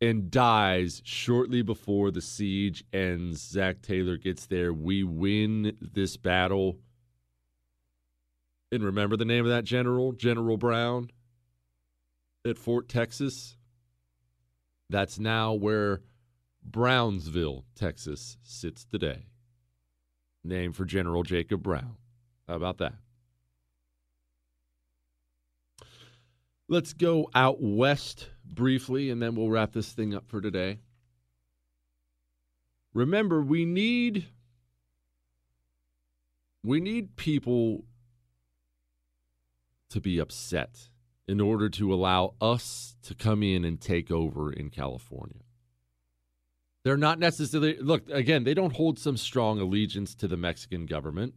and 0.00 0.30
dies 0.30 1.00
shortly 1.04 1.62
before 1.62 2.10
the 2.10 2.20
siege 2.20 2.84
ends. 2.92 3.40
Zach 3.40 3.80
Taylor 3.80 4.16
gets 4.16 4.46
there. 4.46 4.72
We 4.72 5.02
win 5.02 5.76
this 5.80 6.16
battle. 6.16 6.78
And 8.70 8.82
remember 8.82 9.16
the 9.16 9.24
name 9.24 9.44
of 9.44 9.50
that 9.50 9.64
general, 9.64 10.12
General 10.12 10.56
Brown, 10.56 11.10
at 12.46 12.58
Fort 12.58 12.88
Texas? 12.88 13.56
That's 14.90 15.18
now 15.18 15.54
where 15.54 16.00
Brownsville, 16.64 17.64
Texas 17.74 18.36
sits 18.42 18.84
today. 18.84 19.26
Named 20.42 20.76
for 20.76 20.84
General 20.84 21.22
Jacob 21.22 21.62
Brown. 21.62 21.96
How 22.46 22.56
about 22.56 22.78
that? 22.78 22.94
Let's 26.68 26.92
go 26.92 27.28
out 27.34 27.62
west 27.62 28.30
briefly, 28.44 29.10
and 29.10 29.20
then 29.22 29.34
we'll 29.34 29.50
wrap 29.50 29.72
this 29.72 29.92
thing 29.92 30.14
up 30.14 30.28
for 30.28 30.40
today. 30.40 30.78
Remember, 32.92 33.42
we 33.42 33.64
need 33.64 34.26
we 36.62 36.80
need 36.80 37.16
people 37.16 37.84
to 39.90 40.00
be 40.00 40.18
upset 40.18 40.88
in 41.28 41.40
order 41.40 41.68
to 41.68 41.92
allow 41.92 42.34
us 42.40 42.96
to 43.02 43.14
come 43.14 43.42
in 43.42 43.64
and 43.64 43.80
take 43.80 44.10
over 44.10 44.52
in 44.52 44.70
California. 44.70 45.42
They're 46.84 46.96
not 46.98 47.18
necessarily 47.18 47.78
look 47.78 48.08
again, 48.10 48.44
they 48.44 48.54
don't 48.54 48.76
hold 48.76 48.98
some 48.98 49.16
strong 49.16 49.58
allegiance 49.58 50.14
to 50.16 50.28
the 50.28 50.36
Mexican 50.36 50.86
government. 50.86 51.34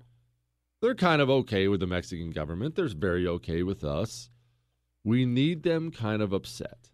They're 0.81 0.95
kind 0.95 1.21
of 1.21 1.29
okay 1.29 1.67
with 1.67 1.79
the 1.79 1.87
Mexican 1.87 2.31
government. 2.31 2.75
They're 2.75 2.87
very 2.89 3.25
okay 3.27 3.63
with 3.63 3.83
us. 3.83 4.29
We 5.03 5.25
need 5.25 5.63
them 5.63 5.89
kind 5.89 6.21
of 6.21 6.33
upset. 6.33 6.89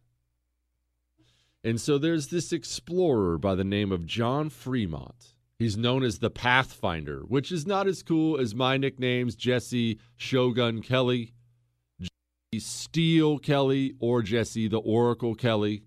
And 1.64 1.82
so 1.82 1.98
there's 1.98 2.28
this 2.28 2.54
explorer 2.54 3.38
by 3.38 3.56
the 3.56 3.64
name 3.64 3.92
of 3.92 4.06
John 4.06 4.50
Fremont. 4.50 5.34
He's 5.58 5.78
known 5.78 6.04
as 6.04 6.20
the 6.20 6.30
Pathfinder, 6.30 7.22
which 7.22 7.52
is 7.52 7.66
not 7.66 7.88
as 7.88 8.04
cool 8.04 8.40
as 8.40 8.54
my 8.54 8.78
nicknames 8.78 9.36
Jesse 9.36 10.00
Shogun 10.18 10.82
Kelly, 10.82 11.34
Jesse 12.00 12.60
Steel 12.60 13.40
Kelly, 13.40 13.96
or 14.00 14.22
Jesse 14.22 14.68
the 14.68 14.80
Oracle 14.80 15.36
Kelly. 15.36 15.84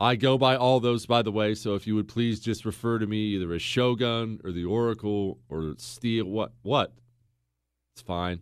I 0.00 0.16
go 0.16 0.38
by 0.38 0.56
all 0.56 0.80
those, 0.80 1.04
by 1.04 1.20
the 1.20 1.30
way. 1.30 1.54
So 1.54 1.74
if 1.74 1.86
you 1.86 1.94
would 1.94 2.08
please 2.08 2.40
just 2.40 2.64
refer 2.64 2.98
to 2.98 3.06
me 3.06 3.18
either 3.34 3.52
as 3.52 3.60
Shogun 3.60 4.40
or 4.42 4.50
the 4.50 4.64
Oracle 4.64 5.38
or 5.50 5.74
Steel, 5.76 6.24
what? 6.24 6.52
What? 6.62 6.94
It's 7.94 8.02
fine. 8.02 8.40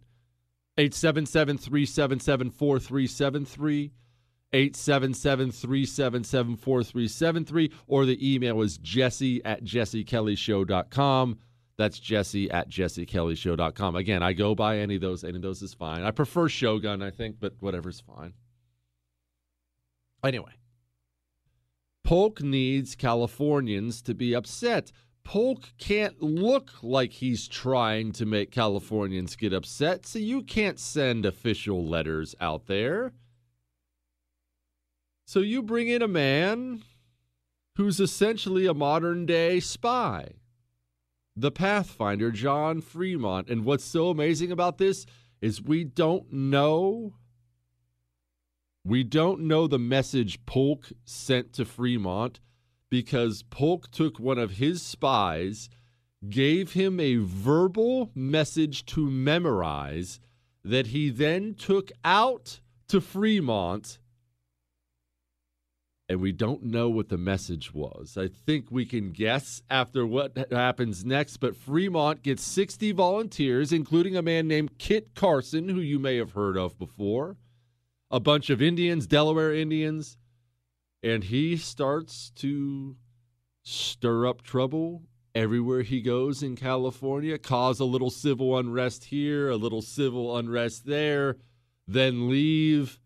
877 0.78 1.58
377 1.58 2.50
4373. 2.50 3.90
877 4.52 5.50
377 5.52 6.56
4373, 6.56 7.72
or 7.86 8.06
the 8.06 8.34
email 8.34 8.62
is 8.62 8.78
jesse 8.78 9.44
at 9.44 9.62
jessekellyshow.com. 9.62 11.38
That's 11.76 11.98
jesse 11.98 12.50
at 12.50 12.70
jessekellyshow.com. 12.70 13.96
Again, 13.96 14.22
I 14.22 14.32
go 14.32 14.54
by 14.54 14.78
any 14.78 14.94
of 14.94 15.00
those. 15.00 15.22
Any 15.22 15.36
of 15.36 15.42
those 15.42 15.62
is 15.62 15.74
fine. 15.74 16.02
I 16.02 16.12
prefer 16.12 16.48
Shogun, 16.48 17.02
I 17.02 17.10
think, 17.10 17.36
but 17.38 17.54
whatever's 17.60 18.00
fine. 18.00 18.32
Anyway, 20.24 20.52
Polk 22.08 22.40
needs 22.40 22.94
Californians 22.94 24.00
to 24.00 24.14
be 24.14 24.34
upset. 24.34 24.92
Polk 25.24 25.74
can't 25.76 26.22
look 26.22 26.70
like 26.82 27.12
he's 27.12 27.46
trying 27.46 28.12
to 28.12 28.24
make 28.24 28.50
Californians 28.50 29.36
get 29.36 29.52
upset, 29.52 30.06
so 30.06 30.18
you 30.18 30.42
can't 30.42 30.80
send 30.80 31.26
official 31.26 31.86
letters 31.86 32.34
out 32.40 32.64
there. 32.64 33.12
So 35.26 35.40
you 35.40 35.62
bring 35.62 35.88
in 35.88 36.00
a 36.00 36.08
man 36.08 36.82
who's 37.76 38.00
essentially 38.00 38.64
a 38.64 38.72
modern 38.72 39.26
day 39.26 39.60
spy, 39.60 40.30
the 41.36 41.50
Pathfinder, 41.50 42.30
John 42.30 42.80
Fremont. 42.80 43.50
And 43.50 43.66
what's 43.66 43.84
so 43.84 44.08
amazing 44.08 44.50
about 44.50 44.78
this 44.78 45.04
is 45.42 45.60
we 45.60 45.84
don't 45.84 46.32
know. 46.32 47.16
We 48.88 49.05
don't 49.05 49.42
know 49.42 49.66
the 49.66 49.79
message 49.79 50.46
Polk 50.46 50.92
sent 51.05 51.53
to 51.53 51.66
Fremont 51.66 52.40
because 52.88 53.42
Polk 53.42 53.90
took 53.90 54.18
one 54.18 54.38
of 54.38 54.53
his 54.53 54.81
spies, 54.81 55.68
gave 56.27 56.72
him 56.72 56.98
a 56.98 57.16
verbal 57.16 58.11
message 58.14 58.87
to 58.87 59.11
memorize 59.11 60.20
that 60.64 60.87
he 60.87 61.11
then 61.11 61.53
took 61.53 61.92
out 62.03 62.61
to 62.88 63.03
Fremont 63.03 63.98
and 66.09 66.22
we 66.22 66.33
don't 66.33 66.62
know 66.62 66.88
what 66.88 67.11
the 67.11 67.18
message 67.18 67.74
was. 67.74 68.16
I 68.16 68.29
think 68.29 68.70
we 68.70 68.87
can 68.87 69.11
guess 69.11 69.62
after 69.68 70.07
what 70.07 70.48
happens 70.51 71.05
next, 71.05 71.37
but 71.37 71.55
Fremont 71.55 72.22
gets 72.22 72.42
60 72.42 72.92
volunteers, 72.92 73.70
including 73.70 74.16
a 74.16 74.22
man 74.22 74.48
named 74.48 74.79
Kit 74.79 75.14
Carson, 75.14 75.68
who 75.68 75.81
you 75.81 75.98
may 75.98 76.16
have 76.16 76.31
heard 76.33 76.57
of 76.57 76.79
before, 76.79 77.37
a 78.10 78.20
bunch 78.20 78.50
of 78.50 78.62
Indians, 78.62 79.06
Delaware 79.06 79.54
Indians, 79.54 80.16
and 81.02 81.24
he 81.24 81.56
starts 81.56 82.30
to 82.36 82.96
stir 83.62 84.26
up 84.26 84.42
trouble 84.42 85.02
everywhere 85.34 85.82
he 85.82 86.00
goes 86.00 86.42
in 86.42 86.56
California, 86.56 87.38
cause 87.38 87.78
a 87.78 87.84
little 87.84 88.10
civil 88.10 88.58
unrest 88.58 89.04
here, 89.06 89.50
a 89.50 89.56
little 89.56 89.82
civil 89.82 90.36
unrest 90.36 90.86
there, 90.86 91.36
then 91.86 92.28
leave 92.28 92.98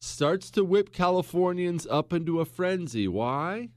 starts 0.00 0.50
to 0.52 0.64
whip 0.64 0.92
Californians 0.92 1.86
up 1.86 2.12
into 2.12 2.40
a 2.40 2.44
frenzy. 2.44 3.08
Why? 3.08 3.70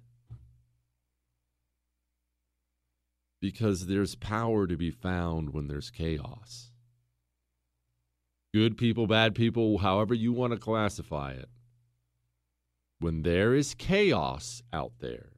Because 3.41 3.87
there's 3.87 4.15
power 4.15 4.67
to 4.67 4.77
be 4.77 4.91
found 4.91 5.51
when 5.51 5.67
there's 5.67 5.89
chaos. 5.89 6.68
Good 8.53 8.77
people, 8.77 9.05
bad 9.05 9.35
people, 9.35 9.77
however 9.77 10.13
you 10.13 10.33
want 10.33 10.53
to 10.53 10.59
classify 10.59 11.33
it. 11.33 11.49
When 12.99 13.21
there 13.21 13.53
is 13.53 13.75
chaos 13.75 14.63
out 14.73 14.93
there, 14.99 15.29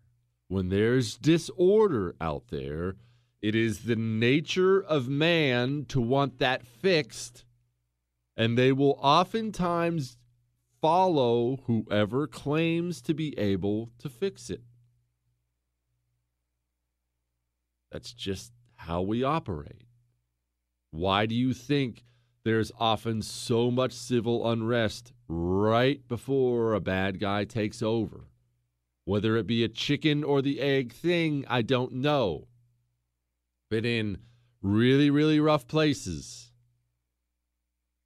when 0.47 0.69
there's 0.69 1.17
disorder 1.17 2.15
out 2.21 2.47
there, 2.50 2.95
it 3.41 3.56
is 3.56 3.80
the 3.80 3.95
nature 3.95 4.82
of 4.82 5.10
man 5.10 5.86
to 5.89 6.00
want 6.00 6.39
that 6.39 6.65
fixed, 6.65 7.43
and 8.38 8.58
they 8.58 8.71
will 8.71 8.97
oftentimes 9.02 10.17
follow 10.82 11.58
whoever 11.65 12.28
claims 12.28 13.02
to 13.02 13.13
be 13.13 13.38
able 13.38 13.91
to 14.00 14.10
fix 14.10 14.50
it. 14.50 14.62
That's 17.91 18.13
just 18.13 18.54
how 18.76 19.02
we 19.02 19.21
operate. 19.24 19.84
Why 20.91 21.26
do 21.26 21.36
you 21.36 21.54
think 21.54 22.03
there's 22.43 22.71
often 22.79 23.21
so 23.21 23.69
much 23.69 23.93
civil 23.93 24.49
unrest 24.49 25.13
right 25.27 26.07
before 26.07 26.73
a 26.73 26.79
bad 26.79 27.19
guy 27.19 27.45
takes 27.45 27.81
over? 27.81 28.27
Whether 29.05 29.37
it 29.37 29.47
be 29.47 29.63
a 29.63 29.69
chicken 29.69 30.23
or 30.23 30.41
the 30.41 30.59
egg 30.59 30.93
thing, 30.93 31.45
I 31.47 31.61
don't 31.61 31.93
know. 31.93 32.47
But 33.69 33.85
in 33.85 34.19
really, 34.61 35.09
really 35.09 35.39
rough 35.39 35.67
places, 35.67 36.51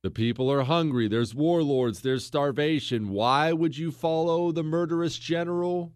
the 0.04 0.12
people 0.12 0.52
are 0.52 0.64
hungry. 0.64 1.08
There's 1.08 1.34
warlords. 1.34 2.02
There's 2.02 2.24
starvation. 2.24 3.10
Why 3.10 3.54
would 3.54 3.78
you 3.78 3.92
follow 3.92 4.52
the 4.52 4.64
murderous 4.64 5.18
general? 5.18 5.94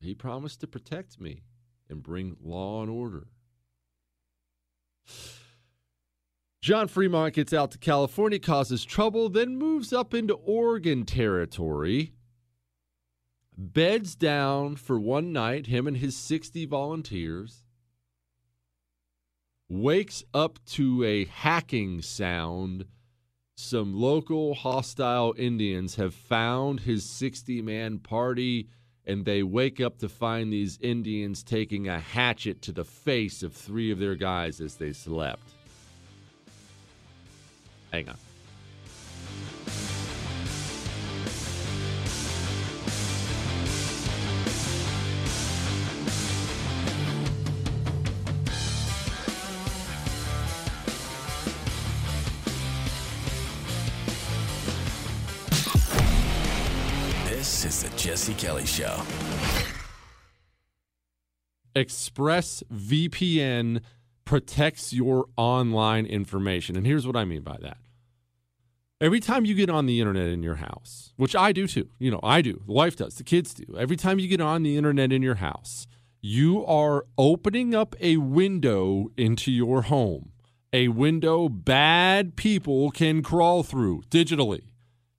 He 0.00 0.14
promised 0.14 0.60
to 0.60 0.66
protect 0.66 1.20
me 1.20 1.44
and 1.88 2.02
bring 2.02 2.36
law 2.42 2.82
and 2.82 2.90
order. 2.90 3.28
John 6.64 6.88
Fremont 6.88 7.34
gets 7.34 7.52
out 7.52 7.72
to 7.72 7.78
California, 7.78 8.38
causes 8.38 8.86
trouble, 8.86 9.28
then 9.28 9.58
moves 9.58 9.92
up 9.92 10.14
into 10.14 10.32
Oregon 10.32 11.04
territory, 11.04 12.14
beds 13.54 14.14
down 14.14 14.76
for 14.76 14.98
one 14.98 15.30
night, 15.30 15.66
him 15.66 15.86
and 15.86 15.98
his 15.98 16.16
60 16.16 16.64
volunteers 16.64 17.66
wakes 19.68 20.24
up 20.32 20.58
to 20.68 21.04
a 21.04 21.26
hacking 21.26 22.00
sound 22.00 22.86
some 23.54 23.94
local 23.94 24.54
hostile 24.54 25.34
Indians 25.36 25.96
have 25.96 26.14
found 26.14 26.80
his 26.80 27.04
60 27.04 27.60
man 27.60 27.98
party, 27.98 28.70
and 29.04 29.26
they 29.26 29.42
wake 29.42 29.82
up 29.82 29.98
to 29.98 30.08
find 30.08 30.50
these 30.50 30.78
Indians 30.80 31.42
taking 31.42 31.88
a 31.88 32.00
hatchet 32.00 32.62
to 32.62 32.72
the 32.72 32.86
face 32.86 33.42
of 33.42 33.52
three 33.52 33.90
of 33.90 33.98
their 33.98 34.14
guys 34.14 34.62
as 34.62 34.76
they 34.76 34.94
slept. 34.94 35.53
Hang 37.94 38.08
on. 38.08 38.16
This 57.28 57.64
is 57.64 57.84
the 57.84 57.96
Jesse 57.96 58.34
Kelly 58.34 58.66
Show. 58.66 59.02
ExpressVPN 61.76 63.82
protects 64.24 64.92
your 64.92 65.26
online 65.36 66.06
information. 66.06 66.76
And 66.76 66.84
here's 66.84 67.06
what 67.06 67.14
I 67.14 67.24
mean 67.24 67.42
by 67.42 67.58
that. 67.62 67.83
Every 69.04 69.20
time 69.20 69.44
you 69.44 69.54
get 69.54 69.68
on 69.68 69.84
the 69.84 70.00
internet 70.00 70.28
in 70.28 70.42
your 70.42 70.54
house, 70.54 71.12
which 71.18 71.36
I 71.36 71.52
do 71.52 71.66
too, 71.66 71.90
you 71.98 72.10
know, 72.10 72.20
I 72.22 72.40
do, 72.40 72.62
the 72.64 72.72
wife 72.72 72.96
does, 72.96 73.16
the 73.16 73.22
kids 73.22 73.52
do. 73.52 73.76
Every 73.76 73.96
time 73.96 74.18
you 74.18 74.26
get 74.28 74.40
on 74.40 74.62
the 74.62 74.78
internet 74.78 75.12
in 75.12 75.20
your 75.20 75.34
house, 75.34 75.86
you 76.22 76.64
are 76.64 77.04
opening 77.18 77.74
up 77.74 77.94
a 78.00 78.16
window 78.16 79.10
into 79.18 79.52
your 79.52 79.82
home, 79.82 80.32
a 80.72 80.88
window 80.88 81.50
bad 81.50 82.34
people 82.34 82.90
can 82.90 83.22
crawl 83.22 83.62
through 83.62 84.04
digitally. 84.08 84.70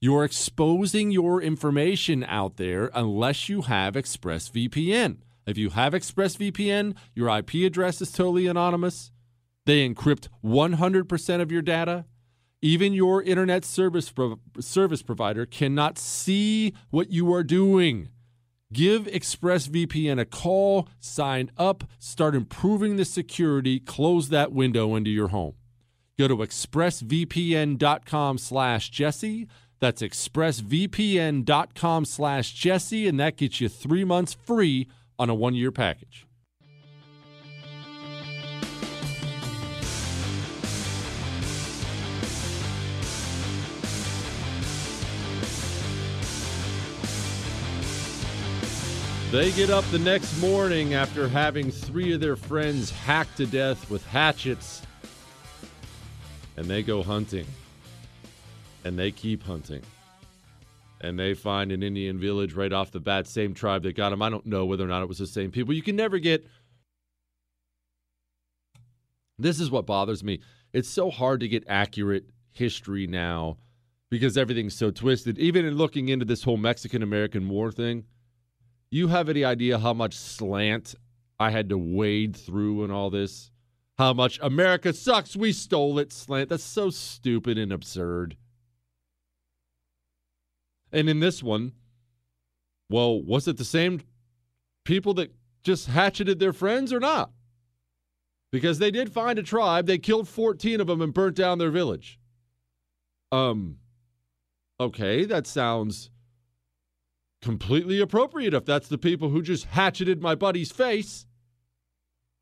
You're 0.02 0.26
exposing 0.26 1.12
your 1.12 1.40
information 1.40 2.24
out 2.24 2.58
there 2.58 2.90
unless 2.96 3.50
you 3.50 3.62
have 3.62 3.94
ExpressVPN. 3.94 5.18
If 5.46 5.60
you 5.60 5.70
have 5.70 5.94
ExpressVPN, 5.94 6.96
your 7.14 7.38
IP 7.38 7.54
address 7.64 8.02
is 8.02 8.12
totally 8.12 8.48
anonymous. 8.48 9.12
They 9.68 9.88
encrypt 9.88 10.30
100% 10.44 11.42
of 11.42 11.52
your 11.52 11.62
data. 11.62 12.06
Even 12.66 12.94
your 12.94 13.22
internet 13.22 13.64
service 13.64 14.12
service 14.60 15.04
provider 15.04 15.46
cannot 15.46 16.00
see 16.00 16.74
what 16.90 17.12
you 17.12 17.32
are 17.32 17.44
doing. 17.44 18.10
Give 18.74 19.04
ExpressVPN 19.04 20.20
a 20.20 20.26
call, 20.26 20.90
sign 21.00 21.52
up, 21.60 21.84
start 22.00 22.34
improving 22.34 22.96
the 22.96 23.06
security, 23.06 23.80
close 23.80 24.30
that 24.30 24.52
window 24.52 24.96
into 24.96 25.12
your 25.12 25.28
home. 25.28 25.54
Go 26.18 26.28
to 26.28 26.38
expressvpn.com 26.38 28.40
slash 28.40 28.90
Jesse. 28.90 29.48
That's 29.80 30.02
expressvpn.com 30.02 32.06
slash 32.06 32.52
Jesse, 32.52 33.08
and 33.08 33.20
that 33.20 33.38
gets 33.38 33.62
you 33.62 33.70
three 33.70 34.04
months 34.04 34.34
free 34.34 34.88
on 35.20 35.30
a 35.30 35.36
one-year 35.36 35.72
package. 35.72 36.26
They 49.36 49.52
get 49.52 49.70
up 49.70 49.84
the 49.92 50.00
next 50.00 50.40
morning 50.40 50.94
after 50.94 51.28
having 51.28 51.70
three 51.70 52.14
of 52.14 52.22
their 52.22 52.38
friends 52.38 52.90
hacked 52.90 53.36
to 53.36 53.46
death 53.46 53.90
with 53.92 54.08
hatchets, 54.08 54.82
and 56.56 56.68
they 56.68 56.82
go 56.82 57.04
hunting. 57.04 57.46
And 58.86 58.98
they 58.98 59.12
keep 59.12 59.44
hunting. 59.44 59.82
And 61.02 61.20
they 61.20 61.34
find 61.34 61.74
an 61.74 61.84
Indian 61.84 62.18
village 62.18 62.54
right 62.54 62.72
off 62.72 62.92
the 62.92 63.02
bat, 63.02 63.28
same 63.28 63.54
tribe 63.54 63.84
that 63.84 63.98
got 63.98 64.12
them. 64.12 64.22
I 64.22 64.30
don't 64.30 64.46
know 64.46 64.66
whether 64.66 64.86
or 64.86 64.88
not 64.88 65.04
it 65.04 65.10
was 65.10 65.18
the 65.18 65.28
same 65.28 65.52
people. 65.52 65.74
You 65.74 65.84
can 65.84 65.98
never 65.98 66.18
get. 66.18 66.48
This 69.38 69.60
is 69.60 69.70
what 69.70 69.86
bothers 69.86 70.24
me. 70.24 70.40
It's 70.72 70.88
so 70.88 71.12
hard 71.12 71.42
to 71.42 71.50
get 71.50 71.66
accurate 71.68 72.24
history 72.54 73.06
now 73.06 73.58
because 74.10 74.38
everything's 74.38 74.78
so 74.78 74.92
twisted. 74.92 75.38
Even 75.38 75.66
in 75.66 75.76
looking 75.76 76.08
into 76.08 76.24
this 76.24 76.44
whole 76.44 76.56
Mexican 76.56 77.04
American 77.04 77.50
War 77.50 77.70
thing, 77.70 78.06
you 78.98 79.08
have 79.10 79.30
any 79.30 79.44
idea 79.44 79.80
how 79.80 79.94
much 79.94 80.16
slant 80.16 80.96
I 81.40 81.52
had 81.52 81.70
to 81.70 81.78
wade 81.78 82.36
through 82.36 82.84
and 82.84 82.94
all 82.94 83.10
this? 83.10 83.52
How 83.98 84.14
much 84.14 84.40
America 84.42 84.94
sucks, 84.94 85.36
we 85.36 85.52
stole 85.52 86.00
it 86.00 86.12
slant. 86.12 86.50
That's 86.50 86.64
so 86.64 86.90
stupid 86.90 87.58
and 87.58 87.72
absurd. 87.72 88.38
And 90.92 91.10
in 91.10 91.20
this 91.20 91.44
one, 91.44 91.74
well, 92.90 93.22
was 93.22 93.48
it 93.48 93.58
the 93.58 93.66
same 93.66 94.02
people 94.84 95.14
that 95.16 95.34
just 95.64 95.88
hatcheted 95.88 96.40
their 96.40 96.54
friends 96.54 96.94
or 96.94 97.00
not? 97.00 97.32
Because 98.52 98.80
they 98.80 98.92
did 98.92 99.12
find 99.12 99.38
a 99.38 99.44
tribe, 99.44 99.88
they 99.88 99.98
killed 99.98 100.30
14 100.30 100.80
of 100.80 100.88
them 100.88 101.02
and 101.02 101.14
burnt 101.14 101.36
down 101.36 101.58
their 101.58 101.72
village. 101.72 102.20
Um 103.32 103.80
okay, 104.80 105.26
that 105.26 105.48
sounds 105.48 106.12
completely 107.46 108.02
appropriate 108.02 108.56
if 108.56 108.66
that's 108.66 108.88
the 108.88 108.98
people 108.98 109.30
who 109.30 109.44
just 109.44 109.66
hatcheted 109.66 110.20
my 110.20 110.34
buddy's 110.34 110.72
face. 110.72 111.28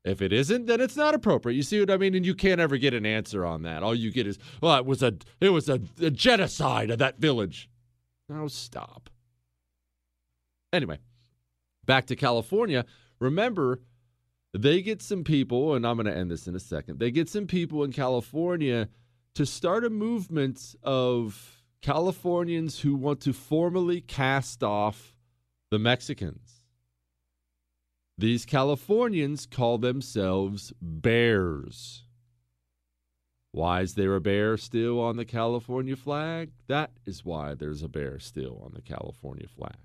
If 0.02 0.22
it 0.22 0.32
isn't, 0.32 0.64
then 0.64 0.80
it's 0.80 0.96
not 0.96 1.14
appropriate. 1.14 1.56
You 1.56 1.62
see 1.62 1.78
what 1.78 1.90
I 1.90 1.98
mean? 1.98 2.14
And 2.14 2.24
you 2.24 2.34
can't 2.34 2.58
ever 2.58 2.78
get 2.78 2.94
an 2.94 3.04
answer 3.04 3.44
on 3.44 3.62
that. 3.64 3.82
All 3.82 3.94
you 3.94 4.10
get 4.10 4.26
is, 4.26 4.38
well, 4.62 4.78
it 4.78 4.86
was 4.86 5.02
a 5.02 5.14
it 5.42 5.50
was 5.50 5.68
a, 5.68 5.78
a 6.00 6.10
genocide 6.10 6.90
of 6.90 6.98
that 7.00 7.18
village. 7.18 7.68
Now 8.30 8.46
stop. 8.46 9.10
Anyway, 10.72 11.00
back 11.84 12.06
to 12.06 12.16
California. 12.16 12.86
Remember, 13.20 13.82
they 14.54 14.80
get 14.80 15.02
some 15.02 15.22
people, 15.22 15.74
and 15.74 15.86
I'm 15.86 15.96
going 15.96 16.06
to 16.06 16.16
end 16.16 16.30
this 16.30 16.46
in 16.46 16.54
a 16.54 16.60
second. 16.60 16.98
They 16.98 17.10
get 17.10 17.28
some 17.28 17.46
people 17.46 17.84
in 17.84 17.92
California 17.92 18.88
to 19.34 19.44
start 19.44 19.84
a 19.84 19.90
movement 19.90 20.74
of 20.82 21.62
Californians 21.84 22.80
who 22.80 22.96
want 22.96 23.20
to 23.20 23.34
formally 23.34 24.00
cast 24.00 24.62
off 24.62 25.18
the 25.70 25.78
Mexicans. 25.78 26.62
These 28.16 28.46
Californians 28.46 29.44
call 29.44 29.76
themselves 29.76 30.72
bears. 30.80 32.04
Why 33.52 33.82
is 33.82 33.96
there 33.96 34.14
a 34.14 34.20
bear 34.22 34.56
still 34.56 34.98
on 34.98 35.18
the 35.18 35.26
California 35.26 35.94
flag? 35.94 36.52
That 36.68 36.92
is 37.04 37.22
why 37.22 37.52
there's 37.52 37.82
a 37.82 37.88
bear 37.88 38.18
still 38.18 38.62
on 38.64 38.72
the 38.72 38.80
California 38.80 39.46
flag. 39.46 39.76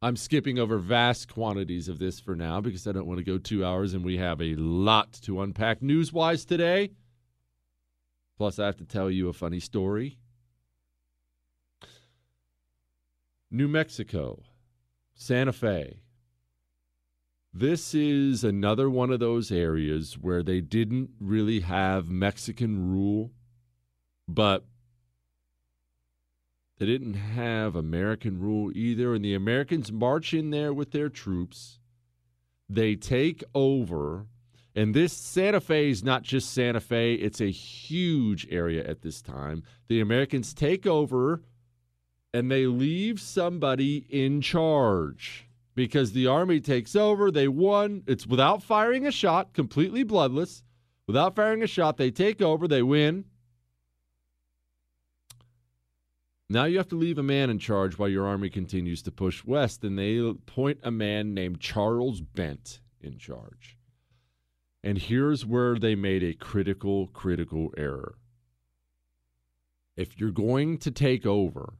I'm 0.00 0.16
skipping 0.16 0.58
over 0.58 0.78
vast 0.78 1.28
quantities 1.28 1.90
of 1.90 1.98
this 1.98 2.18
for 2.18 2.34
now 2.34 2.62
because 2.62 2.86
I 2.86 2.92
don't 2.92 3.06
want 3.06 3.18
to 3.18 3.24
go 3.24 3.36
two 3.36 3.66
hours 3.66 3.92
and 3.92 4.02
we 4.02 4.16
have 4.16 4.40
a 4.40 4.54
lot 4.54 5.12
to 5.24 5.42
unpack 5.42 5.82
news 5.82 6.10
wise 6.10 6.46
today. 6.46 6.92
Plus, 8.36 8.58
I 8.58 8.66
have 8.66 8.76
to 8.78 8.84
tell 8.84 9.10
you 9.10 9.28
a 9.28 9.32
funny 9.32 9.60
story. 9.60 10.18
New 13.50 13.68
Mexico, 13.68 14.42
Santa 15.14 15.52
Fe. 15.52 16.00
This 17.52 17.94
is 17.94 18.42
another 18.42 18.90
one 18.90 19.12
of 19.12 19.20
those 19.20 19.52
areas 19.52 20.18
where 20.20 20.42
they 20.42 20.60
didn't 20.60 21.10
really 21.20 21.60
have 21.60 22.10
Mexican 22.10 22.90
rule, 22.90 23.30
but 24.26 24.64
they 26.78 26.86
didn't 26.86 27.14
have 27.14 27.76
American 27.76 28.40
rule 28.40 28.76
either. 28.76 29.14
And 29.14 29.24
the 29.24 29.34
Americans 29.34 29.92
march 29.92 30.34
in 30.34 30.50
there 30.50 30.74
with 30.74 30.90
their 30.90 31.08
troops. 31.08 31.78
They 32.68 32.96
take 32.96 33.44
over. 33.54 34.26
And 34.76 34.92
this 34.92 35.12
Santa 35.12 35.60
Fe 35.60 35.90
is 35.90 36.02
not 36.02 36.22
just 36.22 36.52
Santa 36.52 36.80
Fe, 36.80 37.14
it's 37.14 37.40
a 37.40 37.50
huge 37.50 38.48
area 38.50 38.84
at 38.84 39.02
this 39.02 39.22
time. 39.22 39.62
The 39.88 40.00
Americans 40.00 40.52
take 40.52 40.86
over 40.86 41.42
and 42.32 42.50
they 42.50 42.66
leave 42.66 43.20
somebody 43.20 44.04
in 44.08 44.40
charge 44.40 45.46
because 45.76 46.12
the 46.12 46.26
army 46.26 46.60
takes 46.60 46.96
over. 46.96 47.30
They 47.30 47.46
won. 47.46 48.02
It's 48.08 48.26
without 48.26 48.62
firing 48.62 49.06
a 49.06 49.12
shot, 49.12 49.52
completely 49.52 50.02
bloodless. 50.02 50.64
Without 51.06 51.36
firing 51.36 51.62
a 51.62 51.68
shot, 51.68 51.96
they 51.96 52.10
take 52.10 52.42
over, 52.42 52.66
they 52.66 52.82
win. 52.82 53.26
Now 56.48 56.64
you 56.64 56.78
have 56.78 56.88
to 56.88 56.96
leave 56.96 57.18
a 57.18 57.22
man 57.22 57.50
in 57.50 57.58
charge 57.58 57.98
while 57.98 58.08
your 58.08 58.26
army 58.26 58.50
continues 58.50 59.02
to 59.02 59.12
push 59.12 59.44
west, 59.44 59.84
and 59.84 59.98
they 59.98 60.32
point 60.46 60.78
a 60.82 60.90
man 60.90 61.34
named 61.34 61.60
Charles 61.60 62.20
Bent 62.20 62.80
in 63.00 63.18
charge. 63.18 63.76
And 64.84 64.98
here's 64.98 65.46
where 65.46 65.76
they 65.76 65.94
made 65.94 66.22
a 66.22 66.34
critical, 66.34 67.06
critical 67.06 67.72
error. 67.74 68.16
If 69.96 70.20
you're 70.20 70.30
going 70.30 70.76
to 70.78 70.90
take 70.90 71.24
over, 71.24 71.72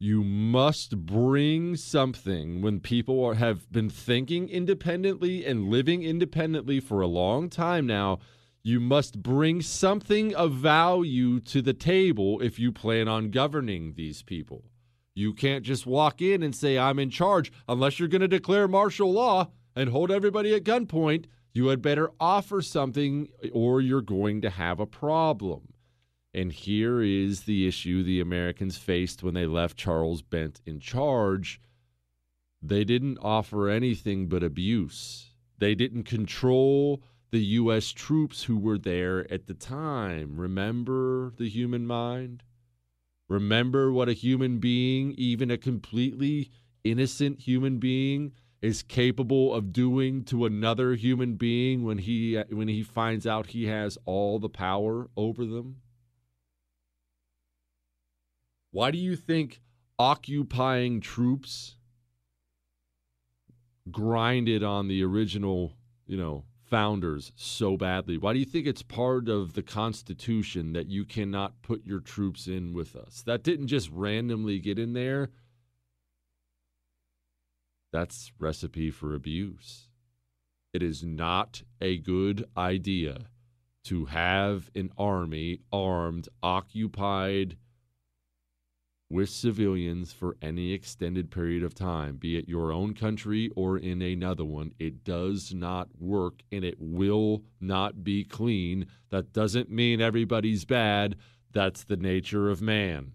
you 0.00 0.24
must 0.24 1.06
bring 1.06 1.76
something 1.76 2.62
when 2.62 2.80
people 2.80 3.24
are, 3.24 3.34
have 3.34 3.70
been 3.70 3.88
thinking 3.88 4.48
independently 4.48 5.46
and 5.46 5.68
living 5.68 6.02
independently 6.02 6.80
for 6.80 7.00
a 7.00 7.06
long 7.06 7.48
time 7.48 7.86
now. 7.86 8.18
You 8.64 8.80
must 8.80 9.22
bring 9.22 9.62
something 9.62 10.34
of 10.34 10.54
value 10.54 11.38
to 11.42 11.62
the 11.62 11.74
table 11.74 12.40
if 12.40 12.58
you 12.58 12.72
plan 12.72 13.06
on 13.06 13.30
governing 13.30 13.94
these 13.94 14.24
people. 14.24 14.64
You 15.14 15.32
can't 15.32 15.64
just 15.64 15.86
walk 15.86 16.20
in 16.20 16.42
and 16.42 16.56
say, 16.56 16.76
I'm 16.76 16.98
in 16.98 17.10
charge, 17.10 17.52
unless 17.68 18.00
you're 18.00 18.08
going 18.08 18.22
to 18.22 18.26
declare 18.26 18.66
martial 18.66 19.12
law 19.12 19.52
and 19.76 19.90
hold 19.90 20.10
everybody 20.10 20.54
at 20.56 20.64
gunpoint. 20.64 21.26
You 21.52 21.68
had 21.68 21.82
better 21.82 22.10
offer 22.18 22.62
something 22.62 23.28
or 23.52 23.80
you're 23.80 24.00
going 24.00 24.40
to 24.42 24.50
have 24.50 24.80
a 24.80 24.86
problem. 24.86 25.72
And 26.34 26.50
here 26.50 27.02
is 27.02 27.42
the 27.42 27.68
issue 27.68 28.02
the 28.02 28.20
Americans 28.20 28.78
faced 28.78 29.22
when 29.22 29.34
they 29.34 29.46
left 29.46 29.76
Charles 29.76 30.22
Bent 30.22 30.62
in 30.64 30.80
charge. 30.80 31.60
They 32.62 32.84
didn't 32.84 33.18
offer 33.20 33.68
anything 33.68 34.28
but 34.28 34.42
abuse. 34.42 35.32
They 35.58 35.74
didn't 35.74 36.04
control 36.04 37.02
the 37.32 37.44
U.S. 37.44 37.92
troops 37.92 38.44
who 38.44 38.56
were 38.56 38.78
there 38.78 39.30
at 39.32 39.46
the 39.46 39.54
time. 39.54 40.40
Remember 40.40 41.32
the 41.36 41.48
human 41.48 41.86
mind? 41.86 42.42
Remember 43.28 43.92
what 43.92 44.08
a 44.08 44.14
human 44.14 44.58
being, 44.58 45.14
even 45.16 45.50
a 45.50 45.58
completely 45.58 46.50
innocent 46.84 47.40
human 47.40 47.78
being, 47.78 48.32
is 48.62 48.84
capable 48.84 49.52
of 49.52 49.72
doing 49.72 50.24
to 50.24 50.46
another 50.46 50.94
human 50.94 51.34
being 51.34 51.82
when 51.82 51.98
he 51.98 52.40
when 52.50 52.68
he 52.68 52.82
finds 52.82 53.26
out 53.26 53.48
he 53.48 53.66
has 53.66 53.98
all 54.06 54.38
the 54.38 54.48
power 54.48 55.10
over 55.16 55.44
them? 55.44 55.82
Why 58.70 58.90
do 58.90 58.98
you 58.98 59.16
think 59.16 59.60
occupying 59.98 61.00
troops 61.00 61.76
grinded 63.90 64.62
on 64.62 64.88
the 64.88 65.02
original, 65.02 65.74
you 66.06 66.16
know, 66.16 66.44
founders 66.62 67.32
so 67.34 67.76
badly? 67.76 68.16
Why 68.16 68.32
do 68.32 68.38
you 68.38 68.46
think 68.46 68.66
it's 68.66 68.82
part 68.82 69.28
of 69.28 69.52
the 69.52 69.62
Constitution 69.62 70.72
that 70.72 70.86
you 70.86 71.04
cannot 71.04 71.60
put 71.62 71.84
your 71.84 72.00
troops 72.00 72.46
in 72.46 72.72
with 72.72 72.96
us? 72.96 73.22
That 73.26 73.42
didn't 73.42 73.66
just 73.66 73.90
randomly 73.90 74.58
get 74.58 74.78
in 74.78 74.92
there. 74.94 75.30
That's 77.92 78.32
recipe 78.38 78.90
for 78.90 79.14
abuse. 79.14 79.88
It 80.72 80.82
is 80.82 81.04
not 81.04 81.62
a 81.80 81.98
good 81.98 82.46
idea 82.56 83.26
to 83.84 84.06
have 84.06 84.70
an 84.74 84.90
army 84.96 85.60
armed, 85.70 86.28
occupied, 86.42 87.56
with 89.10 89.28
civilians 89.28 90.10
for 90.10 90.38
any 90.40 90.72
extended 90.72 91.30
period 91.30 91.62
of 91.62 91.74
time, 91.74 92.16
be 92.16 92.38
it 92.38 92.48
your 92.48 92.72
own 92.72 92.94
country 92.94 93.50
or 93.54 93.76
in 93.76 94.00
another 94.00 94.44
one. 94.44 94.72
It 94.78 95.04
does 95.04 95.52
not 95.52 95.88
work 95.98 96.40
and 96.50 96.64
it 96.64 96.76
will 96.80 97.42
not 97.60 98.02
be 98.02 98.24
clean. 98.24 98.86
That 99.10 99.34
doesn't 99.34 99.70
mean 99.70 100.00
everybody's 100.00 100.64
bad. 100.64 101.16
That's 101.52 101.84
the 101.84 101.98
nature 101.98 102.48
of 102.48 102.62
man. 102.62 103.12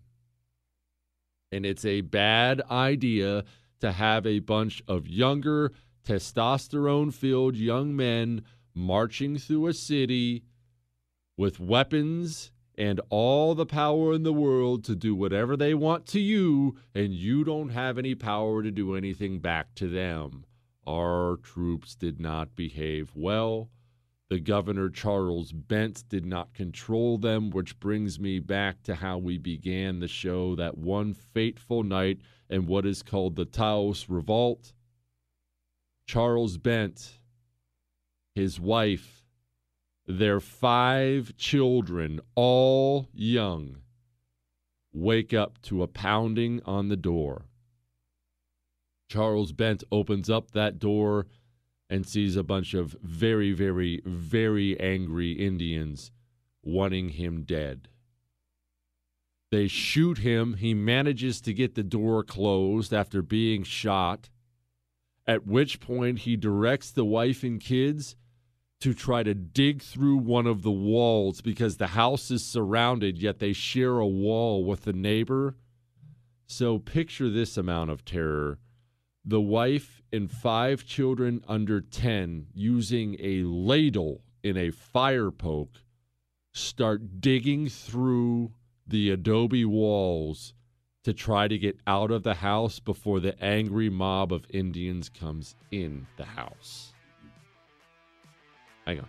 And 1.51 1.65
it's 1.65 1.85
a 1.85 2.01
bad 2.01 2.61
idea 2.69 3.43
to 3.79 3.91
have 3.91 4.25
a 4.25 4.39
bunch 4.39 4.81
of 4.87 5.07
younger, 5.07 5.71
testosterone 6.05 7.13
filled 7.13 7.55
young 7.55 7.95
men 7.95 8.43
marching 8.73 9.37
through 9.37 9.67
a 9.67 9.73
city 9.73 10.43
with 11.35 11.59
weapons 11.59 12.51
and 12.77 13.01
all 13.09 13.55
the 13.55 13.65
power 13.65 14.13
in 14.13 14.23
the 14.23 14.33
world 14.33 14.83
to 14.83 14.95
do 14.95 15.15
whatever 15.15 15.57
they 15.57 15.73
want 15.73 16.05
to 16.05 16.19
you, 16.19 16.77
and 16.93 17.13
you 17.13 17.43
don't 17.43 17.69
have 17.69 17.97
any 17.97 18.13
power 18.13 18.61
to 18.61 18.69
do 18.69 18.95
anything 18.95 19.39
back 19.39 19.73
to 19.75 19.87
them. 19.87 20.45
Our 20.85 21.37
troops 21.37 21.95
did 21.95 22.21
not 22.21 22.55
behave 22.55 23.11
well. 23.15 23.69
The 24.29 24.39
governor, 24.39 24.89
Charles 24.89 25.51
Bent, 25.51 26.03
did 26.07 26.25
not 26.25 26.53
control 26.53 27.17
them, 27.17 27.49
which 27.49 27.79
brings 27.79 28.19
me 28.19 28.39
back 28.39 28.83
to 28.83 28.95
how 28.95 29.17
we 29.17 29.37
began 29.37 29.99
the 29.99 30.07
show 30.07 30.55
that 30.55 30.77
one 30.77 31.13
fateful 31.13 31.83
night 31.83 32.19
in 32.49 32.65
what 32.65 32.85
is 32.85 33.03
called 33.03 33.35
the 33.35 33.45
Taos 33.45 34.07
Revolt. 34.09 34.73
Charles 36.05 36.57
Bent, 36.57 37.19
his 38.33 38.59
wife, 38.59 39.23
their 40.05 40.39
five 40.39 41.35
children, 41.37 42.21
all 42.35 43.09
young, 43.13 43.77
wake 44.93 45.33
up 45.33 45.61
to 45.63 45.83
a 45.83 45.87
pounding 45.87 46.61
on 46.65 46.87
the 46.87 46.95
door. 46.95 47.45
Charles 49.09 49.51
Bent 49.51 49.83
opens 49.91 50.29
up 50.29 50.51
that 50.51 50.79
door 50.79 51.27
and 51.89 52.05
sees 52.05 52.35
a 52.35 52.43
bunch 52.43 52.73
of 52.73 52.95
very, 53.01 53.51
very, 53.51 54.01
very 54.05 54.79
angry 54.79 55.31
Indians 55.31 56.11
wanting 56.61 57.09
him 57.09 57.43
dead. 57.43 57.87
They 59.49 59.67
shoot 59.67 60.19
him. 60.19 60.55
He 60.55 60.73
manages 60.73 61.39
to 61.41 61.53
get 61.53 61.75
the 61.75 61.83
door 61.83 62.23
closed 62.23 62.93
after 62.93 63.21
being 63.21 63.63
shot, 63.63 64.29
at 65.25 65.47
which 65.47 65.79
point 65.79 66.19
he 66.19 66.35
directs 66.35 66.91
the 66.91 67.05
wife 67.05 67.43
and 67.43 67.59
kids 67.59 68.15
to 68.79 68.93
try 68.93 69.23
to 69.23 69.33
dig 69.33 69.81
through 69.81 70.17
one 70.17 70.45
of 70.45 70.61
the 70.61 70.71
walls 70.71 71.41
because 71.41 71.77
the 71.77 71.87
house 71.87 72.29
is 72.29 72.45
surrounded, 72.45 73.17
yet 73.17 73.39
they 73.39 73.53
share 73.53 73.97
a 73.99 74.07
wall 74.07 74.63
with 74.63 74.83
the 74.83 74.93
neighbor. 74.93 75.55
So 76.45 76.77
picture 76.77 77.29
this 77.29 77.57
amount 77.57 77.89
of 77.89 78.05
terror. 78.05 78.59
The 79.25 79.41
wife 79.41 80.01
and 80.13 80.31
five 80.31 80.85
children 80.85 81.43
under 81.47 81.81
10 81.81 82.47
using 82.53 83.17
a 83.19 83.43
ladle 83.43 84.21
in 84.43 84.55
a 84.55 84.71
fire 84.71 85.31
poke 85.31 85.81
start 86.53 87.19
digging 87.19 87.67
through 87.67 88.53
the 88.87 89.09
adobe 89.09 89.65
walls 89.65 90.53
to 91.03 91.13
try 91.13 91.47
to 91.47 91.57
get 91.57 91.79
out 91.85 92.11
of 92.11 92.23
the 92.23 92.35
house 92.35 92.79
before 92.79 93.19
the 93.19 93.41
angry 93.43 93.89
mob 93.89 94.31
of 94.33 94.45
Indians 94.49 95.09
comes 95.09 95.55
in 95.71 96.07
the 96.17 96.25
house. 96.25 96.93
Hang 98.85 98.99
on. 98.99 99.07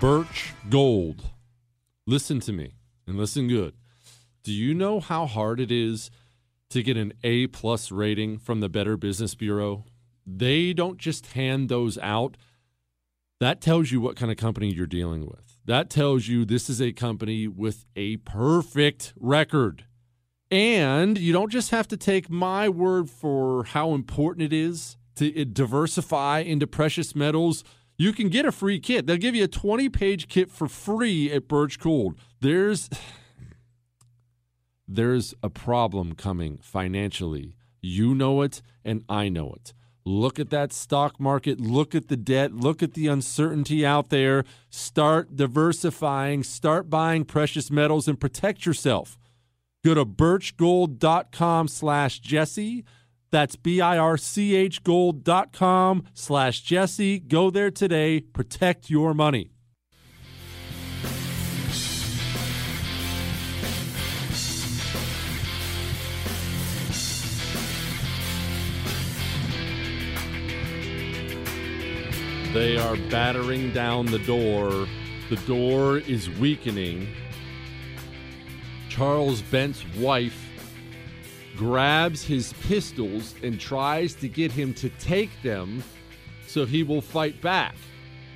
Birch 0.00 0.52
Gold. 0.68 1.31
Listen 2.06 2.40
to 2.40 2.52
me 2.52 2.74
and 3.06 3.16
listen 3.16 3.48
good. 3.48 3.74
Do 4.42 4.52
you 4.52 4.74
know 4.74 5.00
how 5.00 5.26
hard 5.26 5.60
it 5.60 5.70
is 5.70 6.10
to 6.70 6.82
get 6.82 6.96
an 6.96 7.12
A 7.22 7.46
plus 7.48 7.92
rating 7.92 8.38
from 8.38 8.60
the 8.60 8.68
Better 8.68 8.96
Business 8.96 9.34
Bureau? 9.34 9.84
They 10.26 10.72
don't 10.72 10.98
just 10.98 11.28
hand 11.28 11.68
those 11.68 11.98
out 11.98 12.36
that 13.42 13.60
tells 13.60 13.90
you 13.90 14.00
what 14.00 14.14
kind 14.14 14.30
of 14.30 14.36
company 14.36 14.72
you're 14.72 14.86
dealing 14.86 15.26
with. 15.26 15.58
That 15.64 15.90
tells 15.90 16.28
you 16.28 16.44
this 16.44 16.70
is 16.70 16.80
a 16.80 16.92
company 16.92 17.48
with 17.48 17.86
a 17.96 18.18
perfect 18.18 19.12
record. 19.18 19.84
And 20.48 21.18
you 21.18 21.32
don't 21.32 21.50
just 21.50 21.72
have 21.72 21.88
to 21.88 21.96
take 21.96 22.30
my 22.30 22.68
word 22.68 23.10
for 23.10 23.64
how 23.64 23.94
important 23.94 24.44
it 24.44 24.52
is 24.52 24.96
to 25.16 25.44
diversify 25.44 26.38
into 26.38 26.68
precious 26.68 27.16
metals. 27.16 27.64
You 28.02 28.12
can 28.12 28.30
get 28.30 28.44
a 28.44 28.50
free 28.50 28.80
kit. 28.80 29.06
They'll 29.06 29.16
give 29.16 29.36
you 29.36 29.44
a 29.44 29.48
20 29.48 29.88
page 29.88 30.26
kit 30.26 30.50
for 30.50 30.66
free 30.66 31.30
at 31.30 31.46
Birch 31.46 31.78
Gold. 31.78 32.18
There's 32.40 32.90
there's 34.88 35.34
a 35.40 35.48
problem 35.48 36.16
coming 36.16 36.58
financially. 36.60 37.54
You 37.80 38.16
know 38.16 38.42
it 38.42 38.60
and 38.84 39.04
I 39.08 39.28
know 39.28 39.52
it. 39.52 39.72
Look 40.04 40.40
at 40.40 40.50
that 40.50 40.72
stock 40.72 41.20
market. 41.20 41.60
Look 41.60 41.94
at 41.94 42.08
the 42.08 42.16
debt. 42.16 42.52
Look 42.52 42.82
at 42.82 42.94
the 42.94 43.06
uncertainty 43.06 43.86
out 43.86 44.08
there. 44.08 44.42
Start 44.68 45.36
diversifying. 45.36 46.42
Start 46.42 46.90
buying 46.90 47.24
precious 47.24 47.70
metals 47.70 48.08
and 48.08 48.18
protect 48.18 48.66
yourself. 48.66 49.16
Go 49.84 49.94
to 49.94 50.04
birchgold.com 50.04 51.68
slash 51.68 52.18
Jesse. 52.18 52.84
That's 53.32 53.56
B-I-R-C-H 53.56 54.84
gold.com 54.84 56.04
slash 56.12 56.60
Jesse. 56.60 57.18
Go 57.18 57.50
there 57.50 57.70
today. 57.70 58.20
Protect 58.20 58.90
your 58.90 59.14
money. 59.14 59.50
They 72.52 72.76
are 72.76 72.96
battering 73.08 73.72
down 73.72 74.04
the 74.04 74.18
door. 74.18 74.86
The 75.30 75.36
door 75.46 75.96
is 75.96 76.28
weakening. 76.28 77.08
Charles 78.90 79.40
Bent's 79.40 79.82
wife 79.96 80.51
grabs 81.62 82.24
his 82.24 82.52
pistols 82.64 83.36
and 83.44 83.60
tries 83.60 84.14
to 84.16 84.28
get 84.28 84.50
him 84.50 84.74
to 84.74 84.88
take 84.98 85.30
them 85.42 85.80
so 86.48 86.66
he 86.66 86.82
will 86.82 87.00
fight 87.00 87.40
back. 87.40 87.74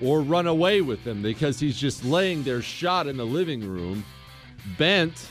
or 0.03 0.21
run 0.21 0.47
away 0.47 0.83
with 0.83 1.03
them 1.05 1.23
because 1.23 1.59
he's 1.59 1.79
just 1.79 2.05
laying 2.05 2.43
there 2.43 2.61
shot 2.61 3.07
in 3.07 3.17
the 3.17 3.25
living 3.25 3.67
room, 3.67 4.05
bent. 4.77 5.31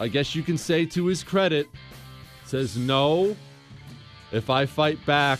I 0.00 0.08
guess 0.08 0.34
you 0.34 0.42
can 0.42 0.56
say 0.56 0.86
to 0.86 1.04
his 1.04 1.22
credit, 1.22 1.68
says, 2.46 2.78
No, 2.78 3.36
if 4.32 4.48
I 4.48 4.64
fight 4.64 5.04
back, 5.04 5.38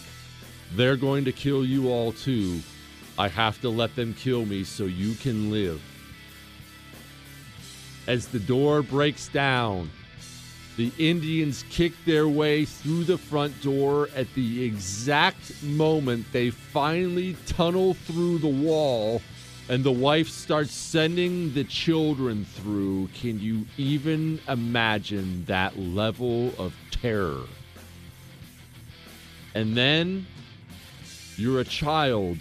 they're 0.75 0.99
going 0.99 1.25
to 1.25 1.33
kill 1.33 1.65
you 1.65 1.89
all 1.89 2.13
too. 2.13 2.61
I 3.19 3.29
have 3.29 3.59
to 3.63 3.71
let 3.71 3.97
them 3.97 4.13
kill 4.13 4.45
me 4.45 4.63
so 4.63 4.85
you 4.85 5.15
can 5.15 5.51
live. 5.51 5.83
As 8.07 8.29
the 8.29 8.41
door 8.41 8.83
breaks 8.83 9.29
down, 9.29 9.91
the 10.77 10.93
Indians 10.99 11.65
kick 11.71 11.93
their 12.07 12.29
way 12.29 12.65
through 12.65 13.05
the 13.05 13.19
front 13.19 13.61
door 13.63 14.09
at 14.17 14.33
the 14.35 14.65
exact 14.65 15.63
moment 15.63 16.25
they 16.33 16.51
finally 16.51 17.37
tunnel 17.47 17.95
through 17.95 18.39
the 18.39 18.49
wall 18.49 19.21
and 19.69 19.85
the 19.85 19.93
wife 19.93 20.29
starts 20.29 20.73
sending 20.73 21.53
the 21.55 21.65
children 21.65 22.45
through. 22.45 23.09
Can 23.15 23.39
you 23.41 23.65
even 23.77 24.41
imagine 24.49 25.45
that 25.47 25.79
level 25.79 26.53
of 26.59 26.75
terror? 26.91 27.47
And 29.55 29.77
then 29.77 30.27
you're 31.37 31.61
a 31.61 31.65
child 31.65 32.39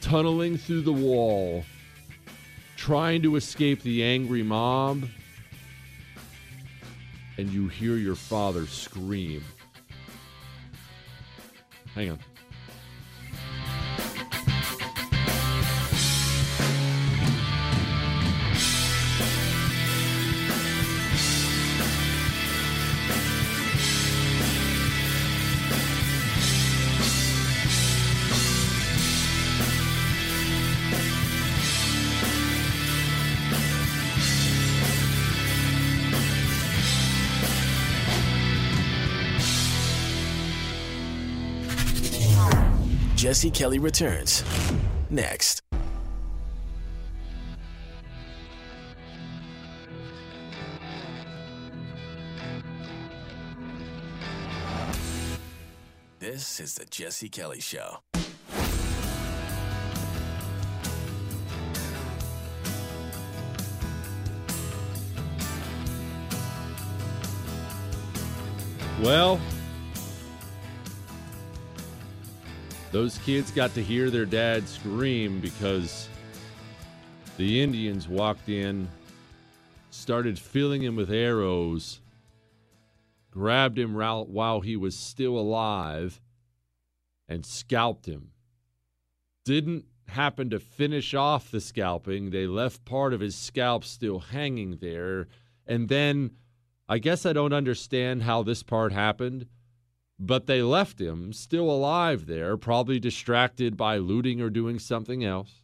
tunneling 0.00 0.56
through 0.56 0.82
the 0.82 0.92
wall, 0.92 1.64
trying 2.76 3.22
to 3.22 3.36
escape 3.36 3.82
the 3.82 4.02
angry 4.02 4.42
mob, 4.42 5.04
and 7.40 7.50
you 7.50 7.68
hear 7.68 7.96
your 7.96 8.14
father 8.14 8.66
scream. 8.66 9.42
Hang 11.94 12.10
on. 12.10 12.18
Jesse 43.20 43.50
Kelly 43.50 43.78
returns 43.78 44.42
next. 45.10 45.60
This 56.18 56.60
is 56.60 56.76
the 56.76 56.86
Jesse 56.86 57.28
Kelly 57.28 57.60
Show. 57.60 57.98
Well, 69.02 69.38
those 72.92 73.18
kids 73.18 73.50
got 73.50 73.74
to 73.74 73.82
hear 73.82 74.10
their 74.10 74.24
dad 74.24 74.68
scream 74.68 75.40
because 75.40 76.08
the 77.36 77.62
Indians 77.62 78.08
walked 78.08 78.48
in, 78.48 78.88
started 79.90 80.38
filling 80.38 80.82
him 80.82 80.96
with 80.96 81.10
arrows, 81.10 82.00
grabbed 83.30 83.78
him 83.78 83.94
while 83.94 84.60
he 84.60 84.76
was 84.76 84.96
still 84.96 85.38
alive, 85.38 86.20
and 87.28 87.46
scalped 87.46 88.06
him. 88.06 88.30
Didn't 89.44 89.84
happen 90.08 90.50
to 90.50 90.58
finish 90.58 91.14
off 91.14 91.50
the 91.50 91.60
scalping. 91.60 92.30
They 92.30 92.46
left 92.46 92.84
part 92.84 93.14
of 93.14 93.20
his 93.20 93.36
scalp 93.36 93.84
still 93.84 94.18
hanging 94.18 94.78
there. 94.80 95.28
And 95.66 95.88
then 95.88 96.32
I 96.88 96.98
guess 96.98 97.24
I 97.24 97.32
don't 97.32 97.52
understand 97.52 98.24
how 98.24 98.42
this 98.42 98.64
part 98.64 98.92
happened, 98.92 99.46
but 100.20 100.46
they 100.46 100.62
left 100.62 101.00
him 101.00 101.32
still 101.32 101.70
alive 101.70 102.26
there, 102.26 102.58
probably 102.58 103.00
distracted 103.00 103.76
by 103.76 103.96
looting 103.96 104.42
or 104.42 104.50
doing 104.50 104.78
something 104.78 105.24
else. 105.24 105.62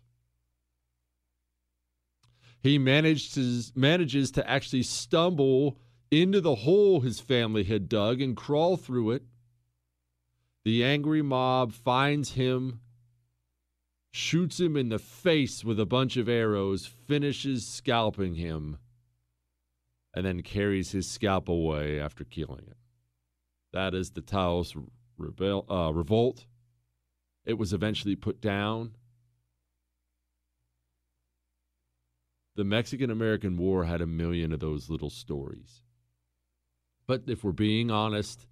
He 2.62 2.78
managed 2.78 3.34
to, 3.34 3.62
manages 3.74 4.30
to 4.32 4.50
actually 4.50 4.82
stumble 4.82 5.78
into 6.10 6.40
the 6.40 6.54
hole 6.54 7.00
his 7.00 7.20
family 7.20 7.64
had 7.64 7.88
dug 7.88 8.22
and 8.22 8.34
crawl 8.34 8.78
through 8.78 9.10
it. 9.10 9.22
The 10.64 10.82
angry 10.82 11.22
mob 11.22 11.72
finds 11.72 12.32
him, 12.32 12.80
shoots 14.10 14.58
him 14.58 14.76
in 14.76 14.88
the 14.88 14.98
face 14.98 15.64
with 15.64 15.78
a 15.78 15.86
bunch 15.86 16.16
of 16.16 16.30
arrows, 16.30 16.86
finishes 16.86 17.66
scalping 17.66 18.36
him 18.36 18.78
and 20.14 20.24
then 20.24 20.42
carries 20.42 20.92
his 20.92 21.06
scalp 21.06 21.46
away 21.46 22.00
after 22.00 22.24
killing 22.24 22.64
it. 22.66 22.78
That 23.76 23.94
is 23.94 24.12
the 24.12 24.22
Taos 24.22 24.74
rebel, 25.18 25.66
uh, 25.68 25.92
revolt. 25.92 26.46
It 27.44 27.58
was 27.58 27.74
eventually 27.74 28.16
put 28.16 28.40
down. 28.40 28.92
The 32.54 32.64
Mexican 32.64 33.10
American 33.10 33.58
War 33.58 33.84
had 33.84 34.00
a 34.00 34.06
million 34.06 34.50
of 34.50 34.60
those 34.60 34.88
little 34.88 35.10
stories. 35.10 35.82
But 37.06 37.24
if 37.26 37.44
we're 37.44 37.52
being 37.52 37.90
honest, 37.90 38.46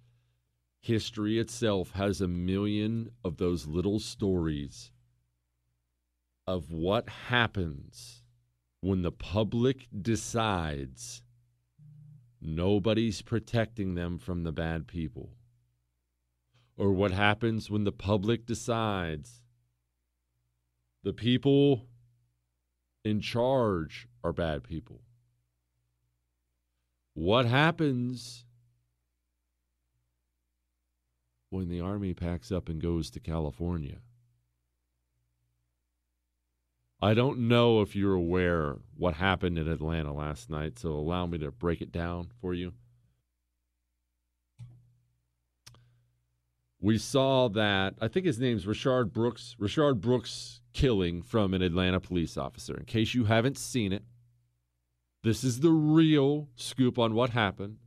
history 0.79 1.39
itself 1.39 1.93
has 1.93 2.21
a 2.21 2.27
million 2.27 3.09
of 3.23 3.37
those 3.37 3.65
little 3.65 3.99
stories 3.99 4.91
of 6.45 6.71
what 6.71 7.09
happens 7.09 8.21
when 8.81 9.01
the 9.01 9.11
public 9.11 9.87
decides 10.03 11.23
Nobody's 12.47 13.23
protecting 13.23 13.95
them 13.95 14.19
from 14.19 14.43
the 14.43 14.51
bad 14.51 14.87
people. 14.87 15.31
Or 16.77 16.91
what 16.91 17.11
happens 17.11 17.71
when 17.71 17.85
the 17.85 17.91
public 17.91 18.45
decides 18.45 19.41
the 21.03 21.13
people 21.13 21.87
in 23.03 23.19
charge 23.19 24.07
are 24.23 24.33
bad 24.33 24.63
people. 24.63 25.01
What 27.15 27.45
happens 27.45 28.45
when 31.49 31.69
the 31.69 31.79
army 31.79 32.13
packs 32.13 32.51
up 32.51 32.69
and 32.69 32.79
goes 32.81 33.09
to 33.11 33.19
California? 33.19 34.01
I 37.01 37.13
don't 37.13 37.47
know 37.47 37.81
if 37.81 37.95
you're 37.95 38.13
aware 38.13 38.77
what 38.97 39.15
happened 39.15 39.57
in 39.57 39.67
Atlanta 39.67 40.13
last 40.13 40.49
night, 40.49 40.79
so 40.79 40.89
allow 40.89 41.25
me 41.25 41.37
to 41.39 41.51
break 41.51 41.81
it 41.81 41.91
down 41.91 42.29
for 42.41 42.53
you. 42.53 42.73
We 46.79 46.97
saw 46.97 47.47
that 47.49 47.95
I 47.99 48.07
think 48.07 48.25
his 48.25 48.39
name's 48.39 48.65
Rayshard 48.65 49.11
Brooks. 49.11 49.55
Rayshard 49.59 49.99
Brooks 49.99 50.61
killing 50.73 51.21
from 51.21 51.53
an 51.53 51.61
Atlanta 51.61 51.99
police 51.99 52.37
officer. 52.37 52.77
In 52.77 52.85
case 52.85 53.13
you 53.13 53.25
haven't 53.25 53.57
seen 53.57 53.91
it, 53.91 54.03
this 55.23 55.43
is 55.43 55.61
the 55.61 55.71
real 55.71 56.49
scoop 56.55 56.99
on 56.99 57.15
what 57.15 57.31
happened. 57.31 57.77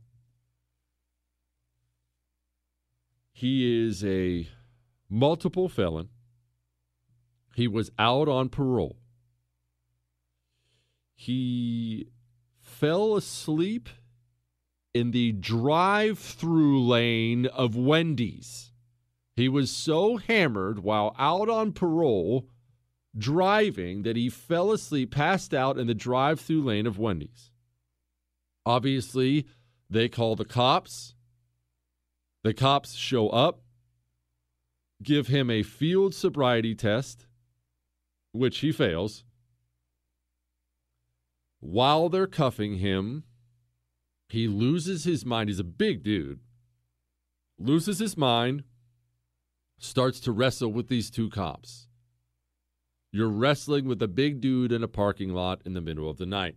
He 3.31 3.87
is 3.87 4.03
a 4.03 4.49
multiple 5.09 5.69
felon. 5.69 6.09
He 7.59 7.67
was 7.67 7.91
out 7.99 8.27
on 8.27 8.49
parole 8.49 8.95
he 11.19 12.07
fell 12.61 13.17
asleep 13.17 13.89
in 14.93 15.11
the 15.11 15.33
drive 15.33 16.17
through 16.17 16.81
lane 16.81 17.45
of 17.45 17.75
Wendy's. 17.75 18.71
He 19.35 19.49
was 19.49 19.69
so 19.69 20.15
hammered 20.15 20.79
while 20.79 21.13
out 21.19 21.49
on 21.49 21.73
parole 21.73 22.47
driving 23.17 24.03
that 24.03 24.15
he 24.15 24.29
fell 24.29 24.71
asleep, 24.71 25.11
passed 25.11 25.53
out 25.53 25.77
in 25.77 25.87
the 25.87 25.93
drive 25.93 26.39
through 26.39 26.63
lane 26.63 26.87
of 26.87 26.97
Wendy's. 26.97 27.51
Obviously, 28.65 29.45
they 29.89 30.07
call 30.07 30.37
the 30.37 30.45
cops. 30.45 31.15
The 32.43 32.53
cops 32.53 32.93
show 32.93 33.27
up, 33.27 33.59
give 35.03 35.27
him 35.27 35.49
a 35.49 35.63
field 35.63 36.15
sobriety 36.15 36.75
test, 36.75 37.25
which 38.31 38.59
he 38.59 38.71
fails 38.71 39.23
while 41.59 42.09
they're 42.09 42.27
cuffing 42.27 42.77
him, 42.77 43.23
he 44.29 44.47
loses 44.47 45.03
his 45.03 45.25
mind. 45.25 45.49
He's 45.49 45.59
a 45.59 45.63
big 45.63 46.03
dude. 46.03 46.39
Loses 47.57 47.99
his 47.99 48.15
mind, 48.15 48.63
starts 49.77 50.19
to 50.21 50.31
wrestle 50.31 50.71
with 50.71 50.87
these 50.87 51.11
two 51.11 51.29
cops. 51.29 51.87
You're 53.11 53.29
wrestling 53.29 53.85
with 53.85 54.01
a 54.01 54.07
big 54.07 54.39
dude 54.39 54.71
in 54.71 54.83
a 54.83 54.87
parking 54.87 55.33
lot 55.33 55.61
in 55.65 55.73
the 55.73 55.81
middle 55.81 56.09
of 56.09 56.17
the 56.17 56.25
night. 56.25 56.55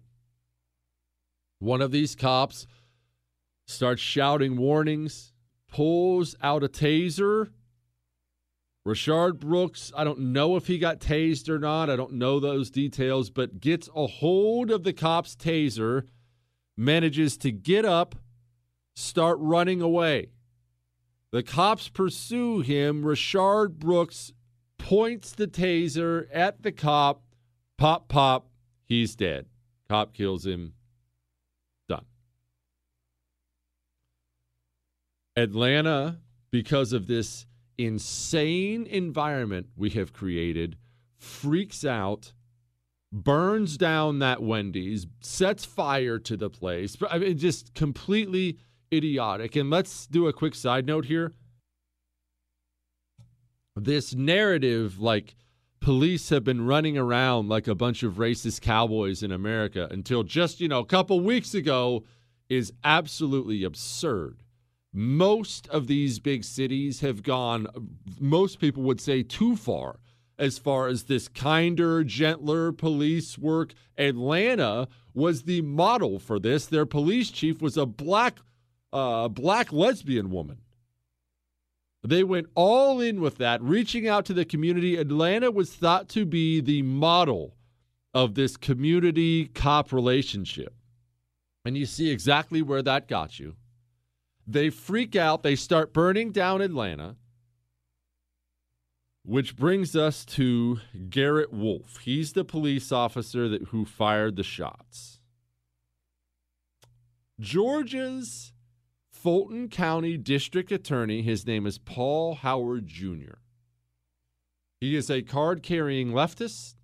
One 1.59 1.81
of 1.81 1.91
these 1.91 2.15
cops 2.15 2.67
starts 3.67 4.03
shouting 4.03 4.57
warnings, 4.57 5.33
pulls 5.67 6.37
out 6.43 6.63
a 6.63 6.69
taser. 6.69 7.51
Rayshard 8.87 9.39
Brooks, 9.39 9.93
I 9.97 10.03
don't 10.03 10.19
know 10.19 10.57
if 10.57 10.67
he 10.67 10.79
got 10.79 10.99
tased 10.99 11.49
or 11.49 11.59
not. 11.59 11.89
I 11.89 11.95
don't 11.95 12.15
know 12.15 12.41
those 12.41 12.69
details, 12.69 13.31
but 13.31 13.61
gets 13.61 13.89
a 13.95 14.07
hold 14.07 14.73
of 14.73 14.83
the 14.83 14.93
cop's 14.93 15.37
taser, 15.37 16.09
manages 16.77 17.37
to 17.39 17.53
get 17.53 17.85
up, 17.85 18.17
start 18.97 19.39
running 19.41 19.81
away. 19.81 20.31
The 21.31 21.45
cops 21.45 21.89
pursue 21.89 22.61
him. 22.61 23.05
Rayshard 23.05 23.79
Brooks 23.79 24.33
points 24.79 25.33
the 25.33 25.47
taser 25.47 26.27
at 26.33 26.63
the 26.63 26.73
cop. 26.73 27.23
Pop, 27.79 28.09
pop. 28.09 28.49
He's 28.85 29.15
dead. 29.15 29.47
Cop 29.89 30.13
kills 30.13 30.45
him. 30.45 30.75
Done. 31.89 32.05
Atlanta, 35.37 36.19
because 36.51 36.93
of 36.93 37.07
this 37.07 37.47
insane 37.79 38.87
environment 38.87 39.69
we 39.77 39.91
have 39.91 40.13
created, 40.13 40.77
freaks 41.19 41.85
out, 41.85 42.33
burns 43.13 43.77
down 43.77 44.19
that 44.21 44.43
Wendy's, 44.43 45.07
sets 45.21 45.65
fire 45.65 46.19
to 46.19 46.37
the 46.37 46.51
place. 46.51 46.97
I 47.11 47.19
mean, 47.19 47.39
just 47.39 47.75
completely 47.75 48.59
idiotic. 48.93 49.57
And 49.57 49.71
let's 49.71 50.07
do 50.07 50.27
a 50.27 50.33
quick 50.33 50.55
side 50.55 50.87
note 50.87 51.05
here. 51.07 51.33
This 53.77 54.15
narrative, 54.15 54.99
like 54.99 55.35
police 55.81 56.29
have 56.29 56.45
been 56.45 56.67
running 56.67 56.97
around 56.97 57.49
like 57.49 57.67
a 57.67 57.75
bunch 57.75 58.03
of 58.03 58.15
racist 58.15 58.61
cowboys 58.61 59.23
in 59.23 59.33
America 59.33 59.89
until 59.91 60.23
just, 60.23 60.61
you 60.61 60.69
know, 60.69 60.81
a 60.81 60.87
couple 60.87 61.21
weeks 61.21 61.55
ago, 61.55 62.05
is 62.49 62.73
absolutely 62.85 63.65
absurd. 63.65 64.43
Most 64.93 65.69
of 65.69 65.87
these 65.87 66.19
big 66.19 66.45
cities 66.45 67.01
have 67.01 67.23
gone, 67.23 67.67
most 68.21 68.59
people 68.59 68.83
would 68.83 69.01
say, 69.01 69.23
too 69.23 69.57
far 69.57 69.99
as 70.39 70.59
far 70.59 70.89
as 70.89 71.05
this 71.05 71.29
kinder, 71.29 72.05
gentler 72.05 72.73
police 72.73 73.39
work. 73.39 73.73
Atlanta 73.97 74.89
was 75.15 75.43
the 75.43 75.63
model 75.63 76.19
for 76.19 76.39
this. 76.39 76.67
Their 76.67 76.87
police 76.87 77.31
chief 77.31 77.63
was 77.63 77.77
a 77.77 77.87
black 77.87 78.39
a 78.93 79.29
black 79.29 79.73
lesbian 79.73 80.31
woman. 80.31 80.59
They 82.05 82.25
went 82.25 82.49
all 82.55 83.01
in 83.01 83.21
with 83.21 83.39
that, 83.39 83.63
reaching 83.63 84.09
out 84.09 84.25
to 84.27 84.35
the 84.35 84.45
community. 84.45 84.97
Atlanta 84.97 85.51
was 85.51 85.73
thought 85.73 86.09
to 86.11 86.27
be 86.27 86.61
the 86.61 86.83
model 86.83 87.55
of 88.13 88.35
this 88.35 88.57
community 88.57 89.47
cop 89.47 89.93
relationship. 89.93 90.75
And 91.65 91.77
you 91.77 91.87
see 91.87 92.11
exactly 92.11 92.61
where 92.61 92.83
that 92.83 93.07
got 93.07 93.39
you. 93.39 93.55
They 94.53 94.69
freak 94.69 95.17
out, 95.17 95.43
they 95.43 95.57
start 95.57 95.95
burning 95.95 96.31
down 96.31 96.61
Atlanta, 96.61 97.17
which 99.25 99.57
brings 99.57 99.97
us 99.97 100.27
to 100.27 100.79
Garrett 101.09 101.49
Rolfe. 101.51 102.01
He's 102.03 102.35
the 102.35 102.45
police 102.45 102.93
officer 102.93 103.49
that, 103.49 103.69
who 103.69 103.87
fired 103.87 104.37
the 104.37 104.43
shots. 104.43 105.21
Georgia's 107.41 108.53
Fulton 109.11 109.71
County 109.71 110.19
District 110.19 110.71
Attorney. 110.71 111.23
His 111.23 111.47
name 111.47 111.67
is 111.67 111.79
Paul 111.79 112.35
Howard 112.35 112.87
Jr. 112.87 113.39
He 114.83 114.97
is 114.97 115.09
a 115.09 115.23
card 115.23 115.63
carrying 115.63 116.13
leftist. 116.13 116.75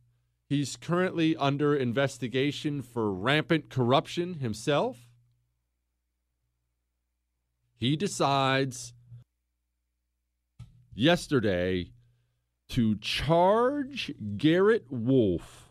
He's 0.49 0.77
currently 0.77 1.37
under 1.37 1.77
investigation 1.77 2.81
for 2.81 3.13
rampant 3.13 3.69
corruption 3.69 4.37
himself. 4.37 5.08
He 7.79 7.95
decides 7.95 8.93
yesterday 10.95 11.93
to 12.71 12.97
charge 12.97 14.13
Garrett 14.37 14.85
Rolfe 14.91 15.69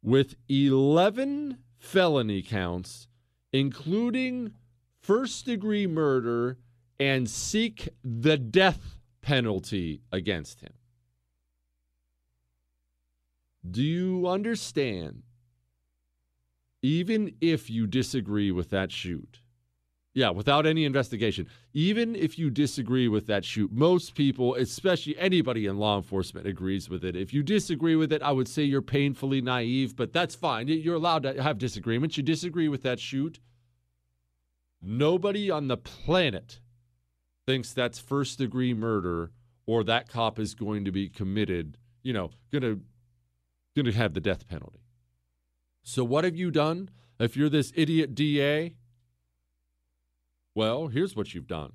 with 0.00 0.36
11 0.48 1.58
felony 1.76 2.40
counts, 2.40 3.08
including 3.52 4.52
first 5.00 5.44
degree 5.44 5.88
murder 5.88 6.56
and 7.00 7.28
seek 7.28 7.88
the 8.04 8.38
death 8.38 8.98
penalty 9.22 10.02
against 10.12 10.60
him. 10.60 10.72
Do 13.68 13.82
you 13.82 14.28
understand? 14.28 15.24
Even 16.80 17.34
if 17.40 17.68
you 17.68 17.88
disagree 17.88 18.52
with 18.52 18.70
that 18.70 18.92
shoot, 18.92 19.40
yeah, 20.16 20.30
without 20.30 20.66
any 20.66 20.84
investigation, 20.84 21.46
even 21.74 22.16
if 22.16 22.38
you 22.38 22.50
disagree 22.50 23.06
with 23.06 23.26
that 23.26 23.44
shoot, 23.44 23.70
most 23.70 24.14
people, 24.14 24.54
especially 24.54 25.16
anybody 25.18 25.66
in 25.66 25.76
law 25.76 25.96
enforcement, 25.96 26.46
agrees 26.46 26.88
with 26.88 27.04
it. 27.04 27.14
If 27.14 27.34
you 27.34 27.42
disagree 27.42 27.94
with 27.96 28.12
it, 28.12 28.22
I 28.22 28.32
would 28.32 28.48
say 28.48 28.62
you're 28.64 28.82
painfully 28.82 29.42
naive, 29.42 29.94
but 29.94 30.14
that's 30.14 30.34
fine. 30.34 30.68
You're 30.68 30.96
allowed 30.96 31.22
to 31.24 31.42
have 31.42 31.58
disagreements. 31.58 32.16
You 32.16 32.22
disagree 32.22 32.68
with 32.68 32.82
that 32.82 32.98
shoot, 32.98 33.38
Nobody 34.82 35.50
on 35.50 35.68
the 35.68 35.76
planet 35.76 36.60
thinks 37.46 37.72
that's 37.72 37.98
first 37.98 38.38
degree 38.38 38.74
murder 38.74 39.32
or 39.66 39.82
that 39.84 40.08
cop 40.08 40.38
is 40.38 40.54
going 40.54 40.84
to 40.84 40.92
be 40.92 41.08
committed, 41.08 41.76
you 42.02 42.12
know, 42.12 42.30
going 42.52 42.80
to 43.74 43.92
have 43.92 44.14
the 44.14 44.20
death 44.20 44.46
penalty. 44.46 44.80
So 45.82 46.04
what 46.04 46.24
have 46.24 46.36
you 46.36 46.50
done? 46.50 46.90
If 47.18 47.36
you're 47.36 47.48
this 47.48 47.72
idiot 47.74 48.14
DA, 48.14 48.76
well, 50.56 50.88
here's 50.88 51.14
what 51.14 51.32
you've 51.34 51.46
done. 51.46 51.74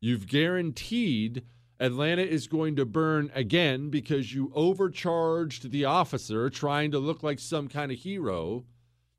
You've 0.00 0.26
guaranteed 0.26 1.44
Atlanta 1.80 2.22
is 2.22 2.46
going 2.46 2.76
to 2.76 2.84
burn 2.84 3.30
again 3.34 3.88
because 3.88 4.34
you 4.34 4.52
overcharged 4.54 5.70
the 5.70 5.86
officer 5.86 6.50
trying 6.50 6.90
to 6.90 6.98
look 6.98 7.22
like 7.22 7.38
some 7.38 7.68
kind 7.68 7.90
of 7.90 7.98
hero 7.98 8.64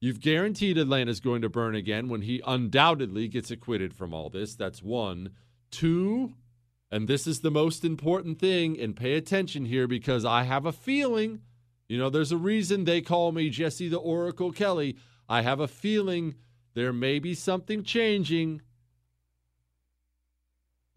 You've 0.01 0.21
guaranteed 0.21 0.77
Atlanta's 0.77 1.19
going 1.19 1.41
to 1.41 1.49
burn 1.49 1.75
again 1.75 2.07
when 2.07 2.21
he 2.21 2.41
undoubtedly 2.47 3.27
gets 3.27 3.51
acquitted 3.51 3.93
from 3.93 4.13
all 4.13 4.29
this. 4.29 4.55
That's 4.55 4.81
one. 4.81 5.31
Two, 5.71 6.35
and 6.89 7.07
this 7.07 7.27
is 7.27 7.41
the 7.41 7.51
most 7.51 7.83
important 7.83 8.39
thing, 8.39 8.79
and 8.79 8.95
pay 8.95 9.15
attention 9.15 9.65
here 9.65 9.87
because 9.87 10.23
I 10.23 10.43
have 10.43 10.65
a 10.65 10.71
feeling, 10.71 11.41
you 11.89 11.97
know, 11.97 12.09
there's 12.09 12.31
a 12.31 12.37
reason 12.37 12.85
they 12.85 13.01
call 13.01 13.33
me 13.33 13.49
Jesse 13.49 13.89
the 13.89 13.97
Oracle 13.97 14.53
Kelly. 14.53 14.95
I 15.27 15.41
have 15.41 15.59
a 15.59 15.67
feeling 15.67 16.35
there 16.75 16.93
may 16.93 17.19
be 17.19 17.33
something 17.33 17.83
changing. 17.83 18.61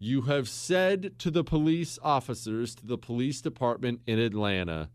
You 0.05 0.23
have 0.23 0.49
said 0.49 1.17
to 1.19 1.31
the 1.31 1.45
police 1.45 1.97
officers, 2.03 2.75
to 2.75 2.85
the 2.85 2.97
police 2.97 3.39
department 3.39 4.01
in 4.05 4.19
Atlanta, 4.19 4.89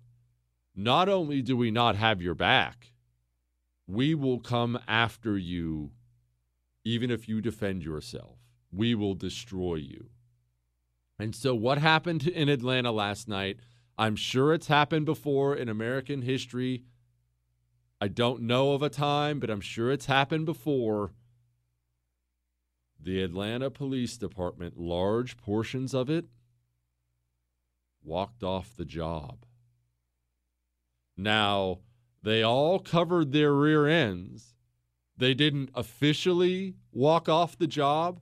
not 0.76 1.08
only 1.08 1.40
do 1.40 1.56
we 1.56 1.70
not 1.70 1.96
have 1.96 2.20
your 2.20 2.34
back, 2.34 2.92
we 3.86 4.14
will 4.14 4.38
come 4.38 4.78
after 4.86 5.38
you, 5.38 5.92
even 6.84 7.10
if 7.10 7.26
you 7.26 7.40
defend 7.40 7.82
yourself. 7.82 8.36
We 8.70 8.94
will 8.94 9.14
destroy 9.14 9.76
you. 9.76 10.10
And 11.18 11.34
so, 11.34 11.54
what 11.54 11.78
happened 11.78 12.28
in 12.28 12.50
Atlanta 12.50 12.92
last 12.92 13.28
night? 13.28 13.60
I'm 13.96 14.14
sure 14.14 14.52
it's 14.52 14.66
happened 14.66 15.06
before 15.06 15.56
in 15.56 15.70
American 15.70 16.20
history. 16.20 16.84
I 17.98 18.08
don't 18.08 18.42
know 18.42 18.74
of 18.74 18.82
a 18.82 18.90
time, 18.90 19.40
but 19.40 19.48
I'm 19.48 19.62
sure 19.62 19.90
it's 19.90 20.04
happened 20.04 20.44
before. 20.44 21.12
The 23.00 23.22
Atlanta 23.22 23.70
Police 23.70 24.16
Department, 24.16 24.78
large 24.78 25.36
portions 25.36 25.94
of 25.94 26.10
it, 26.10 26.26
walked 28.02 28.42
off 28.42 28.74
the 28.76 28.84
job. 28.84 29.44
Now, 31.16 31.78
they 32.22 32.42
all 32.42 32.78
covered 32.78 33.32
their 33.32 33.52
rear 33.54 33.86
ends. 33.86 34.54
They 35.16 35.34
didn't 35.34 35.70
officially 35.74 36.76
walk 36.92 37.28
off 37.28 37.58
the 37.58 37.66
job, 37.66 38.20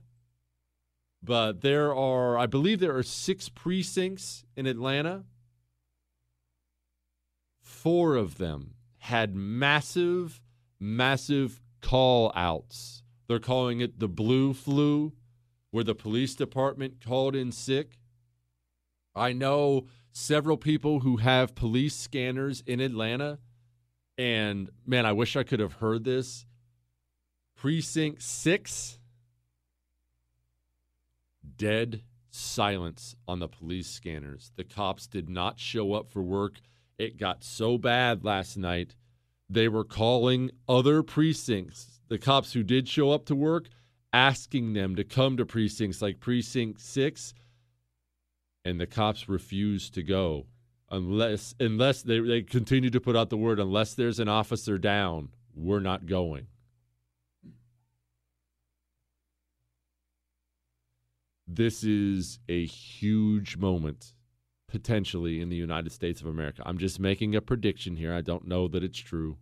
but 1.21 1.61
there 1.61 1.93
are, 1.93 2.37
I 2.37 2.45
believe, 2.45 2.79
there 2.79 2.95
are 2.95 3.03
six 3.03 3.49
precincts 3.49 4.45
in 4.55 4.65
Atlanta. 4.65 5.25
Four 7.61 8.15
of 8.15 8.37
them 8.37 8.75
had 8.99 9.35
massive, 9.35 10.41
massive 10.79 11.61
call 11.81 12.31
outs. 12.35 13.03
They're 13.27 13.39
calling 13.39 13.81
it 13.81 13.99
the 13.99 14.07
blue 14.07 14.53
flu, 14.53 15.13
where 15.71 15.83
the 15.83 15.95
police 15.95 16.35
department 16.35 17.03
called 17.05 17.35
in 17.35 17.51
sick. 17.51 17.97
I 19.15 19.33
know 19.33 19.87
several 20.11 20.57
people 20.57 21.01
who 21.01 21.17
have 21.17 21.55
police 21.55 21.95
scanners 21.95 22.63
in 22.65 22.79
Atlanta 22.79 23.39
and 24.17 24.69
man, 24.85 25.05
I 25.05 25.11
wish 25.11 25.35
I 25.35 25.43
could 25.43 25.59
have 25.59 25.73
heard 25.73 26.03
this. 26.03 26.45
Precinct 27.55 28.21
six, 28.21 28.99
dead 31.55 32.01
silence 32.29 33.15
on 33.27 33.39
the 33.39 33.47
police 33.47 33.89
scanners. 33.89 34.51
The 34.55 34.63
cops 34.63 35.07
did 35.07 35.29
not 35.29 35.59
show 35.59 35.93
up 35.93 36.09
for 36.11 36.21
work 36.21 36.59
It 36.97 37.17
got 37.17 37.43
so 37.43 37.77
bad 37.77 38.23
last 38.23 38.57
night, 38.57 38.95
they 39.47 39.67
were 39.67 39.83
calling 39.83 40.49
other 40.67 41.03
precincts, 41.03 41.96
the 42.07 42.17
cops 42.17 42.53
who 42.53 42.63
did 42.63 42.87
show 42.87 43.11
up 43.11 43.25
to 43.25 43.35
work, 43.35 43.67
asking 44.13 44.73
them 44.73 44.95
to 44.95 45.03
come 45.03 45.37
to 45.37 45.45
precincts 45.45 46.01
like 46.01 46.19
Precinct 46.19 46.81
6, 46.81 47.33
and 48.65 48.79
the 48.79 48.87
cops 48.87 49.29
refused 49.29 49.93
to 49.93 50.03
go 50.03 50.45
unless 50.89 51.55
unless 51.59 52.01
they, 52.01 52.19
they 52.19 52.41
continue 52.41 52.89
to 52.89 53.01
put 53.01 53.15
out 53.15 53.29
the 53.29 53.37
word 53.37 53.59
unless 53.59 53.93
there's 53.93 54.19
an 54.19 54.27
officer 54.27 54.77
down, 54.77 55.29
we're 55.55 55.79
not 55.79 56.05
going. 56.05 56.47
This 61.47 61.83
is 61.83 62.39
a 62.49 62.65
huge 62.65 63.57
moment 63.57 64.13
potentially 64.67 65.39
in 65.39 65.47
the 65.47 65.55
United 65.55 65.93
States 65.93 66.19
of 66.19 66.27
America. 66.27 66.61
I'm 66.65 66.77
just 66.77 66.99
making 66.99 67.35
a 67.35 67.41
prediction 67.41 67.95
here. 67.95 68.13
I 68.13 68.21
don't 68.21 68.47
know 68.47 68.67
that 68.67 68.83
it's 68.83 68.99
true. 68.99 69.37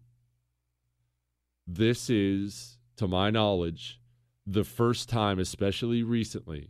This 1.67 2.09
is, 2.09 2.77
to 2.97 3.07
my 3.07 3.29
knowledge, 3.31 3.99
the 4.45 4.63
first 4.63 5.09
time, 5.09 5.39
especially 5.39 6.03
recently, 6.03 6.69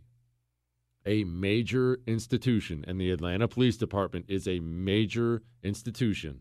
a 1.04 1.24
major 1.24 2.00
institution, 2.06 2.84
and 2.88 3.00
the 3.00 3.10
Atlanta 3.10 3.46
Police 3.46 3.76
Department 3.76 4.24
is 4.28 4.48
a 4.48 4.58
major 4.60 5.42
institution. 5.62 6.40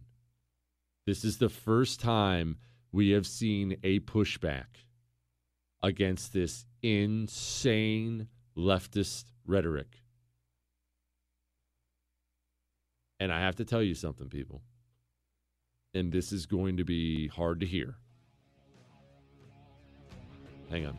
This 1.05 1.23
is 1.23 1.37
the 1.37 1.49
first 1.49 1.99
time 1.99 2.57
we 2.91 3.09
have 3.09 3.27
seen 3.27 3.77
a 3.83 3.99
pushback 3.99 4.85
against 5.83 6.33
this 6.33 6.65
insane 6.81 8.27
leftist 8.57 9.25
rhetoric. 9.45 10.01
And 13.19 13.31
I 13.31 13.41
have 13.41 13.55
to 13.57 13.65
tell 13.65 13.83
you 13.83 13.93
something, 13.93 14.29
people. 14.29 14.61
And 15.93 16.11
this 16.11 16.31
is 16.31 16.45
going 16.45 16.77
to 16.77 16.83
be 16.83 17.27
hard 17.27 17.59
to 17.59 17.65
hear. 17.65 17.97
Hang 20.69 20.87
on. 20.87 20.97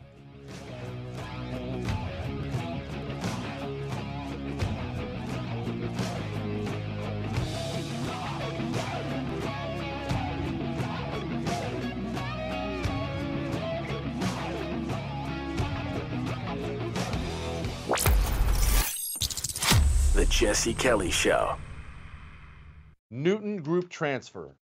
The 20.13 20.25
Jesse 20.25 20.73
Kelly 20.73 21.11
Show. 21.11 21.57
Newton 23.11 23.61
Group 23.61 23.89
Transfer. 23.89 24.55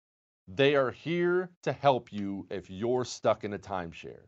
They 0.47 0.76
are 0.76 0.91
here 0.91 1.49
to 1.64 1.72
help 1.72 2.12
you 2.12 2.45
if 2.49 2.70
you're 2.70 3.06
stuck 3.06 3.43
in 3.43 3.53
a 3.53 3.58
timeshare. 3.58 4.28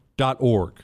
org. 0.39 0.83